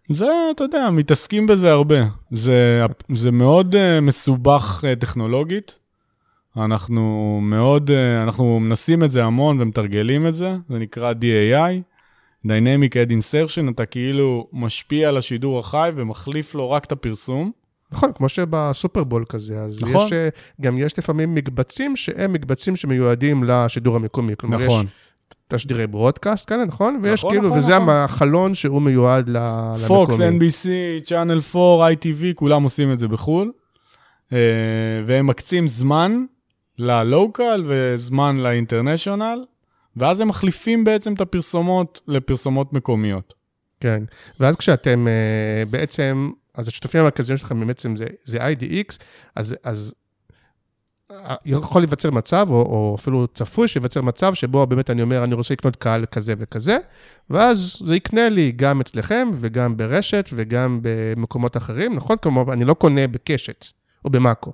זה, 0.10 0.26
אתה 0.56 0.64
יודע, 0.64 0.90
מתעסקים 0.90 1.48
בזה 1.48 1.72
הרבה. 1.72 1.96
זה, 2.32 2.86
זה 3.14 3.32
מאוד 3.32 3.76
אה, 3.76 4.02
מסובך 4.02 4.84
אה, 4.84 5.00
טכנולוגית. 5.00 5.80
אנחנו 6.58 7.40
מאוד, 7.44 7.90
אה, 7.90 8.24
אנחנו 8.24 8.60
מנסים 8.60 9.04
את 9.04 9.12
זה 9.12 9.24
המון 9.24 9.62
ומתרגלים 9.62 10.28
את 10.28 10.36
זה, 10.36 10.56
זה 10.70 10.80
נקרא 10.80 11.14
DAI, 11.14 11.82
Dynamic 12.48 12.92
Ad 12.92 13.12
Insertion, 13.12 13.72
אתה 13.72 13.86
כאילו 13.86 14.48
משפיע 14.54 15.10
על 15.10 15.18
השידור 15.18 15.60
החי 15.60 15.90
ומחליף 15.96 16.56
לו 16.56 16.72
רק 16.72 16.86
את 16.86 16.92
הפרסום. 16.92 17.52
נכון, 17.92 18.12
כמו 18.16 18.30
שבסופרבול 18.30 19.26
כזה, 19.30 19.60
אז 19.60 19.84
נכון. 19.84 20.08
יש, 20.08 20.14
אה, 20.14 20.30
גם 20.62 20.78
יש 20.78 21.00
לפעמים 21.00 21.36
מקבצים 21.36 21.96
שהם 21.96 22.34
מקבצים 22.34 22.76
שמיועדים 22.76 23.44
לשידור 23.44 23.96
המקומי. 23.96 24.34
כלומר, 24.38 24.58
נכון. 24.66 24.86
יש 24.86 24.92
תשדירי 25.48 25.88
ברודקאסט 25.88 26.50
כאלה, 26.50 26.66
נכון? 26.66 27.00
ויש 27.04 27.20
נכון, 27.20 27.32
כאילו, 27.32 27.48
נכון, 27.48 27.60
וזה 27.60 27.76
נכון. 27.76 27.90
החלון 27.90 28.56
שהוא 28.56 28.82
מיועד 28.82 29.30
ל- 29.30 29.76
פוקס, 29.88 30.20
למקומי. 30.20 30.48
NBC, 30.50 30.66
Channel 31.08 31.56
4, 31.56 31.88
ITV, 31.94 32.34
כולם 32.36 32.64
עושים 32.64 32.94
את 32.94 33.00
זה 33.00 33.08
בחו"ל. 33.08 33.52
Uh, 34.30 34.34
והם 35.06 35.28
מקצים 35.28 35.68
זמן 35.68 36.26
ללוקל 36.78 37.64
וזמן 37.68 38.38
לאינטרנשיונל, 38.38 39.46
ואז 39.98 40.20
הם 40.20 40.28
מחליפים 40.28 40.84
בעצם 40.84 41.14
את 41.14 41.22
הפרסומות 41.22 42.02
לפרסומות 42.08 42.74
מקומיות. 42.74 43.34
כן, 43.80 44.04
ואז 44.40 44.56
כשאתם 44.56 45.08
אה, 45.08 45.64
בעצם, 45.70 46.30
אז 46.60 46.68
השותפים 46.68 47.02
המרכזיים 47.02 47.38
שלכם 47.38 47.68
בעצם 47.68 47.96
זה, 47.96 48.08
זה 48.24 48.48
IDX, 48.48 48.98
אז, 49.36 49.56
אז 49.64 49.94
אה, 51.12 51.36
יכול 51.46 51.82
להיווצר 51.82 52.12
מצב, 52.12 52.48
או, 52.50 52.56
או 52.56 52.96
אפילו 53.00 53.28
צפוי 53.28 53.68
שייווצר 53.68 54.02
מצב 54.02 54.34
שבו 54.34 54.68
באמת 54.68 54.90
אני 54.90 55.02
אומר, 55.02 55.24
אני 55.24 55.36
רוצה 55.36 55.54
לקנות 55.54 55.76
קהל 55.76 56.06
כזה 56.06 56.34
וכזה, 56.38 56.78
ואז 57.30 57.78
זה 57.86 57.96
יקנה 57.96 58.30
לי 58.30 58.52
גם 58.52 58.82
אצלכם 58.82 59.30
וגם 59.34 59.78
ברשת 59.78 60.30
וגם 60.34 60.80
במקומות 60.82 61.58
אחרים, 61.58 61.96
נכון? 61.96 62.18
כלומר, 62.18 62.54
אני 62.54 62.66
לא 62.66 62.74
קונה 62.74 63.08
בקשת 63.08 63.66
או 64.06 64.10
במאקו. 64.10 64.54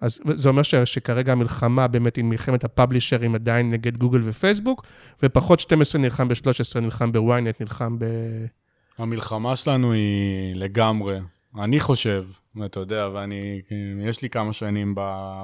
אז 0.00 0.20
זה 0.34 0.48
אומר 0.48 0.62
ש, 0.62 0.74
שכרגע 0.74 1.32
המלחמה 1.32 1.88
באמת 1.88 2.16
היא 2.16 2.24
מלחמת 2.24 2.64
הפאבלישרים 2.64 3.34
עדיין 3.34 3.70
נגד 3.70 3.96
גוגל 3.96 4.20
ופייסבוק, 4.24 4.86
ופחות 5.22 5.60
12 5.60 6.00
נלחם 6.00 6.28
ב-13, 6.28 6.80
נלחם 6.80 7.12
בוויינט, 7.12 7.60
נלחם 7.60 7.98
ב... 7.98 8.04
המלחמה 9.00 9.56
שלנו 9.56 9.92
היא 9.92 10.54
לגמרי, 10.54 11.18
אני 11.58 11.80
חושב, 11.80 12.26
אתה 12.64 12.80
יודע, 12.80 13.08
ואני, 13.12 13.60
יש 14.08 14.22
לי 14.22 14.30
כמה 14.30 14.52
שנים 14.52 14.94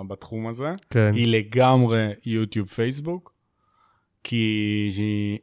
בתחום 0.08 0.46
הזה, 0.46 0.72
כן. 0.90 1.12
היא 1.14 1.26
לגמרי 1.28 2.08
יוטיוב 2.26 2.68
פייסבוק, 2.68 3.32
כי 4.24 5.38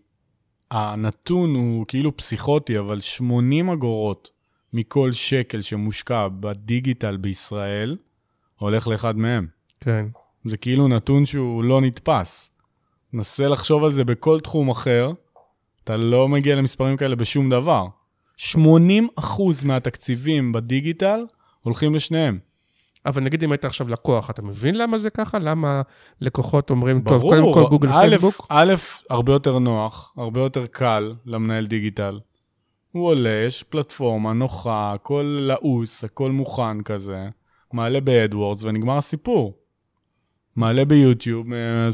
הנתון 0.72 1.56
הוא 1.56 1.86
כאילו 1.88 2.18
פסיכוטי, 2.18 2.80
אבל 2.80 3.02
80 3.02 3.70
אגורות 3.70 4.30
מכל 4.74 5.12
שקל 5.12 5.62
שמושקע 5.62 6.28
בדיגיטל 6.40 7.18
בישראל, 7.18 7.98
הולך 8.60 8.88
לאחד 8.88 9.18
מהם. 9.18 9.48
כן. 9.80 10.06
זה 10.46 10.58
כאילו 10.58 10.88
נתון 10.88 11.26
שהוא 11.26 11.64
לא 11.64 11.82
נתפס. 11.82 12.52
נסה 13.14 13.48
לחשוב 13.48 13.84
על 13.84 13.92
זה 13.92 14.04
בכל 14.04 14.40
תחום 14.40 14.70
אחר, 14.70 15.12
אתה 15.84 15.98
לא 15.98 16.28
מגיע 16.28 16.56
למספרים 16.56 16.98
כאלה 16.98 17.16
בשום 17.16 17.50
דבר. 17.50 17.88
80% 18.40 18.42
מהתקציבים 19.66 20.52
בדיגיטל 20.52 21.26
הולכים 21.62 21.96
לשניהם. 21.96 22.40
אבל 23.06 23.22
נגיד 23.24 23.44
אם 23.44 23.52
היית 23.52 23.66
עכשיו 23.66 23.90
לקוח, 23.90 24.30
אתה 24.30 24.42
מבין 24.42 24.78
למה 24.78 24.98
זה 24.98 25.10
ככה? 25.10 25.40
למה 25.40 25.82
לקוחות 26.22 26.70
אומרים, 26.70 27.02
טוב, 27.02 27.14
ברור, 27.14 27.34
קודם 27.34 27.54
כל 27.54 27.70
גוגל 27.70 27.90
א', 27.90 28.08
פייסבוק? 28.10 28.46
א', 28.50 28.74
הרבה 29.10 29.34
יותר 29.34 29.60
נוח, 29.60 30.14
הרבה 30.18 30.40
יותר 30.40 30.66
קל 30.66 31.14
למנהל 31.26 31.66
דיגיטל. 31.66 32.20
הוא 32.92 33.08
עולה, 33.08 33.44
יש 33.48 33.64
פלטפורמה 33.64 34.34
נוחה, 34.34 34.94
הכל 34.94 35.38
לעוס, 35.42 36.04
הכל 36.04 36.32
מוכן 36.32 36.82
כזה, 36.82 37.30
מעלה 37.74 38.02
ב 38.02 38.09
AdWords 38.10 38.64
ונגמר 38.64 38.98
הסיפור. 38.98 39.58
מעלה 40.56 40.86
ביוטיוב, 40.86 41.54
אה, 41.54 41.90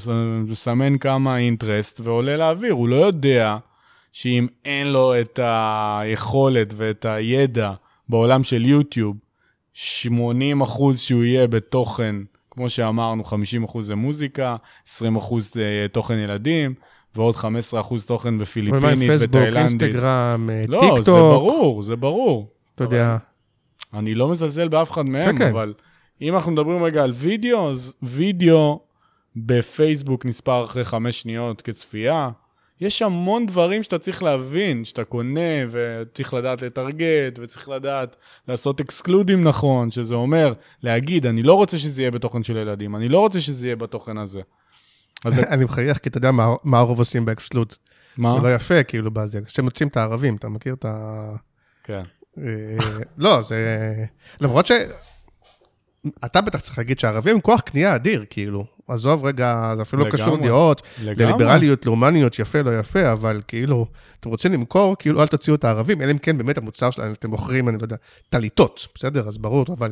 מסמן 0.48 0.98
כמה 0.98 1.38
interest 1.38 2.00
ועולה 2.04 2.38
לאוויר. 2.38 2.74
הוא 2.74 2.90
לא 2.90 2.96
יודע 2.96 3.58
שאם 4.12 4.48
אין 4.66 4.88
לו 4.88 5.22
את 5.22 5.40
היכולת 5.44 6.74
ואת 6.76 7.06
הידע 7.06 7.72
בעולם 8.10 8.44
של 8.44 8.66
יוטיוב, 8.66 9.16
80 9.74 10.62
אחוז 10.62 11.00
שהוא 11.00 11.24
יהיה 11.24 11.48
בתוכן, 11.48 12.16
כמו 12.52 12.70
שאמרנו, 12.70 13.24
50 13.24 13.64
אחוז 13.64 13.88
זה 13.88 13.96
מוזיקה, 13.96 14.56
20 14.88 15.16
אחוז 15.16 15.52
זה 15.54 15.88
תוכן 15.92 16.18
ילדים, 16.18 16.74
ועוד 17.16 17.36
15 17.36 17.80
אחוז 17.80 18.06
תוכן 18.06 18.38
בפיליפינית 18.38 19.10
פייסבוק, 19.10 19.30
ותאילנדית. 19.30 19.82
אינסטגרם, 19.82 20.50
אה, 20.50 20.64
לא, 20.68 20.80
טיק 20.80 21.04
זה 21.04 21.12
ברור, 21.12 21.82
זה 21.82 21.96
ברור. 21.96 22.48
אתה 22.76 22.84
יודע. 22.84 23.18
אני 23.94 24.16
לא 24.16 24.28
מזלזל 24.28 24.68
באף 24.68 24.92
אחד 24.92 25.10
מהם, 25.10 25.38
כן, 25.38 25.38
כן. 25.38 25.50
אבל 25.50 25.74
אם 26.22 26.36
אנחנו 26.36 26.52
מדברים 26.52 26.84
רגע 26.84 27.04
על 27.04 27.12
וידאו, 27.16 27.70
אז 27.70 27.94
וידאו 28.04 28.80
בפייסבוק 29.36 30.26
נספר 30.26 30.66
אחרי 30.66 30.84
חמש 30.84 31.22
שניות 31.22 31.62
כצפייה. 31.62 32.30
יש 32.82 33.02
המון 33.02 33.46
דברים 33.46 33.84
שאתה 33.84 33.98
צריך 33.98 34.24
להבין, 34.24 34.84
שאתה 34.84 35.04
קונה 35.04 35.40
וצריך 35.72 36.34
לדעת 36.34 36.62
לטרגט 36.62 37.40
וצריך 37.40 37.70
לדעת 37.70 38.16
לעשות 38.48 38.80
אקסקלודים 38.80 39.44
נכון, 39.48 39.92
שזה 39.92 40.16
אומר 40.16 40.54
להגיד, 40.84 41.26
אני 41.26 41.44
לא 41.44 41.54
רוצה 41.54 41.78
שזה 41.78 42.02
יהיה 42.02 42.12
בתוכן 42.12 42.44
של 42.44 42.58
ילדים, 42.58 42.96
אני 42.96 43.10
לא 43.10 43.20
רוצה 43.20 43.40
שזה 43.40 43.68
יהיה 43.68 43.76
בתוכן 43.76 44.18
הזה. 44.18 44.42
אז 45.26 45.40
אני 45.40 45.64
מחייך, 45.64 45.98
כי 45.98 46.10
אתה 46.10 46.18
יודע 46.18 46.32
מה- 46.64 46.80
הרוב 46.80 47.00
עושים 47.00 47.26
ב 47.26 47.31
exclude. 47.31 47.74
מה? 48.18 48.36
זה 48.36 48.48
לא 48.48 48.56
יפה, 48.56 48.84
כאילו, 48.84 49.12
בזה. 49.12 49.42
כשהם 49.42 49.66
מוציאים 49.66 49.90
את 49.90 49.98
הערבים, 49.98 50.36
אתה 50.36 50.50
מכיר 50.50 50.74
את 50.74 50.86
ה... 50.86 51.30
כן. 51.84 52.02
אה, 52.38 52.78
לא, 53.18 53.42
זה... 53.42 53.94
למרות 54.42 54.66
ש... 54.66 54.72
אתה 56.26 56.42
בטח 56.42 56.60
צריך 56.60 56.78
להגיד 56.78 57.00
שהערבים 57.00 57.36
הם 57.36 57.42
כוח 57.42 57.62
קנייה 57.62 57.96
אדיר, 57.96 58.26
כאילו. 58.30 58.66
עזוב 58.92 59.26
רגע, 59.26 59.74
זה 59.76 59.82
אפילו 59.82 60.06
לא 60.06 60.10
קשור. 60.10 60.38
דעות. 60.38 60.82
לליברליות, 61.04 61.86
לאומניות, 61.86 62.40
יפה, 62.40 62.62
לא 62.62 62.80
יפה, 62.80 63.12
אבל 63.12 63.42
כאילו, 63.48 63.86
אתם 64.20 64.30
רוצים 64.30 64.54
למכור, 64.54 64.96
כאילו, 65.00 65.22
אל 65.22 65.28
תוציאו 65.28 65.56
את 65.56 65.64
הערבים, 65.64 66.02
אלא 66.02 66.12
אם 66.12 66.18
כן 66.18 66.38
באמת 66.38 66.58
המוצר 66.58 66.92
שלהם, 66.92 67.12
אתם 67.12 67.30
מוכרים, 67.30 67.70
אני 67.70 67.78
לא 67.78 67.84
יודע, 67.84 67.96
טליתות, 68.30 68.88
בסדר? 68.96 69.28
אז 69.28 69.38
ברור, 69.38 69.66
אבל... 69.78 69.92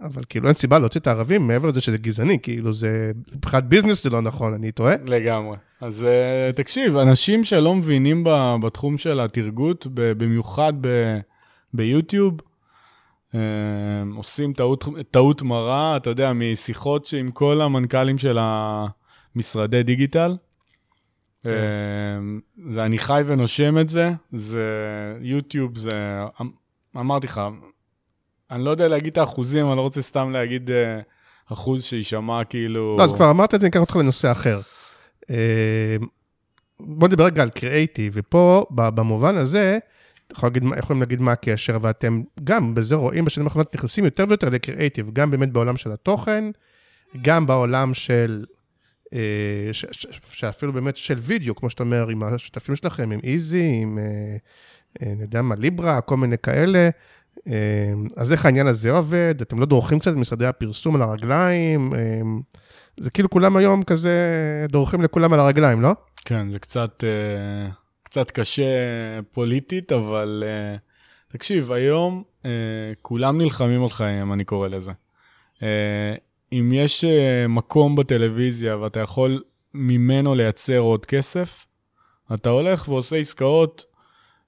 אבל 0.00 0.22
כאילו 0.28 0.46
אין 0.46 0.54
סיבה 0.54 0.78
להוציא 0.78 1.00
את 1.00 1.06
הערבים 1.06 1.46
מעבר 1.46 1.68
לזה 1.68 1.80
שזה 1.80 1.98
גזעני, 1.98 2.38
כאילו 2.42 2.72
זה, 2.72 3.12
מבחינת 3.34 3.64
ביזנס 3.64 4.04
זה 4.04 4.10
לא 4.10 4.20
נכון, 4.20 4.54
אני 4.54 4.72
טועה? 4.72 4.94
לגמרי. 5.06 5.56
אז 5.80 6.06
uh, 6.08 6.56
תקשיב, 6.56 6.96
אנשים 6.96 7.44
שלא 7.44 7.74
מבינים 7.74 8.24
בתחום 8.62 8.98
של 8.98 9.20
התרגות, 9.20 9.86
במיוחד 9.94 10.72
ב, 10.80 10.88
ביוטיוב, 11.74 12.40
עושים 14.16 14.52
טעות, 14.52 14.84
טעות 15.10 15.42
מרה, 15.42 15.96
אתה 15.96 16.10
יודע, 16.10 16.32
משיחות 16.32 17.14
עם 17.18 17.30
כל 17.30 17.60
המנכ"לים 17.60 18.18
של 18.18 18.38
המשרדי 18.40 19.82
דיגיטל. 19.82 20.36
Uh, 21.42 21.44
זה 22.70 22.84
אני 22.84 22.98
חי 22.98 23.22
ונושם 23.26 23.78
את 23.78 23.88
זה, 23.88 24.10
זה 24.32 24.64
יוטיוב, 25.20 25.78
זה, 25.78 26.22
אמ, 26.40 26.50
אמרתי 26.96 27.26
לך, 27.26 27.40
אני 28.50 28.64
לא 28.64 28.70
יודע 28.70 28.88
להגיד 28.88 29.12
את 29.12 29.18
האחוזים, 29.18 29.68
אני 29.68 29.76
לא 29.76 29.82
רוצה 29.82 30.02
סתם 30.02 30.30
להגיד 30.30 30.70
uh, 30.70 31.52
אחוז 31.52 31.84
שיישמע 31.84 32.44
כאילו... 32.44 32.96
לא, 32.98 33.04
אז 33.04 33.12
כבר 33.12 33.30
אמרת 33.30 33.54
את 33.54 33.60
זה, 33.60 33.66
אני 33.66 33.70
אקח 33.70 33.80
אותך 33.80 33.96
לנושא 33.96 34.32
אחר. 34.32 34.60
אה, 35.30 35.96
בוא 36.80 37.08
נדבר 37.08 37.24
רגע 37.24 37.42
על 37.42 37.50
קריאייטיב, 37.50 38.12
ופה, 38.16 38.66
במובן 38.70 39.36
הזה, 39.36 39.78
יכול 40.32 40.46
להגיד, 40.46 40.62
יכולים 40.78 41.02
להגיד 41.02 41.20
מה 41.20 41.32
הקשר, 41.32 41.78
ואתם 41.80 42.22
גם 42.44 42.74
בזה 42.74 42.94
רואים 42.94 43.24
בשנים 43.24 43.46
האחרונות 43.46 43.74
נכנסים 43.74 44.04
יותר 44.04 44.24
ויותר 44.28 44.48
לקריאייטיב, 44.48 45.10
גם 45.12 45.30
באמת 45.30 45.52
בעולם 45.52 45.76
של 45.76 45.92
התוכן, 45.92 46.44
גם 47.22 47.46
בעולם 47.46 47.94
של, 47.94 48.44
אה, 49.12 49.18
ש, 49.72 49.84
ש, 49.90 50.06
שאפילו 50.32 50.72
באמת 50.72 50.96
של 50.96 51.18
וידאו, 51.18 51.54
כמו 51.54 51.70
שאתה 51.70 51.82
אומר, 51.82 52.08
עם 52.08 52.22
השותפים 52.22 52.76
שלכם, 52.76 53.10
עם 53.12 53.20
איזי, 53.22 53.72
עם, 53.82 53.98
אה, 53.98 54.36
אה, 55.02 55.12
אני 55.12 55.22
יודע 55.22 55.42
מה, 55.42 55.54
ליברה, 55.54 56.00
כל 56.00 56.16
מיני 56.16 56.38
כאלה. 56.38 56.90
אז 58.16 58.32
איך 58.32 58.44
העניין 58.44 58.66
הזה 58.66 58.90
עובד? 58.90 59.34
אתם 59.42 59.60
לא 59.60 59.66
דורכים 59.66 59.98
קצת 59.98 60.16
משרדי 60.16 60.46
הפרסום 60.46 60.96
על 60.96 61.02
הרגליים? 61.02 61.92
זה 63.00 63.10
כאילו 63.10 63.30
כולם 63.30 63.56
היום 63.56 63.82
כזה 63.82 64.16
דורכים 64.68 65.02
לכולם 65.02 65.32
על 65.32 65.40
הרגליים, 65.40 65.82
לא? 65.82 65.94
כן, 66.24 66.50
זה 66.50 66.58
קצת, 66.58 67.04
אה, 67.04 67.70
קצת 68.12 68.30
קשה 68.30 68.62
פוליטית, 69.32 69.92
אבל 69.92 70.44
אה, 70.46 70.76
תקשיב, 71.28 71.72
היום 71.72 72.22
אה, 72.44 72.50
כולם 73.02 73.40
נלחמים 73.40 73.82
על 73.82 73.90
חייהם, 73.90 74.32
אני 74.32 74.44
קורא 74.44 74.68
לזה. 74.68 74.92
אה, 75.62 76.14
אם 76.52 76.70
יש 76.74 77.04
אה, 77.04 77.46
מקום 77.48 77.96
בטלוויזיה 77.96 78.76
ואתה 78.78 79.00
יכול 79.00 79.42
ממנו 79.74 80.34
לייצר 80.34 80.78
עוד 80.78 81.06
כסף, 81.06 81.66
אתה 82.34 82.50
הולך 82.50 82.88
ועושה 82.88 83.16
עסקאות, 83.16 83.84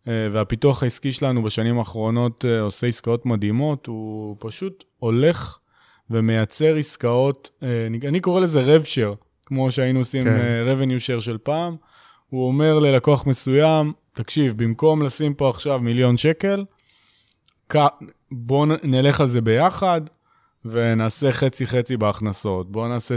אה, 0.08 0.28
והפיתוח 0.32 0.82
העסקי 0.82 1.12
שלנו 1.12 1.42
בשנים 1.42 1.78
האחרונות 1.78 2.44
אה, 2.44 2.60
עושה 2.60 2.86
עסקאות 2.86 3.26
מדהימות, 3.26 3.86
הוא 3.86 4.36
פשוט 4.40 4.84
הולך 4.98 5.58
ומייצר 6.10 6.76
עסקאות, 6.76 7.50
אה, 7.62 7.86
אני- 7.86 8.08
אני 8.08 8.20
קורא 8.20 8.40
לזה 8.40 8.62
רב-share, 8.76 9.16
כמו 9.46 9.70
שהיינו 9.70 9.98
עושים 9.98 10.24
כן. 10.24 10.38
כן. 10.38 10.64
revenue 10.76 11.00
share 11.00 11.20
של 11.20 11.38
פעם. 11.38 11.76
הוא 12.34 12.46
אומר 12.46 12.78
ללקוח 12.78 13.26
מסוים, 13.26 13.92
תקשיב, 14.14 14.62
במקום 14.62 15.02
לשים 15.02 15.34
פה 15.34 15.50
עכשיו 15.50 15.78
מיליון 15.78 16.16
שקל, 16.16 16.64
כ- 17.68 17.76
בוא 18.32 18.66
נ- 18.66 18.70
נלך 18.94 19.20
על 19.20 19.26
זה 19.26 19.40
ביחד 19.40 20.00
ונעשה 20.64 21.32
חצי-חצי 21.32 21.96
בהכנסות. 21.96 22.72
בוא 22.72 22.88
נעשה 22.88 23.14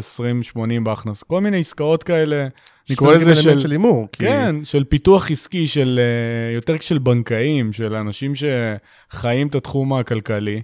20-80 0.54 0.60
בהכנסות. 0.84 1.28
כל 1.28 1.42
מיני 1.42 1.60
עסקאות 1.60 2.04
כאלה. 2.04 2.48
אני 2.90 2.96
קורא 2.96 3.16
לזה 3.16 3.36
של... 3.36 3.60
של 3.60 3.72
הימור. 3.72 4.08
כי- 4.12 4.20
כן, 4.26 4.56
של 4.66 4.84
פיתוח 4.84 5.32
עסקי, 5.32 5.68
של 5.68 6.00
אה, 6.04 6.56
יותר 6.56 6.76
של 6.80 6.98
בנקאים, 6.98 7.74
של 7.74 7.96
אנשים 7.96 8.34
שחיים 8.36 9.48
את 9.48 9.56
התחום 9.56 9.94
הכלכלי. 9.94 10.62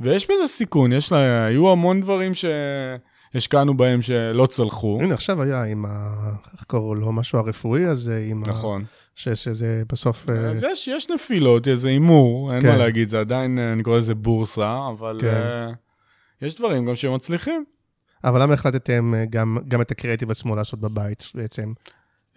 ויש 0.00 0.24
בזה 0.26 0.46
סיכון, 0.46 0.92
יש 0.92 1.12
לה, 1.12 1.46
היו 1.46 1.70
המון 1.72 2.00
דברים 2.00 2.32
שהשקענו 3.34 3.76
בהם 3.76 4.02
שלא 4.02 4.46
צלחו. 4.46 4.98
הנה, 5.02 5.14
עכשיו 5.14 5.42
היה 5.42 5.64
עם 5.64 5.84
ה... 5.88 6.14
איך 6.52 6.64
קראו 6.66 6.94
לו? 6.94 7.12
משהו 7.12 7.38
הרפואי 7.38 7.84
הזה, 7.84 8.26
עם 8.30 8.44
ה... 8.44 8.46
נכון. 8.46 8.84
ש- 9.14 9.28
שזה 9.28 9.82
בסוף... 9.92 10.30
אה, 10.30 10.50
אז 10.50 10.62
יש, 10.72 10.88
יש 10.88 11.10
נפילות, 11.10 11.68
זה 11.74 11.88
הימור, 11.88 12.54
אין 12.54 12.62
כן. 12.62 12.68
מה 12.68 12.76
להגיד, 12.76 13.08
זה 13.08 13.20
עדיין, 13.20 13.58
אה, 13.58 13.72
אני 13.72 13.82
קורא 13.82 13.98
לזה 13.98 14.14
בורסה, 14.14 14.78
אבל 14.88 15.18
כן. 15.20 15.26
אה, 15.26 15.70
יש 16.42 16.54
דברים 16.54 16.86
גם 16.86 16.96
שמצליחים. 16.96 17.64
אבל 18.24 18.42
למה 18.42 18.54
החלטתם 18.54 19.12
גם, 19.30 19.58
גם 19.68 19.80
את 19.80 19.90
הקריאיטיב 19.90 20.30
עצמו 20.30 20.56
לעשות 20.56 20.80
בבית 20.80 21.24
בעצם? 21.34 21.72
Uh, 22.34 22.36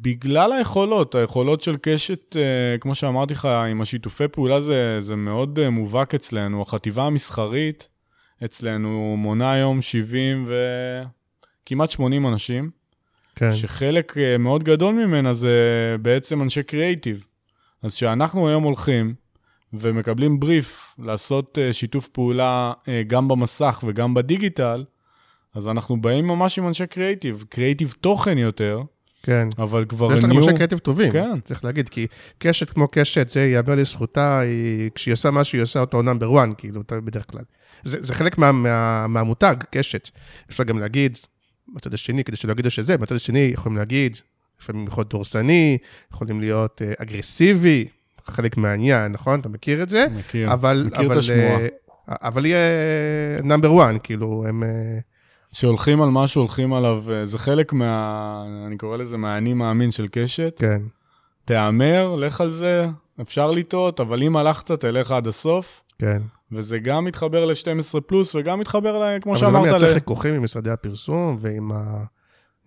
בגלל 0.00 0.52
היכולות, 0.52 1.14
היכולות 1.14 1.62
של 1.62 1.76
קשת, 1.82 2.36
uh, 2.36 2.80
כמו 2.80 2.94
שאמרתי 2.94 3.34
לך, 3.34 3.44
עם 3.44 3.80
השיתופי 3.80 4.28
פעולה 4.28 4.60
זה, 4.60 4.96
זה 4.98 5.16
מאוד 5.16 5.58
uh, 5.58 5.70
מובהק 5.70 6.14
אצלנו. 6.14 6.62
החטיבה 6.62 7.02
המסחרית 7.02 7.88
אצלנו 8.44 9.16
מונה 9.18 9.52
היום 9.52 9.82
70 9.82 10.46
וכמעט 11.62 11.90
80 11.90 12.26
אנשים, 12.26 12.70
כן. 13.36 13.52
שחלק 13.52 14.12
uh, 14.12 14.38
מאוד 14.38 14.64
גדול 14.64 14.94
ממנה 14.94 15.34
זה 15.34 15.56
בעצם 16.02 16.42
אנשי 16.42 16.62
קריאייטיב. 16.62 17.26
אז 17.82 17.94
כשאנחנו 17.94 18.48
היום 18.48 18.62
הולכים 18.62 19.14
ומקבלים 19.72 20.40
בריף 20.40 20.94
לעשות 20.98 21.58
uh, 21.58 21.72
שיתוף 21.72 22.08
פעולה 22.08 22.72
uh, 22.82 22.86
גם 23.06 23.28
במסך 23.28 23.84
וגם 23.86 24.14
בדיגיטל, 24.14 24.84
אז 25.54 25.68
אנחנו 25.68 26.00
באים 26.00 26.26
ממש 26.26 26.58
עם 26.58 26.68
אנשי 26.68 26.86
קריאייטיב, 26.86 27.44
קריאייטיב 27.48 27.94
תוכן 28.00 28.38
יותר, 28.38 28.82
כן. 29.24 29.48
אבל 29.58 29.84
כבר 29.88 30.12
יש 30.12 30.18
לכם 30.18 30.28
נהיו... 30.28 30.40
אנשי 30.40 30.52
קריאיטיב 30.54 30.78
טובים, 30.78 31.12
כן. 31.12 31.40
צריך 31.44 31.64
להגיד, 31.64 31.88
כי 31.88 32.06
קשת 32.38 32.70
כמו 32.70 32.88
קשת, 32.88 33.30
זה 33.30 33.40
ייאמר 33.40 33.74
לזכותה, 33.74 34.38
היא, 34.38 34.90
כשהיא 34.94 35.12
עושה 35.12 35.30
משהו, 35.30 35.56
היא 35.56 35.62
עושה 35.62 35.80
אותו 35.80 36.02
נאמבר 36.02 36.38
1, 36.38 36.48
כאילו, 36.58 36.82
בדרך 36.90 37.30
כלל. 37.30 37.42
זה, 37.84 38.02
זה 38.02 38.14
חלק 38.14 38.38
מה, 38.38 38.52
מה, 38.52 39.06
מהמותג, 39.06 39.54
קשת. 39.70 40.10
אפשר 40.50 40.64
גם 40.64 40.78
להגיד, 40.78 41.18
בצד 41.74 41.94
השני, 41.94 42.24
כדי 42.24 42.36
שלא 42.36 42.52
יגידו 42.52 42.70
שזה, 42.70 42.98
בצד 42.98 43.14
השני 43.14 43.50
יכולים 43.54 43.78
להגיד, 43.78 44.18
לפעמים 44.60 44.86
יכול 44.86 45.00
להיות 45.00 45.10
דורסני, 45.10 45.78
יכולים 46.12 46.40
להיות 46.40 46.82
אה, 46.82 46.92
אגרסיבי, 46.98 47.88
חלק 48.26 48.56
מהעניין, 48.56 49.12
נכון? 49.12 49.40
אתה 49.40 49.48
מכיר 49.48 49.82
את 49.82 49.90
זה? 49.90 50.06
מכיר, 50.16 50.52
אבל, 50.52 50.84
מכיר 50.86 51.06
אבל, 51.06 51.12
את 51.12 51.18
השמועה. 51.18 51.60
אה, 51.62 51.68
אבל 52.08 52.46
יהיה 52.46 52.58
נאמבר 53.42 53.84
1, 53.84 53.94
כאילו, 54.02 54.44
הם... 54.48 54.62
אה, 54.62 54.98
שהולכים 55.54 56.02
על 56.02 56.08
משהו, 56.08 56.40
הולכים 56.40 56.72
עליו, 56.72 57.04
אה, 57.12 57.26
זה 57.26 57.38
חלק 57.38 57.72
מה... 57.72 58.44
אני 58.66 58.76
קורא 58.76 58.96
לזה 58.96 59.16
מהאני 59.16 59.54
מאמין 59.54 59.90
של 59.90 60.06
קשת. 60.12 60.56
כן. 60.58 60.82
תהמר, 61.44 62.16
לך 62.16 62.40
על 62.40 62.50
זה, 62.50 62.86
אפשר 63.20 63.50
לטעות, 63.50 64.00
אבל 64.00 64.22
אם 64.22 64.36
הלכת, 64.36 64.70
תלך 64.72 65.10
עד 65.10 65.26
הסוף. 65.26 65.82
כן. 65.98 66.22
וזה 66.52 66.78
גם 66.78 67.04
מתחבר 67.04 67.44
ל-12 67.46 68.00
פלוס, 68.06 68.34
וגם 68.34 68.58
מתחבר, 68.60 68.98
ל- 68.98 69.20
כמו 69.20 69.32
אבל 69.32 69.40
זה 69.40 69.46
לא 69.46 69.52
שאמרת, 69.52 69.70
מייצר. 69.70 69.94
חיכוכים 69.94 70.34
עם 70.34 70.42
משרדי 70.44 70.70
הפרסום 70.70 71.36
ועם 71.40 71.72
ה- 71.72 72.04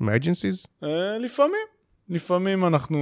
עם 0.02 0.10
האג'נסיז? 0.10 0.66
אה, 0.84 0.90
לפעמים. 1.20 1.68
לפעמים 2.10 2.66
אנחנו 2.66 2.98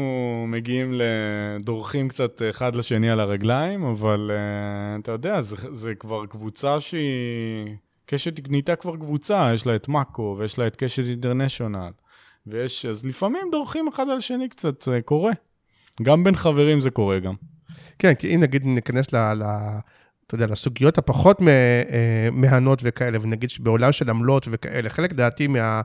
מגיעים 0.48 0.94
לדורכים 0.94 2.08
קצת 2.08 2.42
אחד 2.50 2.76
לשני 2.76 3.10
על 3.10 3.20
הרגליים, 3.20 3.84
אבל 3.84 4.32
uh, 4.34 5.02
אתה 5.02 5.12
יודע, 5.12 5.42
זה, 5.42 5.56
זה 5.72 5.96
כבר 5.96 6.26
קבוצה 6.26 6.80
שהיא... 6.82 7.76
קשת 8.06 8.50
נהייתה 8.50 8.76
כבר 8.76 8.96
קבוצה, 8.96 9.52
יש 9.54 9.68
לה 9.68 9.76
את 9.76 9.88
מאקו, 9.88 10.36
ויש 10.40 10.60
לה 10.60 10.68
את 10.68 10.76
קשת 10.76 11.04
אינטרנשיונל, 11.10 11.92
ויש... 12.48 12.86
אז 12.86 13.06
לפעמים 13.06 13.42
דורכים 13.52 13.88
אחד 13.88 14.10
על 14.10 14.18
השני 14.18 14.50
קצת, 14.50 14.82
זה 14.82 15.00
קורה. 15.06 15.32
גם 16.02 16.24
בין 16.24 16.36
חברים 16.36 16.80
זה 16.80 16.90
קורה 16.90 17.20
גם. 17.20 17.34
כן, 18.00 18.14
כי 18.14 18.36
אם 18.36 18.40
נגיד 18.40 18.66
ניכנס 18.66 19.14
ל... 19.14 19.34
ל... 19.34 19.44
אתה 20.28 20.36
יודע, 20.36 20.46
לסוגיות 20.48 20.98
הפחות 20.98 21.42
מה- 21.42 21.50
אה, 21.90 22.30
מהנות 22.32 22.80
וכאלה, 22.84 23.18
ונגיד 23.22 23.50
שבעולם 23.50 23.92
של 23.92 24.10
עמלות 24.10 24.48
וכאלה, 24.52 24.90
חלק 24.90 25.14
דעתי 25.14 25.48
מה, 25.48 25.82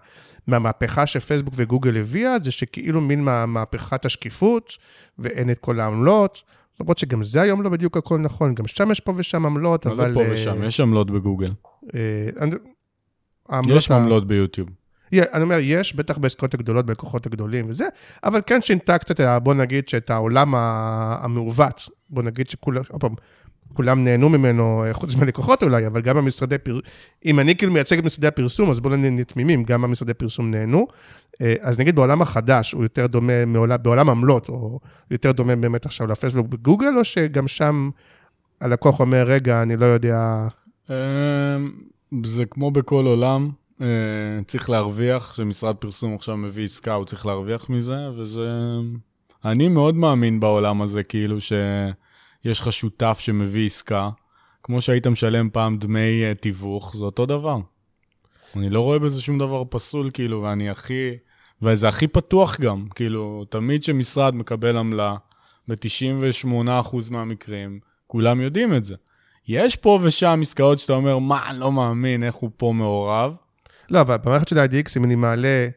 מהמהפכה 0.46 1.06
שפייסבוק 1.06 1.54
וגוגל 1.56 1.96
הביאה, 1.96 2.36
זה 2.42 2.50
שכאילו 2.50 3.00
מין 3.00 3.24
מה- 3.24 3.46
מהפכת 3.46 4.04
השקיפות, 4.04 4.72
ואין 5.18 5.50
את 5.50 5.58
כל 5.58 5.80
העמלות, 5.80 6.42
למרות 6.80 6.98
שגם 6.98 7.24
זה 7.24 7.40
היום 7.42 7.62
לא 7.62 7.70
בדיוק 7.70 7.96
הכל 7.96 8.18
נכון, 8.18 8.54
גם 8.54 8.66
שם 8.66 8.90
יש 8.90 9.00
פה 9.00 9.12
ושם 9.16 9.46
עמלות, 9.46 9.86
מה 9.86 9.92
אבל... 9.92 10.08
זה 10.08 10.14
פה 10.14 10.22
אה, 10.22 10.32
ושם? 10.32 10.62
יש 10.62 10.80
עמלות 10.80 11.10
בגוגל. 11.10 11.52
אה, 11.94 12.00
יש 13.78 13.90
עמלות 13.90 14.26
ביוטיוב. 14.28 14.68
יה- 15.12 15.24
אני 15.32 15.42
אומר, 15.42 15.58
יש, 15.62 15.94
בטח 15.94 16.18
בעסקאות 16.18 16.54
הגדולות, 16.54 16.86
בלקוחות 16.86 17.26
הגדולים 17.26 17.66
וזה, 17.68 17.88
אבל 18.24 18.40
כן 18.46 18.62
שינתה 18.62 18.98
קצת, 18.98 19.20
ה- 19.20 19.38
בוא 19.38 19.54
נגיד, 19.54 19.88
שאת 19.88 20.10
העולם 20.10 20.54
המעוות, 20.54 21.88
בוא 22.10 22.22
נגיד 22.22 22.50
שכולם, 22.50 22.82
עוד 22.90 23.00
פעם, 23.00 23.14
כולם 23.72 24.04
נהנו 24.04 24.28
ממנו, 24.28 24.84
אה, 24.84 24.94
חוץ 24.94 25.14
מהלקוחות 25.14 25.62
אולי, 25.62 25.86
אבל 25.86 26.00
גם 26.00 26.16
המשרדי 26.16 26.58
פרסום, 26.58 26.80
אם 27.24 27.40
אני 27.40 27.56
כאילו 27.56 27.72
מייצג 27.72 27.98
את 27.98 28.04
משרדי 28.04 28.26
הפרסום, 28.26 28.70
אז 28.70 28.80
בואו 28.80 28.96
נהיה 28.96 29.24
תמימים, 29.24 29.62
גם 29.64 29.84
המשרדי 29.84 30.14
פרסום 30.14 30.50
נהנו. 30.50 30.86
אה, 31.42 31.54
אז 31.60 31.78
נגיד 31.78 31.96
בעולם 31.96 32.22
החדש, 32.22 32.72
הוא 32.72 32.82
יותר 32.82 33.06
דומה, 33.06 33.44
מעולם, 33.44 33.76
בעולם 33.82 34.08
עמלות, 34.10 34.48
או 34.48 34.80
יותר 35.10 35.32
דומה 35.32 35.56
באמת 35.56 35.86
עכשיו 35.86 36.06
לפייסבוק 36.06 36.46
בגוגל, 36.46 36.96
או 36.98 37.04
שגם 37.04 37.48
שם 37.48 37.90
הלקוח 38.60 39.00
אומר, 39.00 39.22
רגע, 39.26 39.62
אני 39.62 39.76
לא 39.76 39.84
יודע, 39.86 40.48
זה 42.24 42.44
כמו 42.50 42.70
בכל 42.70 43.06
עולם, 43.06 43.50
אה, 43.80 43.86
צריך 44.46 44.70
להרוויח, 44.70 45.34
שמשרד 45.34 45.76
פרסום 45.76 46.14
עכשיו 46.14 46.36
מביא 46.36 46.64
עסקה, 46.64 46.94
הוא 46.94 47.04
צריך 47.04 47.26
להרוויח 47.26 47.70
מזה, 47.70 48.10
וזה... 48.16 48.50
אני 49.44 49.68
מאוד 49.68 49.94
מאמין 49.94 50.40
בעולם 50.40 50.82
הזה, 50.82 51.02
כאילו 51.02 51.40
שיש 51.40 52.60
לך 52.60 52.72
שותף 52.72 53.18
שמביא 53.20 53.66
עסקה, 53.66 54.10
כמו 54.62 54.80
שהיית 54.80 55.06
משלם 55.06 55.50
פעם 55.50 55.78
דמי 55.78 56.24
אה, 56.24 56.34
תיווך, 56.34 56.96
זה 56.96 57.04
אותו 57.04 57.26
דבר. 57.26 57.58
אני 58.56 58.70
לא 58.70 58.80
רואה 58.80 58.98
בזה 58.98 59.22
שום 59.22 59.38
דבר 59.38 59.62
פסול, 59.70 60.10
כאילו, 60.14 60.42
ואני 60.42 60.70
הכי... 60.70 61.10
וזה 61.62 61.88
הכי 61.88 62.08
פתוח 62.08 62.60
גם, 62.60 62.86
כאילו, 62.94 63.44
תמיד 63.50 63.82
כשמשרד 63.82 64.34
מקבל 64.34 64.76
עמלה, 64.76 65.16
ב-98% 65.68 66.96
מהמקרים, 67.10 67.80
כולם 68.06 68.40
יודעים 68.40 68.74
את 68.74 68.84
זה. 68.84 68.94
יש 69.50 69.76
פה 69.76 69.98
ושם 70.02 70.38
עסקאות 70.42 70.78
שאתה 70.78 70.92
אומר, 70.92 71.18
מה, 71.18 71.40
אני 71.50 71.60
לא 71.60 71.72
מאמין, 71.72 72.24
איך 72.24 72.34
הוא 72.34 72.50
פה 72.56 72.72
מעורב. 72.74 73.32
לא, 73.90 74.00
אבל 74.00 74.16
במערכת 74.24 74.48
של 74.48 74.58
IDX, 74.58 74.92
אם 74.96 75.04
אני 75.04 75.14
מעלה 75.14 75.68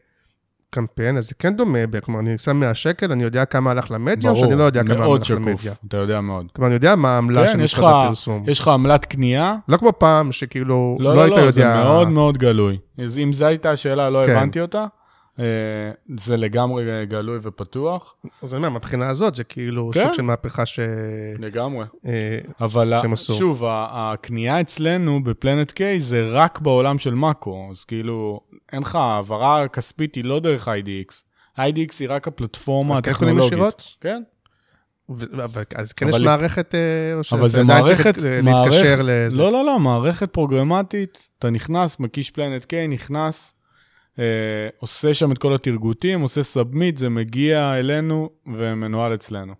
קמפיין, 0.70 1.16
אז 1.16 1.28
זה 1.28 1.34
כן 1.34 1.56
דומה, 1.56 1.78
כלומר, 2.04 2.20
אני 2.20 2.38
שם 2.38 2.56
100 2.56 2.74
שקל, 2.74 3.12
אני 3.12 3.22
יודע 3.22 3.44
כמה 3.44 3.70
הלך 3.70 3.90
למדיה, 3.90 4.30
או 4.30 4.36
שאני 4.36 4.54
לא 4.54 4.62
יודע 4.62 4.82
כמה 4.82 5.04
הלך 5.04 5.24
שקוף, 5.24 5.38
למדיה. 5.38 5.72
אתה 5.88 5.96
יודע 5.96 6.20
מאוד. 6.20 6.46
כלומר, 6.52 6.66
אני 6.68 6.74
יודע 6.74 6.96
מה 6.96 7.14
העמלה 7.14 7.46
כן, 7.46 7.52
של 7.52 7.58
משרד 7.58 8.04
הפרסום. 8.04 8.44
יש 8.46 8.60
לך 8.60 8.68
עמלת 8.68 9.04
קנייה? 9.04 9.56
לא 9.68 9.76
כמו 9.76 9.92
פעם, 9.98 10.32
שכאילו, 10.32 10.96
לא, 11.00 11.14
לא 11.14 11.22
היית 11.22 11.32
לא, 11.32 11.44
לא, 11.44 11.50
זה 11.50 11.60
יודע... 11.60 11.84
מאוד 11.84 12.08
מאוד 12.08 12.38
גלוי. 12.38 12.78
אז 13.04 13.18
אם 13.18 13.32
זו 13.32 13.46
הייתה 13.46 13.70
השאלה, 13.70 14.10
לא 14.10 14.26
כן. 14.26 14.36
הבנתי 14.36 14.60
אותה, 14.60 14.86
זה 16.16 16.36
לגמרי 16.36 17.06
גלוי 17.06 17.38
ופתוח, 17.42 18.14
אז 18.42 18.54
אני 18.54 18.58
אומר, 18.58 18.68
מהבחינה 18.68 19.08
הזאת, 19.08 19.34
זה 19.34 19.44
כאילו 19.44 19.90
כן. 19.94 20.04
סוג 20.04 20.14
של 20.14 20.22
מהפכה 20.22 20.66
ש... 20.66 20.80
לגמרי. 21.38 21.84
אה, 22.06 22.38
אבל. 22.60 22.92
שוב, 23.14 23.62
הקנייה 23.66 24.60
אצלנו 24.60 25.24
ב 25.24 25.31
Planet 25.31 25.70
K 25.70 26.00
זה 26.00 26.28
רק 26.30 26.60
בעולם 26.60 26.98
של 26.98 27.14
מאקו, 27.14 27.68
אז 27.70 27.84
כאילו, 27.84 28.40
אין 28.72 28.82
לך, 28.82 28.94
העברה 28.94 29.68
כספית 29.68 30.14
היא 30.14 30.24
לא 30.24 30.40
דרך 30.40 30.68
IDX. 30.68 31.14
IDX 31.58 31.94
היא 32.00 32.08
רק 32.10 32.28
הפלטפורמה 32.28 32.94
אז 32.94 33.00
כן 33.00 33.12
קונים 33.12 33.38
הטכנולוגית. 33.38 33.52
ישירות? 33.52 33.96
כן. 34.00 34.22
אז 35.74 35.92
כן 35.92 36.08
יש 36.08 36.18
מערכת, 36.18 36.74
אה, 36.74 36.80
או 37.14 37.38
אבל 37.38 37.48
זה 37.48 37.64
מערכת, 37.64 38.14
להתקשר 38.42 39.02
לזה? 39.04 39.38
לא, 39.38 39.52
לא, 39.52 39.64
לא, 39.64 39.78
מערכת 39.78 40.30
פרוגרמטית, 40.32 41.28
אתה 41.38 41.50
נכנס, 41.50 42.00
מקיש 42.00 42.30
Planet 42.30 42.64
K, 42.64 42.88
נכנס, 42.88 43.54
אה, 43.54 43.63
עושה 44.78 45.14
שם 45.14 45.32
את 45.32 45.38
כל 45.38 45.54
הטרגוטים, 45.54 46.20
עושה 46.20 46.42
submit, 46.42 46.96
זה 46.96 47.08
מגיע 47.08 47.74
אלינו 47.78 48.30
ומנוהל 48.46 49.14
אצלנו. 49.14 49.52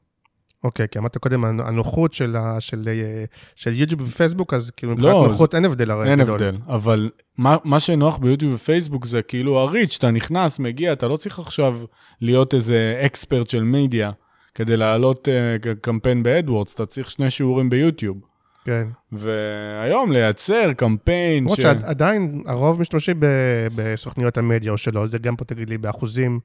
אוקיי, 0.64 0.86
כי 0.90 0.98
אמרת 0.98 1.16
קודם, 1.18 1.44
הנ- 1.44 1.60
הנוחות 1.60 2.12
של 2.14 2.36
של, 2.60 2.88
אה, 2.88 3.24
של 3.54 3.74
יוטיוב 3.76 4.00
ופייסבוק, 4.00 4.54
אז 4.54 4.70
כאילו 4.70 4.92
מבחינת 4.92 5.12
לא, 5.12 5.26
נוחות 5.28 5.54
אין 5.54 5.64
הבדל 5.64 5.90
הרי 5.90 6.10
אין 6.10 6.18
גדול. 6.18 6.34
הבדל, 6.34 6.56
אבל 6.68 7.10
מה, 7.38 7.56
מה 7.64 7.80
שנוח 7.80 8.16
ביוטיוב 8.16 8.52
ופייסבוק 8.54 9.06
זה 9.06 9.22
כאילו 9.22 9.58
ה 9.58 9.63
reach, 9.63 9.96
אתה 9.98 10.10
נכנס, 10.10 10.58
מגיע, 10.58 10.92
אתה 10.92 11.08
לא 11.08 11.16
צריך 11.16 11.38
עכשיו 11.38 11.80
להיות 12.20 12.54
איזה 12.54 13.02
expert 13.06 13.50
של 13.50 13.62
מדיה 13.62 14.10
כדי 14.54 14.76
להעלות 14.76 15.28
אה, 15.28 15.68
קמפיין 15.80 16.22
ב 16.22 16.28
AdWords, 16.28 16.74
אתה 16.74 16.86
צריך 16.86 17.10
שני 17.10 17.30
שיעורים 17.30 17.70
ביוטיוב. 17.70 18.16
כן. 18.64 18.88
והיום 19.12 20.12
לייצר 20.12 20.72
קמפיין 20.72 21.42
למרות 21.44 21.60
ש... 21.60 21.62
שעדיין 21.62 22.42
הרוב 22.46 22.80
משתמשים 22.80 23.20
ב- 23.20 23.66
בסוכניות 23.74 24.38
המדיה 24.38 24.72
או 24.72 24.78
שלא, 24.78 25.06
זה 25.06 25.18
גם 25.18 25.36
פה 25.36 25.44
תגיד 25.44 25.70
לי 25.70 25.78
באחוזים, 25.78 26.40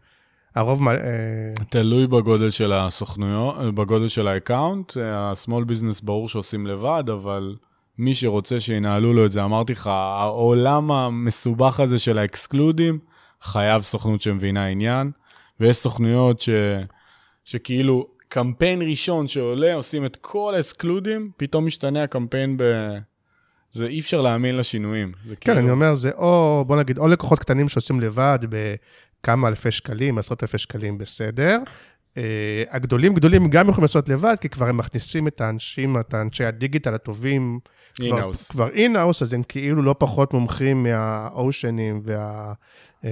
הרוב, 0.56 0.88
אה, 0.88 0.96
תלוי 1.70 2.08
בגודל 2.08 2.50
של 2.50 2.74
הסוכנויות, 2.74 3.76
בגודל 3.76 4.08
של 4.08 4.28
ה 4.28 4.35
account, 4.35 4.98
ה-small 4.98 5.62
business 5.62 6.04
ברור 6.04 6.30
שעושים 6.30 6.68
לבד, 6.68 7.04
אבל 7.14 7.56
מי 7.98 8.14
שרוצה 8.14 8.60
שינהלו 8.60 9.14
לו 9.14 9.26
את 9.26 9.32
זה, 9.32 9.44
אמרתי 9.44 9.74
לך, 9.74 9.88
העולם 9.88 10.92
המסובך 10.92 11.80
הזה 11.80 12.00
של 12.00 12.18
האקסקלודים, 12.18 13.00
חייב 13.42 13.82
סוכנות 13.82 14.22
שמבינה 14.22 14.66
עניין, 14.66 15.12
ויש 15.60 15.76
סוכנויות 15.76 16.42
ש... 16.42 16.50
שכאילו 17.44 18.08
קמפיין 18.30 18.82
ראשון 18.82 19.28
שעולה, 19.28 19.74
עושים 19.74 20.06
את 20.06 20.16
כל 20.22 20.54
האקסקלודים, 20.56 21.32
פתאום 21.38 21.66
משתנה 21.66 22.04
הקמפיין 22.04 22.58
ב... 22.58 22.64
זה 23.72 23.86
אי 23.86 24.00
אפשר 24.00 24.22
להאמין 24.22 24.58
לשינויים. 24.58 25.12
כן, 25.28 25.36
כאילו... 25.42 25.60
אני 25.60 25.70
אומר, 25.70 25.96
זה 25.96 26.12
או, 26.12 26.64
בוא 26.68 26.80
נגיד, 26.80 26.98
או 26.98 27.08
לקוחות 27.08 27.40
קטנים 27.40 27.70
שעושים 27.70 28.00
לבד 28.00 28.40
בכמה 28.50 29.48
אלפי 29.48 29.72
שקלים, 29.72 30.18
עשרות 30.18 30.44
אלפי 30.44 30.58
שקלים, 30.58 30.98
בסדר. 30.98 31.60
אה, 32.18 32.64
הגדולים 32.70 33.14
גדולים 33.14 33.50
גם 33.50 33.70
יכולים 33.70 33.84
לעשות 33.84 34.10
לבד, 34.10 34.36
כי 34.42 34.50
כבר 34.50 34.68
הם 34.68 34.78
מכניסים 34.78 35.28
את 35.28 35.42
האנשים, 35.42 36.00
את 36.00 36.14
האנשי 36.14 36.46
הדיגיטל 36.46 36.94
הטובים. 36.94 37.60
in-house. 38.02 38.52
כבר 38.52 38.70
in-house, 38.70 39.22
אז 39.22 39.34
הם 39.34 39.44
כאילו 39.44 39.82
לא 39.82 39.96
פחות 40.00 40.34
מומחים 40.34 40.84
מהאושנים 40.84 42.02
וה, 42.04 42.54
אה, 43.06 43.10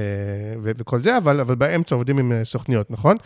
ו- 0.63 0.71
וכל 0.77 1.01
זה, 1.01 1.17
אבל, 1.17 1.39
אבל 1.39 1.55
באמצע 1.55 1.95
עובדים 1.95 2.17
עם 2.17 2.31
אה, 2.31 2.45
סוכנויות, 2.45 2.91
נכון? 2.91 3.17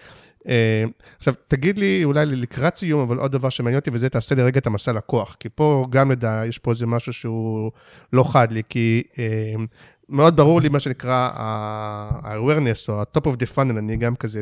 אה, 0.48 0.84
עכשיו, 1.18 1.34
תגיד 1.48 1.80
לי, 1.80 2.04
אולי 2.04 2.26
לקראת 2.26 2.78
סיום, 2.78 3.02
אבל 3.02 3.18
עוד 3.18 3.32
דבר 3.32 3.50
שמעניין 3.50 3.80
אותי, 3.80 3.90
וזה 3.94 4.10
תעשה 4.10 4.36
לי 4.36 4.44
רגע 4.44 4.60
את 4.60 4.68
המסע 4.68 4.94
לקוח, 4.94 5.36
כי 5.40 5.50
פה 5.50 5.86
גם 5.90 6.12
לדע, 6.12 6.44
יש 6.48 6.58
פה 6.58 6.72
איזה 6.72 6.86
משהו 6.86 7.14
שהוא 7.14 7.72
לא 8.14 8.24
חד 8.24 8.52
לי, 8.52 8.62
כי 8.70 9.04
אה, 9.20 9.54
מאוד 10.10 10.36
ברור 10.36 10.62
לי 10.62 10.70
מה 10.70 10.80
שנקרא 10.80 11.30
ה-awareness, 11.34 12.90
או 12.90 13.02
ה-top 13.02 13.22
of 13.22 13.34
the 13.34 13.56
funnel, 13.56 13.78
אני 13.78 13.98
גם 13.98 14.16
כזה, 14.16 14.42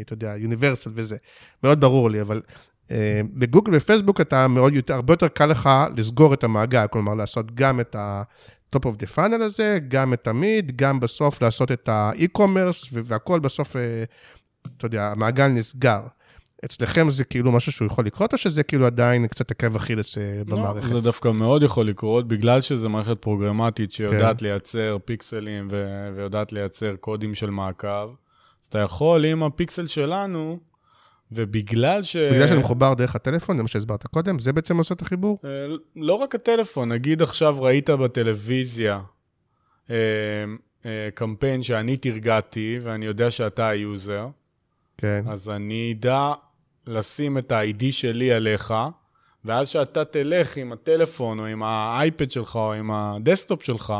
אתה 0.00 0.12
יודע, 0.12 0.34
universal 0.36 0.90
וזה, 0.94 1.16
מאוד 1.64 1.80
ברור 1.80 2.10
לי, 2.10 2.20
אבל 2.20 2.42
אה, 2.90 3.20
בגוגל 3.34 3.72
ופייסבוק 3.76 4.20
אתה 4.20 4.48
מאוד 4.48 4.74
יותר, 4.74 4.94
הרבה 4.94 5.12
יותר 5.12 5.28
קל 5.28 5.46
לך 5.46 5.70
לסגור 5.96 6.34
את 6.34 6.44
המעגל, 6.44 6.86
כלומר 6.90 7.14
לעשות 7.14 7.54
גם 7.54 7.80
את 7.80 7.94
ה-top 7.94 8.78
of 8.78 9.02
the 9.02 9.16
funnel 9.16 9.42
הזה, 9.42 9.78
גם 9.88 10.12
את 10.12 10.26
המיד, 10.26 10.76
גם 10.76 11.00
בסוף 11.00 11.42
לעשות 11.42 11.72
את 11.72 11.88
ה-e-commerce, 11.88 12.88
והכל 12.92 13.40
בסוף, 13.40 13.76
אתה 14.76 14.86
יודע, 14.86 15.12
המעגל 15.12 15.46
נסגר. 15.46 16.00
אצלכם 16.64 17.10
זה 17.10 17.24
כאילו 17.24 17.52
משהו 17.52 17.72
שהוא 17.72 17.86
יכול 17.86 18.06
לקרות, 18.06 18.32
או 18.32 18.38
שזה 18.38 18.62
כאילו 18.62 18.86
עדיין 18.86 19.26
קצת 19.26 19.50
עקב 19.50 19.76
אכילס 19.76 20.18
אה, 20.18 20.42
במערכת? 20.46 20.84
לא, 20.84 20.88
זה 20.88 21.00
דווקא 21.00 21.28
מאוד 21.28 21.62
יכול 21.62 21.86
לקרות, 21.86 22.28
בגלל 22.28 22.60
שזו 22.60 22.88
מערכת 22.88 23.18
פרוגרמטית 23.20 23.92
שיודעת 23.92 24.40
כן. 24.40 24.46
לייצר 24.46 24.96
פיקסלים 25.04 25.68
ו- 25.70 26.08
ויודעת 26.16 26.52
לייצר 26.52 26.96
קודים 26.96 27.34
של 27.34 27.50
מעקב. 27.50 28.10
אז 28.62 28.66
אתה 28.68 28.78
יכול 28.78 29.24
עם 29.24 29.42
הפיקסל 29.42 29.86
שלנו, 29.86 30.58
ובגלל 31.32 32.02
ש... 32.02 32.16
בגלל 32.16 32.48
שאני 32.48 32.60
מחובר 32.60 32.94
דרך 32.94 33.16
הטלפון, 33.16 33.56
זה 33.56 33.62
מה 33.62 33.68
שהסברת 33.68 34.06
קודם, 34.06 34.38
זה 34.38 34.52
בעצם 34.52 34.76
עושה 34.76 34.94
את 34.94 35.02
החיבור? 35.02 35.38
אה, 35.44 35.50
לא 35.96 36.14
רק 36.14 36.34
הטלפון, 36.34 36.92
נגיד 36.92 37.22
עכשיו 37.22 37.62
ראית 37.62 37.90
בטלוויזיה 37.90 39.00
אה, 39.90 39.94
קמפיין 41.14 41.62
שאני 41.62 41.96
תרגעתי, 41.96 42.78
ואני 42.82 43.06
יודע 43.06 43.30
שאתה 43.30 43.68
ה 43.68 43.78
user, 43.78 44.28
כן. 44.98 45.22
אז 45.28 45.48
אני 45.50 45.94
אדע 45.98 46.32
לשים 46.86 47.38
את 47.38 47.52
ה-ID 47.52 47.84
שלי 47.90 48.32
עליך, 48.32 48.74
ואז 49.44 49.68
שאתה 49.68 50.04
תלך 50.04 50.56
עם 50.56 50.72
הטלפון, 50.72 51.38
או 51.38 51.46
עם 51.46 51.62
האייפד 51.62 52.30
שלך, 52.30 52.56
או 52.56 52.72
עם 52.72 52.90
הדסקטופ 52.90 53.62
שלך, 53.62 53.94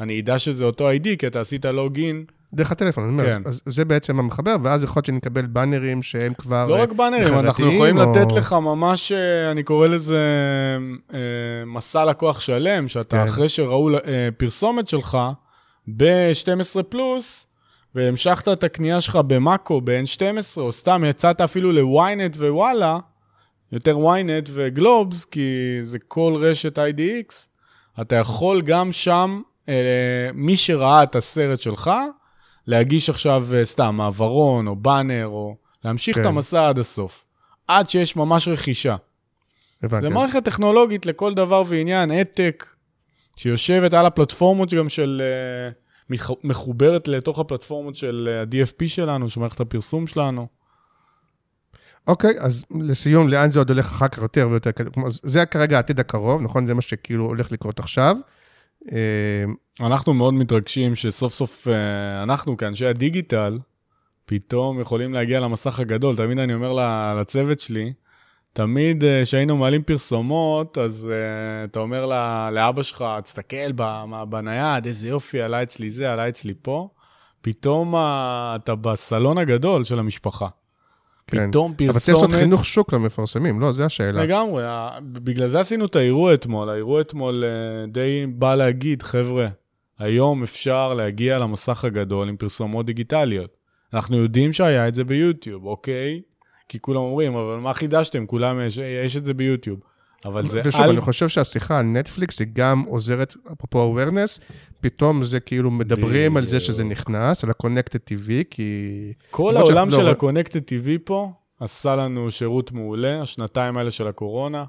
אני 0.00 0.20
אדע 0.20 0.38
שזה 0.38 0.64
אותו 0.64 0.90
ID, 0.90 1.08
כי 1.18 1.26
אתה 1.26 1.40
עשית 1.40 1.64
login. 1.64 2.24
דרך 2.54 2.72
הטלפון, 2.72 3.04
אני 3.04 3.12
אומר, 3.12 3.26
כן. 3.26 3.42
אז 3.46 3.62
זה 3.66 3.84
בעצם 3.84 4.18
המחבר, 4.18 4.56
ואז 4.62 4.84
יכול 4.84 5.00
להיות 5.00 5.06
שנקבל 5.06 5.46
באנרים 5.46 6.02
שהם 6.02 6.34
כבר... 6.34 6.66
לא 6.66 6.76
אה, 6.76 6.82
רק 6.82 6.92
באנרים, 6.92 7.34
אנחנו 7.34 7.50
מכירתיים, 7.50 7.74
יכולים 7.74 7.98
או- 7.98 8.12
לתת 8.12 8.32
לך 8.32 8.52
ממש, 8.52 9.12
אה, 9.12 9.50
אני 9.50 9.62
קורא 9.62 9.86
לזה 9.86 10.18
אה, 11.14 11.18
מסע 11.66 12.04
לקוח 12.04 12.40
שלם, 12.40 12.88
שאתה 12.88 13.16
כן. 13.16 13.28
אחרי 13.30 13.48
שראו 13.48 13.90
אה, 13.94 14.28
פרסומת 14.36 14.88
שלך 14.88 15.18
ב-12 15.96 16.82
פלוס, 16.82 17.46
והמשכת 17.98 18.48
את 18.48 18.64
הקנייה 18.64 19.00
שלך 19.00 19.16
במאקו, 19.26 19.80
ב-N12, 19.80 20.60
או 20.60 20.72
סתם 20.72 21.02
יצאת 21.06 21.40
אפילו 21.40 21.72
ל-ynet 21.72 22.36
ווואלה, 22.36 22.98
יותר 23.72 23.96
ynet 23.96 24.48
וגלובס, 24.52 25.24
כי 25.24 25.78
זה 25.80 25.98
כל 25.98 26.34
רשת 26.40 26.78
IDX, 26.78 27.34
אתה 28.00 28.16
יכול 28.16 28.62
גם 28.62 28.92
שם, 28.92 29.40
אה, 29.68 29.74
מי 30.34 30.56
שראה 30.56 31.02
את 31.02 31.16
הסרט 31.16 31.60
שלך, 31.60 31.90
להגיש 32.66 33.10
עכשיו 33.10 33.46
אה, 33.54 33.64
סתם 33.64 33.94
מעברון 33.98 34.66
או 34.66 34.76
באנר, 34.76 35.26
או 35.26 35.56
להמשיך 35.84 36.16
כן. 36.16 36.20
את 36.22 36.26
המסע 36.26 36.68
עד 36.68 36.78
הסוף, 36.78 37.24
עד 37.68 37.90
שיש 37.90 38.16
ממש 38.16 38.48
רכישה. 38.48 38.96
הבנתי. 39.82 40.06
זה 40.06 40.14
מערכת 40.14 40.44
טכנולוגית 40.44 41.06
לכל 41.06 41.34
דבר 41.34 41.62
ועניין, 41.66 42.10
העתק, 42.10 42.66
שיושבת 43.36 43.94
על 43.94 44.06
הפלטפורמות 44.06 44.74
גם 44.74 44.88
של... 44.88 45.22
מתח- 45.22 45.87
מחוברת 46.44 47.08
לתוך 47.08 47.38
הפלטפורמות 47.38 47.96
של 47.96 48.28
אה, 48.30 48.40
ה-DFP 48.40 48.88
שלנו, 48.88 49.28
של 49.28 49.40
מערכת 49.40 49.60
הפרסום 49.60 50.06
שלנו. 50.06 50.46
אוקיי, 52.06 52.34
אז 52.40 52.64
לסיום, 52.80 53.28
לאן 53.28 53.50
זה 53.50 53.58
עוד 53.58 53.70
הולך 53.70 53.86
אחר 53.86 54.08
כך 54.08 54.18
יותר 54.18 54.48
ויותר? 54.50 54.70
זה 55.10 55.46
כרגע 55.46 55.76
העתיד 55.76 56.00
הקרוב, 56.00 56.42
נכון? 56.42 56.66
זה 56.66 56.74
מה 56.74 56.82
שכאילו 56.82 57.24
הולך 57.24 57.52
לקרות 57.52 57.78
עכשיו. 57.78 58.16
אה, 58.92 59.44
אנחנו 59.80 60.14
מאוד 60.14 60.34
מתרגשים 60.34 60.94
שסוף 60.94 61.34
סוף 61.34 61.68
אה, 61.68 62.22
אנחנו 62.22 62.56
כאנשי 62.56 62.86
הדיגיטל, 62.86 63.58
פתאום 64.26 64.80
יכולים 64.80 65.14
להגיע 65.14 65.40
למסך 65.40 65.80
הגדול. 65.80 66.16
תמיד 66.16 66.38
אני 66.38 66.54
אומר 66.54 66.72
לצוות 67.20 67.60
שלי, 67.60 67.92
תמיד 68.52 69.04
אה, 69.04 69.20
כשהיינו 69.24 69.56
מעלים 69.56 69.82
פרסומות, 69.82 70.78
אז 70.78 71.10
uh, 71.10 71.70
אתה 71.70 71.80
אומר 71.80 72.06
לה, 72.06 72.50
לאבא 72.52 72.82
שלך, 72.82 73.04
תסתכל 73.24 73.72
בנייד, 74.28 74.86
איזה 74.86 75.08
יופי, 75.08 75.42
עלה 75.42 75.62
אצלי 75.62 75.90
זה, 75.90 76.12
עלה 76.12 76.28
אצלי 76.28 76.54
פה. 76.62 76.88
פתאום 77.40 77.94
uh, 77.94 77.98
אתה 78.56 78.74
בסלון 78.74 79.38
הגדול 79.38 79.84
של 79.84 79.98
המשפחה. 79.98 80.48
כן. 81.26 81.50
פתאום 81.50 81.70
אבל 81.70 81.76
צריך 81.76 81.94
לעשות 81.94 82.14
פרסומת... 82.14 82.34
חינוך 82.34 82.64
שוק 82.64 82.92
למפרסמים, 82.92 83.60
לא, 83.60 83.72
זו 83.72 83.84
השאלה. 83.84 84.22
לגמרי, 84.22 84.62
בגלל 85.02 85.48
זה 85.48 85.60
עשינו 85.60 85.84
את 85.84 85.96
האירוע 85.96 86.34
אתמול. 86.34 86.70
האירוע 86.70 87.00
אתמול 87.00 87.44
די 87.88 88.26
בא 88.28 88.54
להגיד, 88.54 89.02
חבר'ה, 89.02 89.48
היום 89.98 90.42
אפשר 90.42 90.94
להגיע 90.94 91.38
למסך 91.38 91.84
הגדול 91.84 92.28
עם 92.28 92.36
פרסומות 92.36 92.86
דיגיטליות. 92.86 93.56
אנחנו 93.94 94.16
יודעים 94.16 94.52
שהיה 94.52 94.88
את 94.88 94.94
זה 94.94 95.04
ביוטיוב, 95.04 95.66
אוקיי? 95.66 96.20
כי 96.68 96.80
כולם 96.80 97.00
אומרים, 97.00 97.34
אבל 97.34 97.56
מה 97.56 97.74
חידשתם? 97.74 98.26
כולם, 98.26 98.60
יש, 98.60 98.76
יש 98.76 99.16
את 99.16 99.24
זה 99.24 99.34
ביוטיוב. 99.34 99.80
אבל 100.24 100.46
זה 100.46 100.60
ושוב, 100.64 100.80
על... 100.80 100.90
אני 100.90 101.00
חושב 101.00 101.28
שהשיחה 101.28 101.78
על 101.78 101.84
נטפליקס 101.84 102.40
היא 102.40 102.48
גם 102.52 102.84
עוזרת, 102.88 103.36
אפרופו 103.52 103.96
awareness, 103.96 104.42
פתאום 104.80 105.22
זה 105.22 105.40
כאילו 105.40 105.70
מדברים 105.70 106.36
על 106.36 106.46
זה 106.46 106.60
שזה. 106.60 106.84
נכנס, 106.84 107.44
על 107.44 107.50
ה-connected 107.50 107.98
TV, 108.10 108.30
כי... 108.50 109.12
כל 109.30 109.56
העולם 109.56 109.90
של 109.90 110.02
לא- 110.02 110.08
ה-Connected 110.10 110.60
TV 110.60 110.98
פה 111.04 111.32
עשה 111.60 111.96
לנו 111.96 112.30
שירות 112.30 112.72
מעולה, 112.72 113.22
השנתיים 113.22 113.76
האלה 113.76 113.90
של 113.90 114.06
הקורונה, 114.06 114.64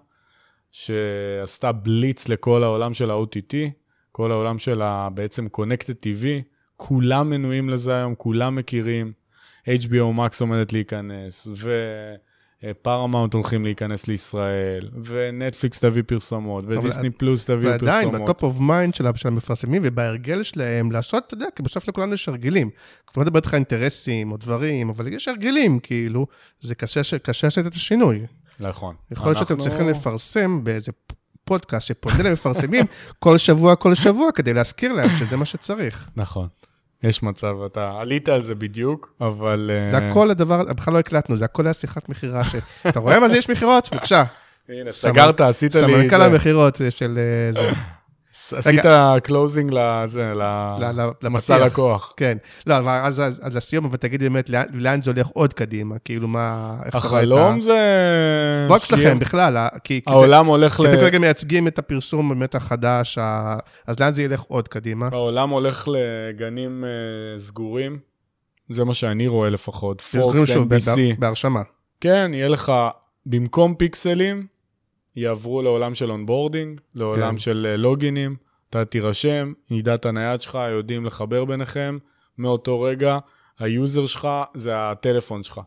שעשתה 0.72 1.72
בליץ 1.72 2.28
לכל 2.28 2.64
העולם 2.64 2.94
של 2.94 3.12
ה-OTT, 3.12 3.54
כל 4.12 4.32
העולם 4.32 4.60
של 4.60 4.82
ה- 4.82 5.10
בעצם 5.14 5.48
Connected 5.58 6.06
TV, 6.06 6.26
כולם 6.78 7.30
מנויים 7.30 7.70
לזה 7.70 7.96
היום, 7.96 8.16
כולם 8.16 8.56
מכירים. 8.56 9.12
HBO 9.78 10.18
Max 10.18 10.38
עומדת 10.42 10.74
להיכנס, 10.74 11.48
ופרמאונט 12.64 13.34
הולכים 13.34 13.64
להיכנס 13.64 14.08
לישראל, 14.08 14.90
ונטפליקס 15.04 15.80
תביא 15.80 16.04
פרסומות, 16.08 16.64
ודיסני 16.68 17.10
פלוס 17.10 17.46
תביא 17.46 17.78
פרסומות. 17.78 17.82
ועדיין, 17.84 18.24
בטופ 18.24 18.44
אוף 18.44 18.60
מיינד 18.60 18.96
של 18.96 19.08
המפרסמים 19.28 19.82
ובהרגל 19.86 20.44
שלהם 20.44 20.92
לעשות, 20.92 21.24
אתה 21.28 21.34
יודע, 21.34 21.46
כי 21.56 21.64
בסוף 21.64 21.88
לכולנו 21.88 22.14
יש 22.14 22.30
הרגלים. 22.30 22.70
כבר 23.08 23.22
לא 23.22 23.26
מדבר 23.26 23.40
איתך 23.40 23.54
אינטרסים 23.54 24.32
או 24.32 24.38
דברים, 24.38 24.90
אבל 24.90 25.14
יש 25.14 25.28
הרגלים, 25.28 25.80
כאילו, 25.80 26.28
זה 26.62 26.76
קשה 26.76 27.00
לעשות 27.48 27.66
את 27.68 27.74
השינוי. 27.76 28.26
נכון. 28.60 28.96
יכול 29.12 29.28
להיות 29.28 29.38
שאתם 29.38 29.54
אנחנו- 29.54 29.70
צריכים 29.70 29.90
לפרסם 29.90 30.64
באיזה 30.64 30.92
פודקאסט 31.44 31.88
שפונה 31.88 32.24
למפרסמים 32.24 32.86
כל 33.20 33.38
שבוע, 33.38 33.76
כל 33.76 33.96
שבוע, 33.96 34.32
כדי 34.32 34.54
להזכיר 34.54 34.94
להם 34.94 35.16
שזה 35.16 35.38
מה 35.38 35.46
שצריך. 35.46 36.10
נכון. 36.16 36.48
יש 37.04 37.24
מצב, 37.24 37.56
אתה 37.66 37.92
עלית 38.00 38.30
על 38.30 38.44
זה 38.44 38.56
בדיוק, 38.56 39.14
אבל... 39.22 39.72
זה 39.92 39.98
אה, 39.98 40.10
הכל 40.10 40.32
הדבר, 40.32 40.74
בכלל 40.74 40.94
לא 40.94 41.00
הקלטנו, 41.00 41.38
זה 41.38 41.46
הכל 41.46 41.66
היה 41.66 41.74
שיחת 41.74 42.10
מכירה 42.10 42.44
ש... 42.44 42.56
אתה 42.88 43.00
רואה 43.00 43.20
מה 43.20 43.30
זה 43.30 43.38
יש 43.38 43.50
מכירות? 43.50 43.90
בבקשה. 43.92 44.24
הנה, 44.70 44.92
סגרת, 44.92 45.42
עשית 45.42 45.76
לי... 45.76 45.82
סמנכ"ל 45.82 46.18
זה. 46.18 46.26
המכירות 46.26 46.82
של 46.90 47.20
אה, 47.20 47.52
זה. 47.52 47.72
עשית 48.54 48.82
closing 49.24 49.74
לזה, 49.74 50.34
ל- 50.36 51.02
ל- 51.02 51.10
למסע. 51.22 51.66
לקוח. 51.66 52.14
כן. 52.18 52.38
לא, 52.68 52.78
אבל 52.78 53.00
אז, 53.04 53.42
לסיום, 53.54 53.86
אבל 53.86 53.98
תגיד 53.98 54.24
באמת, 54.24 54.50
לאן, 54.74 55.02
זה 55.02 55.12
הולך 55.12 55.28
עוד 55.28 55.54
קדימה? 55.54 55.96
כאילו, 56.06 56.28
מה... 56.28 56.76
החלום 56.94 57.62
זה... 57.62 57.80
לא 58.70 58.76
רק 58.76 58.84
שלכם, 58.84 59.20
בכלל, 59.20 59.68
העולם 60.08 60.46
הולך 60.46 60.78
כי 60.78 60.84
אתם 60.84 60.92
ל... 60.98 61.02
כרגע 61.02 61.20
מייצגים 61.20 61.68
את 61.68 61.80
הפרסום 61.80 62.30
באמת 62.30 62.56
החדש. 62.56 63.18
אז 63.88 64.00
לאן 64.00 64.14
זה 64.14 64.24
ילך 64.24 64.42
עוד 64.42 64.68
קדימה? 64.68 65.10
העולם 65.12 65.50
הולך 65.50 65.88
לגנים 65.92 66.86
אה, 66.86 67.40
סגורים, 67.40 68.00
זה 68.70 68.86
מה 68.86 68.94
שאני 68.94 69.28
רואה 69.28 69.50
לפחות. 69.50 70.02
פוקס, 70.02 70.50
NBC. 70.50 71.20
בהרשמה. 71.20 71.62
כן, 72.02 72.32
יהיה 72.34 72.48
לך, 72.48 72.72
במקום 73.26 73.76
פיקסלים, 73.76 74.46
יעברו 75.20 75.62
לעולם 75.62 75.96
של 75.96 76.12
onboarding, 76.12 76.82
לעולם 76.96 77.32
כן. 77.32 77.38
של 77.38 77.68
אה, 77.70 77.78
לוגינים, 77.78 78.36
אתה 78.70 78.86
תירשם, 78.86 79.54
ידע 79.72 79.96
את 79.96 80.06
הנייד 80.06 80.42
שלך, 80.42 80.60
יודעים 80.72 81.06
לחבר 81.06 81.46
ביניכם, 81.46 81.98
מאותו 82.38 82.82
רגע, 82.82 83.18
ה 83.60 83.69
user 83.69 84.06
שלך 84.06 84.28
זה 84.54 84.72
הטלפון 84.76 85.44
שלך. 85.44 85.62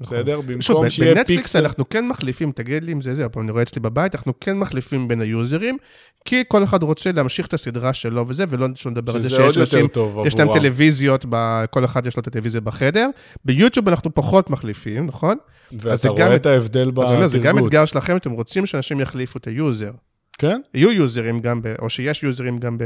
נכון. 0.00 0.18
בסדר? 0.18 0.40
שוב, 0.60 0.76
במקום 0.76 0.90
שיהיה 0.90 1.14
בנטפליקס 1.14 1.42
פיקסל... 1.42 1.58
אנחנו 1.62 1.88
כן 1.88 2.08
מחליפים, 2.08 2.52
תגיד 2.52 2.84
לי 2.84 2.92
אם 2.92 3.00
זה 3.02 3.14
זה, 3.14 3.24
אבל 3.24 3.42
אני 3.42 3.50
רואה 3.50 3.62
אצלי 3.62 3.80
בבית, 3.80 4.14
אנחנו 4.14 4.32
כן 4.40 4.58
מחליפים 4.58 5.08
בין 5.08 5.20
היוזרים, 5.20 5.76
כי 6.24 6.42
כל 6.48 6.64
אחד 6.64 6.82
רוצה 6.82 7.12
להמשיך 7.12 7.46
את 7.46 7.54
הסדרה 7.54 7.94
שלו 7.94 8.28
וזה, 8.28 8.44
ולא 8.48 8.66
שנדבר 8.74 9.14
על 9.16 9.20
זה 9.22 9.30
שיש 9.30 9.58
אנשים. 9.58 9.86
יש 10.26 10.34
להם 10.38 10.48
טלוויזיות, 10.54 11.26
כל 11.70 11.84
אחד 11.84 12.06
יש 12.06 12.16
לו 12.16 12.20
את 12.20 12.26
הטלוויזיה 12.26 12.60
בחדר. 12.60 13.08
ביוטיוב 13.44 13.88
אנחנו 13.88 14.14
פחות 14.14 14.50
מחליפים, 14.50 15.06
נכון? 15.06 15.36
ואתה 15.72 16.08
גם- 16.08 16.14
רואה 16.14 16.36
את 16.36 16.46
ההבדל 16.46 16.90
אומר, 16.96 17.26
זה 17.26 17.38
גם 17.38 17.44
בתרגות. 17.54 17.68
אתגר 17.68 17.84
שלכם, 17.84 18.16
אתם 18.16 18.30
רוצים 18.30 18.66
שאנשים 18.66 19.00
יחליפו 19.00 19.38
את 19.38 19.46
ה 19.46 19.53
user. 19.53 19.90
כן? 20.38 20.60
יהיו 20.74 20.92
יוזרים 20.92 21.40
גם, 21.40 21.62
ב- 21.62 21.74
או 21.78 21.90
שיש 21.90 22.22
יוזרים 22.22 22.58
גם 22.58 22.78
ב... 22.78 22.84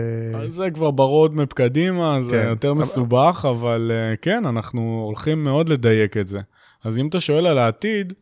זה 0.49 0.71
כבר 0.71 0.91
ב 0.91 0.99
roadmap 0.99 1.53
קדימה, 1.53 2.19
זה 2.21 2.31
כן. 2.33 2.49
יותר 2.49 2.71
אבל- 2.71 2.79
מסובך, 2.81 3.47
אבל 3.51 3.93
אה, 3.95 4.17
כן, 4.23 4.47
אנחנו 4.47 5.03
הולכים 5.07 5.45
מאוד 5.45 5.69
לדייק 5.69 6.17
את 6.17 6.29
זה. 6.29 6.41
אז 6.85 6.99
אם 6.99 7.09
אתה 7.09 7.21
שואל 7.21 7.47
על 7.47 7.59
העתיד, 7.59 8.13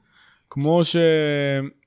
כמו 0.51 0.81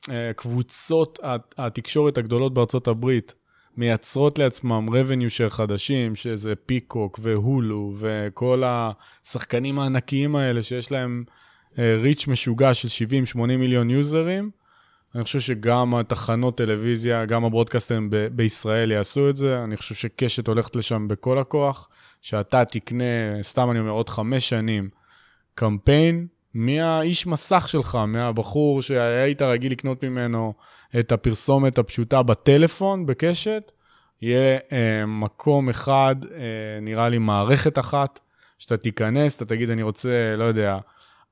שקבוצות 0.08 1.20
התקשורת 1.58 2.18
הגדולות 2.18 2.54
בארצות 2.54 2.88
הברית 2.88 3.34
מייצרות 3.78 4.40
לעצמם 4.40 4.88
revenue 4.90 5.30
share 5.38 5.50
חדשים, 5.50 6.16
שזה 6.16 6.56
פיקוק 6.56 7.20
והולו 7.22 7.94
וכל 7.98 8.64
השחקנים 8.66 9.80
הענקיים 9.80 10.36
האלה 10.36 10.62
שיש 10.62 10.92
להם 10.92 11.24
ריץ' 11.78 12.28
משוגע 12.28 12.74
של 12.74 13.06
70-80 13.36 13.38
מיליון 13.38 13.90
יוזרים, 13.90 14.52
אני 15.16 15.24
חושב 15.24 15.40
שגם 15.40 15.96
התחנות 15.96 16.58
טלוויזיה, 16.58 17.26
גם 17.26 17.46
הברודקאסטרים 17.46 18.10
ב- 18.10 18.28
בישראל 18.36 18.92
יעשו 18.92 19.30
את 19.30 19.38
זה. 19.38 19.64
אני 19.64 19.78
חושב 19.78 19.96
שקשת 19.96 20.48
הולכת 20.48 20.76
לשם 20.76 21.08
בכל 21.08 21.38
הכוח. 21.38 21.90
שאתה 22.22 22.66
תקנה, 22.66 23.04
סתם 23.42 23.72
אני 23.72 23.80
אומר, 23.80 23.92
עוד 23.92 24.10
חמש 24.10 24.50
שנים, 24.50 24.90
קמפיין 25.56 26.28
מהאיש 26.54 27.28
מסך 27.28 27.70
שלך, 27.70 27.98
מהבחור 28.08 28.82
שהיית 28.82 29.42
רגיל 29.42 29.72
לקנות 29.72 30.04
ממנו 30.04 30.54
את 31.00 31.12
הפרסומת 31.12 31.78
הפשוטה 31.78 32.24
בטלפון, 32.24 33.06
בקשת, 33.06 33.72
יהיה 34.22 34.60
אה, 34.72 35.06
מקום 35.06 35.70
אחד, 35.70 36.16
אה, 36.32 36.40
נראה 36.82 37.10
לי 37.10 37.18
מערכת 37.18 37.80
אחת, 37.80 38.20
שאתה 38.58 38.78
תיכנס, 38.78 39.36
אתה 39.36 39.46
תגיד, 39.46 39.70
אני 39.70 39.84
רוצה, 39.84 40.36
לא 40.38 40.44
יודע, 40.44 40.78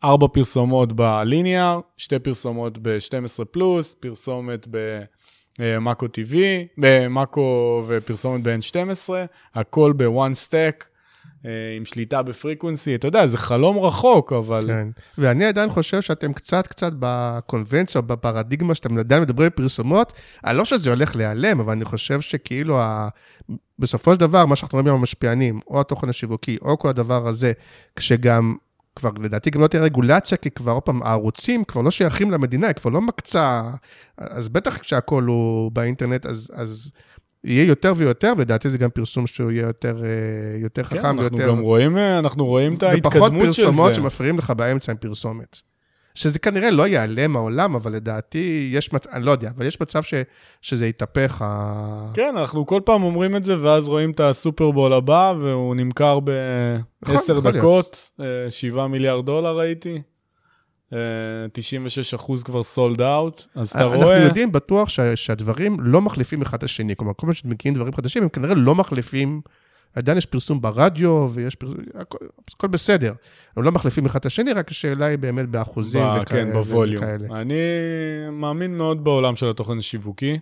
ארבע 0.03 0.28
פרסומות 0.28 0.93
בליניאר, 0.93 1.80
שתי 1.97 2.19
פרסומות 2.19 2.78
ב-12 2.78 3.45
פלוס, 3.51 3.93
פרסומת 3.93 4.67
במאקו 5.59 6.05
TV, 6.05 6.36
במאקו 6.78 7.84
ופרסומת 7.88 8.43
ב-N12, 8.43 9.09
הכל 9.55 9.93
ב-one 9.97 10.47
stack, 10.47 10.84
אה, 10.84 10.91
עם 11.78 11.86
שליטה 11.86 12.22
בפריקוונסי. 12.22 12.96
אתה 12.96 13.08
יודע, 13.08 13.28
זה 13.28 13.38
חלום 13.38 13.80
רחוק, 13.80 14.34
אבל... 14.34 14.68
כן. 14.68 14.88
ואני 15.18 15.46
עדיין 15.46 15.70
חושב 15.70 16.02
שאתם 16.02 16.34
קצת 16.34 16.68
קצת 16.68 16.94
בקונבנציה 17.00 18.02
או 18.02 18.06
בפרדיגמה 18.06 18.76
שאתם 18.76 18.98
עדיין 18.98 19.22
מדברים 19.22 19.50
פרסומות, 19.56 20.14
אני 20.46 20.58
לא 20.58 20.66
שזה 20.66 20.89
הולך 20.89 21.16
להיעלם, 21.16 21.60
אבל 21.60 21.72
אני 21.72 21.86
חושב 21.86 22.22
שכאילו, 22.22 22.80
ה... 22.80 23.10
בסופו 23.80 24.14
של 24.14 24.20
דבר, 24.20 24.46
מה 24.46 24.56
שאנחנו 24.56 24.76
רואים 24.76 24.88
עם 24.88 24.96
המשפיענים, 24.96 25.60
או 25.68 25.82
התוכן 25.82 26.10
השיווקי, 26.10 26.58
או 26.62 26.80
כל 26.80 26.89
הדבר 26.89 27.28
הזה, 27.28 27.52
כשגם, 27.96 28.56
כבר 28.96 29.10
לדעתי 29.20 29.50
גם 29.50 29.62
לא 29.62 29.68
תהיה 29.68 29.84
רגולציה, 29.84 30.38
כי 30.38 30.52
כבר, 30.52 30.72
עוד 30.72 30.84
פעם, 30.84 31.04
הערוצים 31.04 31.64
כבר 31.64 31.82
לא 31.82 31.92
שייכים 31.92 32.32
למדינה, 32.32 32.68
היא 32.68 32.74
כבר 32.74 32.92
לא 32.92 33.02
מקצה, 33.02 33.62
אז 34.18 34.50
בטח 34.50 34.78
כשהכול 34.78 35.24
הוא 35.24 35.72
באינטרנט, 35.72 36.26
אז... 36.26 36.52
אז 36.54 36.92
יהיה 37.44 37.64
יותר 37.64 37.94
ויותר, 37.98 38.34
ולדעתי 38.38 38.70
זה 38.70 38.78
גם 38.78 38.89
פרסום 38.89 39.28
שהוא 39.28 39.52
יהיה 39.52 39.68
יותר, 39.68 40.04
אה, 40.04 40.60
יותר 40.62 40.84
כן, 40.84 40.98
חכם 40.98 41.20
אנחנו 41.20 41.38
ויותר... 41.38 41.48
גם 41.48 41.60
רואים, 41.60 41.98
אה, 41.98 42.20
אנחנו 42.20 42.46
רואים 42.46 42.74
את 42.74 42.84
ופחות 42.84 42.94
ההתקדמות 42.94 43.54
של 43.54 43.66
פרסומות 43.66 43.94
זה. 43.94 43.94
שמפריעים 43.94 44.38
לך 44.38 44.50
באמצע 44.50 44.92
עם 44.92 44.98
פרסומת. 44.98 45.62
שזה 46.16 46.39
כנראה 46.39 46.72
לא 46.72 46.88
ייעלם 46.88 47.32
מהעולם, 47.32 47.76
אבל 47.76 47.92
לדעתי 47.92 48.70
יש 48.72 48.94
מצב, 48.94 49.10
אני 49.10 49.26
לא 49.26 49.32
יודע, 49.32 49.50
אבל 49.58 49.66
יש 49.66 49.82
מצב 49.82 50.04
ש, 50.04 50.14
שזה 50.62 50.88
יתהפך. 50.88 51.42
ה... 51.42 52.12
כן, 52.14 52.38
אנחנו 52.38 52.66
כל 52.66 52.82
פעם 52.86 53.04
אומרים 53.04 53.36
את 53.36 53.44
זה, 53.44 53.62
ואז 53.62 53.89
רואים 53.89 54.12
את 54.12 54.20
הסופרבול 54.20 54.94
הבא, 54.94 55.34
והוא 55.42 55.76
נמכר 55.76 56.20
נכון, 56.20 57.16
ב-10 57.16 57.32
יכול 57.32 57.52
דקות, 57.52 58.10
אה, 58.20 58.52
7 58.52 58.88
מיליארד 58.88 59.26
דולר 59.26 59.58
ראיתי. 59.58 60.02
אה, 60.94 60.98
96 61.54 62.14
אחוז 62.14 62.44
כבר 62.44 62.64
סולד 62.64 63.02
אאוט, 63.02 63.44
אז 63.56 63.70
אתה 63.70 63.82
אנחנו 63.82 63.98
רואה... 63.98 64.24
יודעים 64.24 64.52
בטוח 64.52 64.89
שהדברים 65.16 65.78
לא 65.80 66.02
מחליפים 66.02 66.42
אחד 66.42 66.58
את 66.58 66.64
השני. 66.64 66.96
כלומר, 66.96 67.14
כל 67.14 67.28
פעם 67.28 67.34
שמגיעים 67.34 67.76
דברים 67.76 67.94
חדשים, 67.94 68.24
הם 68.24 68.30
כנראה 68.30 68.56
לא 68.56 68.76
מחליפים, 68.76 69.42
עדיין 69.96 70.18
יש 70.18 70.26
פרסום 70.26 70.62
ברדיו, 70.62 71.28
ויש 71.34 71.56
פרסום, 71.56 71.78
הכל, 71.96 72.18
הכל 72.56 72.68
בסדר. 72.68 73.14
הם 73.58 73.64
לא 73.64 73.72
מחליפים 73.72 74.06
אחד 74.06 74.20
את 74.20 74.26
השני, 74.26 74.54
רק 74.54 74.72
השאלה 74.72 75.06
היא 75.06 75.18
באמת 75.18 75.50
באחוזים 75.50 76.04
ב- 76.04 76.22
וכאלה. 76.22 76.46
כן, 76.46 76.54
בווליום. 76.54 77.04
וכאלה. 77.04 77.42
אני 77.42 77.62
מאמין 78.32 78.78
מאוד 78.78 79.04
בעולם 79.04 79.36
של 79.36 79.50
התוכן 79.50 79.78
השיווקי, 79.78 80.39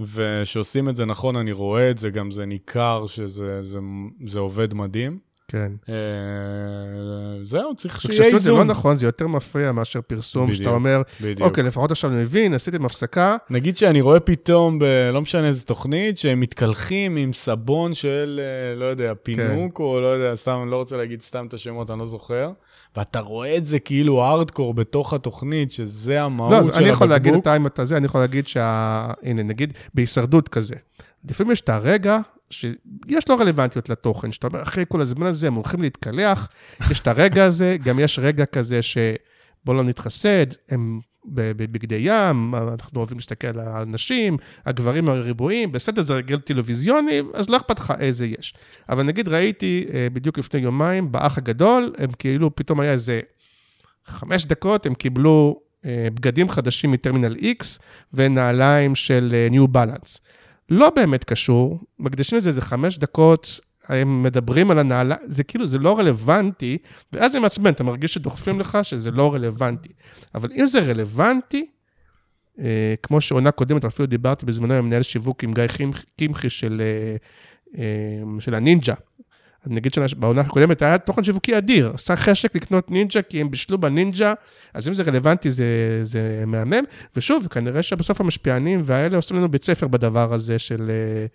ושעושים 0.00 0.88
את 0.88 0.96
זה 0.96 1.04
נכון, 1.04 1.36
אני 1.36 1.52
רואה 1.52 1.90
את 1.90 1.98
זה, 1.98 2.10
גם 2.10 2.30
זה 2.30 2.46
ניכר 2.46 3.06
שזה 3.06 3.64
זה, 3.64 3.78
זה 4.24 4.38
עובד 4.38 4.74
מדהים. 4.74 5.18
כן. 5.50 5.72
אה, 5.88 5.94
זהו, 7.42 7.74
צריך 7.76 8.00
שיהיה 8.00 8.20
וכשעשו 8.20 8.36
את 8.36 8.42
זה 8.42 8.50
לא 8.50 8.54
איזון. 8.54 8.70
נכון, 8.70 8.98
זה 8.98 9.06
יותר 9.06 9.26
מפריע 9.26 9.72
מאשר 9.72 10.00
פרסום, 10.00 10.52
שאתה 10.52 10.62
בדיוק, 10.62 10.74
אומר, 10.74 11.02
בדיוק. 11.20 11.40
אוקיי, 11.40 11.64
לפחות 11.64 11.90
עכשיו 11.90 12.10
אני 12.10 12.22
מבין, 12.22 12.54
עשיתם 12.54 12.84
הפסקה, 12.84 13.36
נגיד 13.50 13.76
שאני 13.76 14.00
רואה 14.00 14.20
פתאום, 14.20 14.78
ב... 14.78 14.84
לא 15.12 15.20
משנה 15.20 15.48
איזה 15.48 15.64
תוכנית, 15.64 16.18
שהם 16.18 16.40
מתקלחים 16.40 17.16
עם 17.16 17.32
סבון 17.32 17.94
של, 17.94 18.40
אה, 18.42 18.80
לא 18.80 18.84
יודע, 18.84 19.12
פינוק, 19.22 19.78
כן. 19.78 19.82
או 19.82 20.00
לא 20.00 20.06
יודע, 20.06 20.34
סתם, 20.36 20.66
לא 20.68 20.76
רוצה 20.76 20.96
להגיד 20.96 21.22
סתם 21.22 21.46
את 21.46 21.54
השמות, 21.54 21.90
אני 21.90 21.98
לא 21.98 22.06
זוכר. 22.06 22.50
ואתה 22.96 23.20
רואה 23.20 23.56
את 23.56 23.66
זה 23.66 23.78
כאילו 23.78 24.22
הארדקור 24.24 24.74
בתוך 24.74 25.14
התוכנית, 25.14 25.72
שזה 25.72 26.14
לא, 26.14 26.18
המהות 26.18 26.52
אז 26.52 26.66
של 26.66 26.72
אני 26.74 26.88
יכול 26.88 27.06
להגיד 27.08 27.32
הבקבוק. 27.32 27.42
את 27.42 27.46
האם 27.46 27.66
אתה 27.66 27.84
זה, 27.84 27.96
אני 27.96 28.06
יכול 28.06 28.20
להגיד 28.20 28.48
שה... 28.48 29.10
הנה, 29.22 29.42
נגיד, 29.42 29.72
בהישרדות 29.94 30.48
כזה. 30.48 30.74
לפעמים 31.28 31.52
יש 31.52 31.60
את 31.60 31.68
הרגע 31.68 32.18
שיש 32.50 33.28
לו 33.28 33.38
רלוונטיות 33.38 33.88
לתוכן, 33.88 34.32
שאתה 34.32 34.46
אומר, 34.46 34.62
אחרי 34.62 34.84
כל 34.88 35.00
הזמן 35.00 35.26
הזה 35.26 35.46
הם 35.46 35.54
הולכים 35.54 35.82
להתקלח, 35.82 36.48
יש 36.90 37.00
את 37.00 37.06
הרגע 37.06 37.44
הזה, 37.44 37.76
גם 37.84 37.98
יש 37.98 38.18
רגע 38.18 38.44
כזה 38.44 38.82
שבוא 38.82 39.74
לא 39.74 39.82
נתחסד, 39.84 40.46
הם 40.68 41.00
בבגדי 41.24 41.96
ים, 42.00 42.54
אנחנו 42.54 42.98
אוהבים 43.00 43.18
להסתכל 43.18 43.46
על 43.46 43.60
הנשים, 43.60 44.36
הגברים 44.66 45.08
הריבועים, 45.08 45.72
בסדר, 45.72 46.02
זה 46.02 46.14
רגל 46.14 46.38
טלוויזיוני, 46.38 47.20
אז 47.34 47.50
לא 47.50 47.56
אכפת 47.56 47.78
לך 47.78 47.92
איזה 48.00 48.26
יש. 48.26 48.54
אבל 48.88 49.02
נגיד 49.02 49.28
ראיתי 49.28 49.86
אה, 49.92 50.06
בדיוק 50.12 50.38
לפני 50.38 50.60
יומיים, 50.60 51.12
באח 51.12 51.38
הגדול, 51.38 51.92
הם 51.98 52.10
כאילו, 52.18 52.56
פתאום 52.56 52.80
היה 52.80 52.92
איזה 52.92 53.20
חמש 54.06 54.44
דקות, 54.44 54.86
הם 54.86 54.94
קיבלו 54.94 55.60
אה, 55.84 56.08
בגדים 56.14 56.48
חדשים 56.48 56.90
מטרמינל 56.90 57.36
X 57.36 57.64
ונעליים 58.14 58.94
של 58.94 59.34
אה, 59.34 59.48
New 59.52 59.68
Balance. 59.74 60.20
לא 60.70 60.90
באמת 60.90 61.24
קשור, 61.24 61.80
מקדישים 61.98 62.38
לזה 62.38 62.48
איזה 62.48 62.62
חמש 62.62 62.98
דקות, 62.98 63.60
הם 63.88 64.22
מדברים 64.22 64.70
על 64.70 64.78
הנעלה, 64.78 65.16
זה 65.24 65.44
כאילו, 65.44 65.66
זה 65.66 65.78
לא 65.78 65.98
רלוונטי, 65.98 66.78
ואז 67.12 67.32
זה 67.32 67.40
מעצבן, 67.40 67.72
אתה 67.72 67.84
מרגיש 67.84 68.14
שדוחפים 68.14 68.60
לך 68.60 68.78
שזה 68.82 69.10
לא 69.10 69.34
רלוונטי. 69.34 69.88
אבל 70.34 70.48
אם 70.56 70.66
זה 70.66 70.80
רלוונטי, 70.80 71.66
אה, 72.58 72.94
כמו 73.02 73.20
שעונה 73.20 73.50
קודמת, 73.50 73.84
אפילו 73.84 74.06
דיברתי 74.06 74.46
בזמנו 74.46 74.74
עם 74.74 74.84
מנהל 74.84 75.02
שיווק 75.02 75.44
עם 75.44 75.52
גיא 75.52 75.64
קמחי 76.18 76.50
של, 76.50 76.82
אה, 76.84 77.16
אה, 77.78 78.40
של 78.40 78.54
הנינג'ה. 78.54 78.94
אז 79.64 79.70
נגיד 79.70 79.94
שבעונה 80.06 80.40
הקודמת 80.40 80.82
היה 80.82 80.98
תוכן 80.98 81.22
שיווקי 81.22 81.58
אדיר, 81.58 81.92
עשה 81.94 82.16
חשק 82.16 82.56
לקנות 82.56 82.90
נינג'ה 82.90 83.22
כי 83.22 83.40
הם 83.40 83.50
בישלו 83.50 83.78
בנינג'ה, 83.78 84.34
אז 84.74 84.88
אם 84.88 84.94
זה 84.94 85.02
רלוונטי 85.02 85.50
זה, 85.50 86.00
זה 86.02 86.44
מהמם. 86.46 86.84
ושוב, 87.16 87.46
כנראה 87.46 87.82
שבסוף 87.82 88.20
המשפיענים 88.20 88.80
והאלה 88.84 89.16
עושים 89.16 89.36
לנו 89.36 89.48
בית 89.48 89.64
ספר 89.64 89.88
בדבר 89.88 90.32
הזה 90.32 90.58
של... 90.58 90.90
אה, 90.90 91.26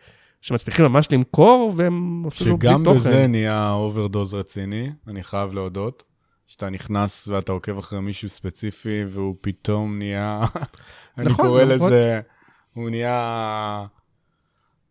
שמצליחים 0.42 0.86
ממש 0.86 1.08
למכור, 1.12 1.74
והם 1.76 2.24
אפילו 2.28 2.58
בלי 2.58 2.70
תוכן. 2.70 2.84
שגם 2.84 2.96
בזה 2.96 3.28
נהיה 3.28 3.72
overdose 3.72 4.34
רציני, 4.34 4.92
אני 5.08 5.24
חייב 5.24 5.54
להודות. 5.54 6.04
שאתה 6.48 6.70
נכנס 6.70 7.28
ואתה 7.28 7.52
עוקב 7.52 7.78
אחרי 7.78 8.02
מישהו 8.02 8.30
ספציפי, 8.30 9.04
והוא 9.08 9.36
פתאום 9.42 9.98
נהיה, 9.98 10.46
אני 11.18 11.26
נכון, 11.26 11.46
קורא 11.46 11.64
נכון. 11.64 11.76
לזה, 11.76 12.22
הוא 12.74 12.90
נהיה 12.90 13.86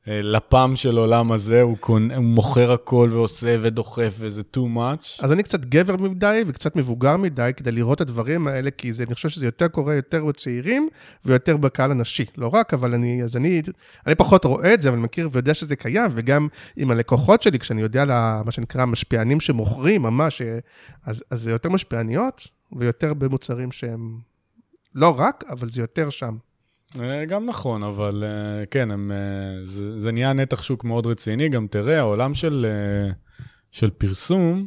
לפ"ם 0.06 0.72
של 0.76 0.98
עולם 0.98 1.32
הזה, 1.32 1.62
הוא, 1.62 1.76
קונ... 1.78 2.10
הוא 2.10 2.24
מוכר 2.24 2.72
הכל 2.72 3.10
ועושה 3.12 3.56
ודוחף, 3.62 4.14
וזה 4.18 4.42
too 4.56 4.76
much. 4.76 5.24
אז 5.24 5.32
אני 5.32 5.42
קצת 5.42 5.64
גבר 5.64 5.96
מדי 5.96 6.42
וקצת 6.46 6.76
מבוגר 6.76 7.16
מדי 7.16 7.50
כדי 7.56 7.72
לראות 7.72 7.96
את 7.96 8.00
הדברים 8.00 8.46
האלה, 8.46 8.70
כי 8.70 8.92
זה, 8.92 9.04
אני 9.04 9.14
חושב 9.14 9.28
שזה 9.28 9.44
יותר 9.44 9.68
קורה 9.68 9.94
יותר 9.94 10.24
בצעירים 10.24 10.88
ויותר 11.24 11.56
בקהל 11.56 11.90
הנשי. 11.90 12.24
לא 12.36 12.50
רק, 12.54 12.74
אבל 12.74 12.94
אני, 12.94 13.22
אז 13.22 13.36
אני, 13.36 13.62
אני 14.06 14.14
פחות 14.14 14.44
רואה 14.44 14.74
את 14.74 14.82
זה, 14.82 14.88
אבל 14.88 14.98
מכיר 14.98 15.28
ויודע 15.32 15.54
שזה 15.54 15.76
קיים, 15.76 16.10
וגם 16.14 16.48
עם 16.76 16.90
הלקוחות 16.90 17.42
שלי, 17.42 17.58
כשאני 17.58 17.80
יודע 17.82 18.02
על 18.02 18.08
מה 18.44 18.50
שנקרא 18.50 18.84
משפיענים 18.84 19.40
שמוכרים 19.40 20.02
ממש, 20.02 20.42
אה, 20.42 20.58
אז, 21.04 21.24
אז 21.30 21.40
זה 21.40 21.50
יותר 21.50 21.68
משפיעניות 21.68 22.48
ויותר 22.72 23.14
במוצרים 23.14 23.72
שהם 23.72 24.18
לא 24.94 25.20
רק, 25.20 25.44
אבל 25.50 25.70
זה 25.70 25.80
יותר 25.80 26.10
שם. 26.10 26.36
אה, 27.02 27.24
גם 27.24 27.46
נכון, 27.46 27.82
אבל 27.82 28.24
אה, 28.26 28.66
כן, 28.66 28.90
הם, 28.90 29.12
אה, 29.12 29.64
זה, 29.64 29.98
זה 29.98 30.12
נהיה 30.12 30.32
נתח 30.32 30.62
שוק 30.62 30.84
מאוד 30.84 31.06
רציני. 31.06 31.48
גם 31.48 31.66
תראה, 31.66 31.98
העולם 31.98 32.34
של, 32.34 32.66
של 33.70 33.90
פרסום 33.90 34.66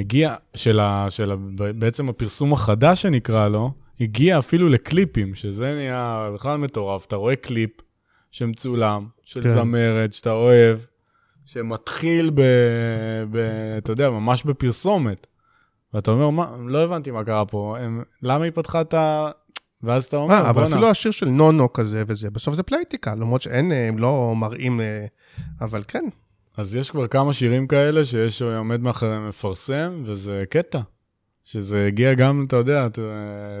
הגיע, 0.00 0.34
של, 0.54 0.80
ה, 0.80 1.06
של 1.10 1.30
ה, 1.30 1.36
בעצם 1.78 2.08
הפרסום 2.08 2.52
החדש 2.52 3.02
שנקרא 3.02 3.48
לו, 3.48 3.72
הגיע 4.00 4.38
אפילו 4.38 4.68
לקליפים, 4.68 5.34
שזה 5.34 5.74
נהיה 5.74 6.30
בכלל 6.34 6.56
מטורף. 6.56 7.06
אתה 7.06 7.16
רואה 7.16 7.36
קליפ 7.36 7.70
שמצולם, 8.30 9.06
של 9.22 9.42
כן. 9.42 9.48
זמרת, 9.48 10.12
שאתה 10.12 10.32
אוהב, 10.32 10.78
שמתחיל 11.44 12.30
ב, 12.34 12.40
ב... 13.30 13.36
אתה 13.78 13.92
יודע, 13.92 14.10
ממש 14.10 14.44
בפרסומת. 14.44 15.26
ואתה 15.94 16.10
אומר, 16.10 16.30
מה, 16.30 16.56
לא 16.66 16.84
הבנתי 16.84 17.10
מה 17.10 17.24
קרה 17.24 17.44
פה, 17.46 17.76
הם, 17.80 18.02
למה 18.22 18.44
היא 18.44 18.52
פתחה 18.54 18.80
את 18.80 18.94
ה... 18.94 19.30
ואז 19.82 20.04
אתה 20.04 20.16
אומר, 20.16 20.34
בוא'נה. 20.34 20.50
אבל 20.50 20.64
אפילו 20.64 20.90
השיר 20.90 21.12
של 21.12 21.28
נונו 21.28 21.72
כזה 21.72 22.02
וזה, 22.06 22.30
בסוף 22.30 22.54
זה 22.54 22.62
פלייטיקה, 22.62 23.14
למרות 23.14 23.42
שאין, 23.42 23.72
הם 23.72 23.98
לא 23.98 24.32
מראים, 24.36 24.80
אה, 24.80 25.06
אבל 25.60 25.82
כן. 25.88 26.04
אז 26.56 26.76
יש 26.76 26.90
כבר 26.90 27.06
כמה 27.06 27.32
שירים 27.32 27.66
כאלה 27.66 28.04
שיש 28.04 28.42
עומד 28.42 28.80
מאחוריהם 28.80 29.28
מפרסם, 29.28 30.02
וזה 30.04 30.40
קטע. 30.50 30.80
שזה 31.44 31.86
הגיע 31.86 32.14
גם, 32.14 32.44
אתה 32.48 32.56
יודע, 32.56 32.88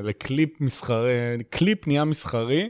לקליפ 0.02 0.60
מסחרי, 0.60 1.38
קליפ 1.50 1.86
נהיה 1.86 2.04
מסחרי, 2.04 2.68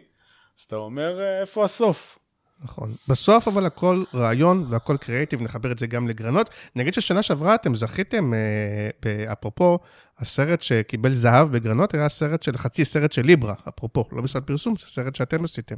אז 0.59 0.65
אתה 0.65 0.77
אומר, 0.77 1.21
אה, 1.21 1.41
איפה 1.41 1.65
הסוף? 1.65 2.19
נכון. 2.65 2.93
בסוף 3.09 3.49
אבל 3.49 3.67
הכל 3.67 4.05
רעיון 4.15 4.67
והכל 4.71 4.97
קריאיטיב, 4.97 5.43
נחבר 5.43 5.73
את 5.73 5.79
זה 5.79 5.87
גם 5.87 6.09
לגרנות. 6.09 6.51
נגיד 6.77 6.95
ששנה 6.95 7.23
שעברה 7.23 7.55
אתם 7.55 7.75
זכיתם, 7.75 8.33
אה, 8.35 9.33
אפרופו, 9.33 9.79
הסרט 10.19 10.63
שקיבל 10.63 11.13
זהב 11.13 11.53
בגרנות 11.53 11.95
היה 11.95 12.09
סרט 12.09 12.43
של, 12.43 12.57
חצי 12.57 12.85
סרט 12.85 13.13
של 13.13 13.23
ליברה, 13.23 13.55
אפרופו, 13.69 14.05
לא 14.13 14.23
משרד 14.23 14.43
פרסום, 14.43 14.75
זה 14.77 14.87
סרט 14.87 15.15
שאתם 15.15 15.45
עשיתם. 15.45 15.77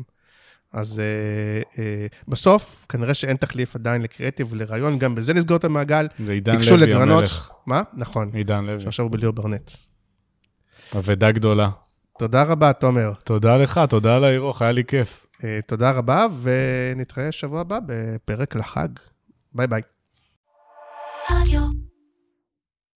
אז 0.72 1.01
אה, 1.01 1.83
אה, 1.83 2.07
בסוף, 2.28 2.87
כנראה 2.89 3.14
שאין 3.14 3.37
תחליף 3.37 3.74
עדיין 3.74 4.03
לקריאיטיב 4.03 4.47
ולרעיון, 4.51 4.99
גם 4.99 5.14
בזה 5.14 5.35
נסגור 5.35 5.57
את 5.57 5.64
המעגל. 5.64 6.07
זה 6.18 6.33
עידן 6.33 6.57
לוי 6.70 6.76
לגרנות. 6.78 7.18
המלך. 7.18 7.51
מה? 7.66 7.83
נכון. 7.95 8.30
עידן 8.35 8.64
לוי. 8.64 8.80
שעכשיו 8.80 9.05
הוא 9.05 9.12
בליאור 9.12 9.33
ברנט. 9.35 9.70
אבדה 10.97 11.33
גדולה. 11.33 11.70
תודה 12.18 12.43
רבה, 12.43 12.72
תומר. 12.72 13.12
תודה 13.24 13.57
לך, 13.57 13.80
תודה 13.91 14.16
על 14.16 14.24
האירוח, 14.24 14.62
היה 14.62 14.72
לי 14.72 14.85
כיף. 14.85 15.22
אה, 15.45 15.61
תודה 15.66 15.90
רבה, 15.90 16.26
ונתראה 16.43 17.32
שבוע 17.32 17.61
הבא 17.61 17.78
בפרק 17.86 18.55
לחג. 18.55 18.88
ביי 19.55 19.66
ביי. 19.66 19.82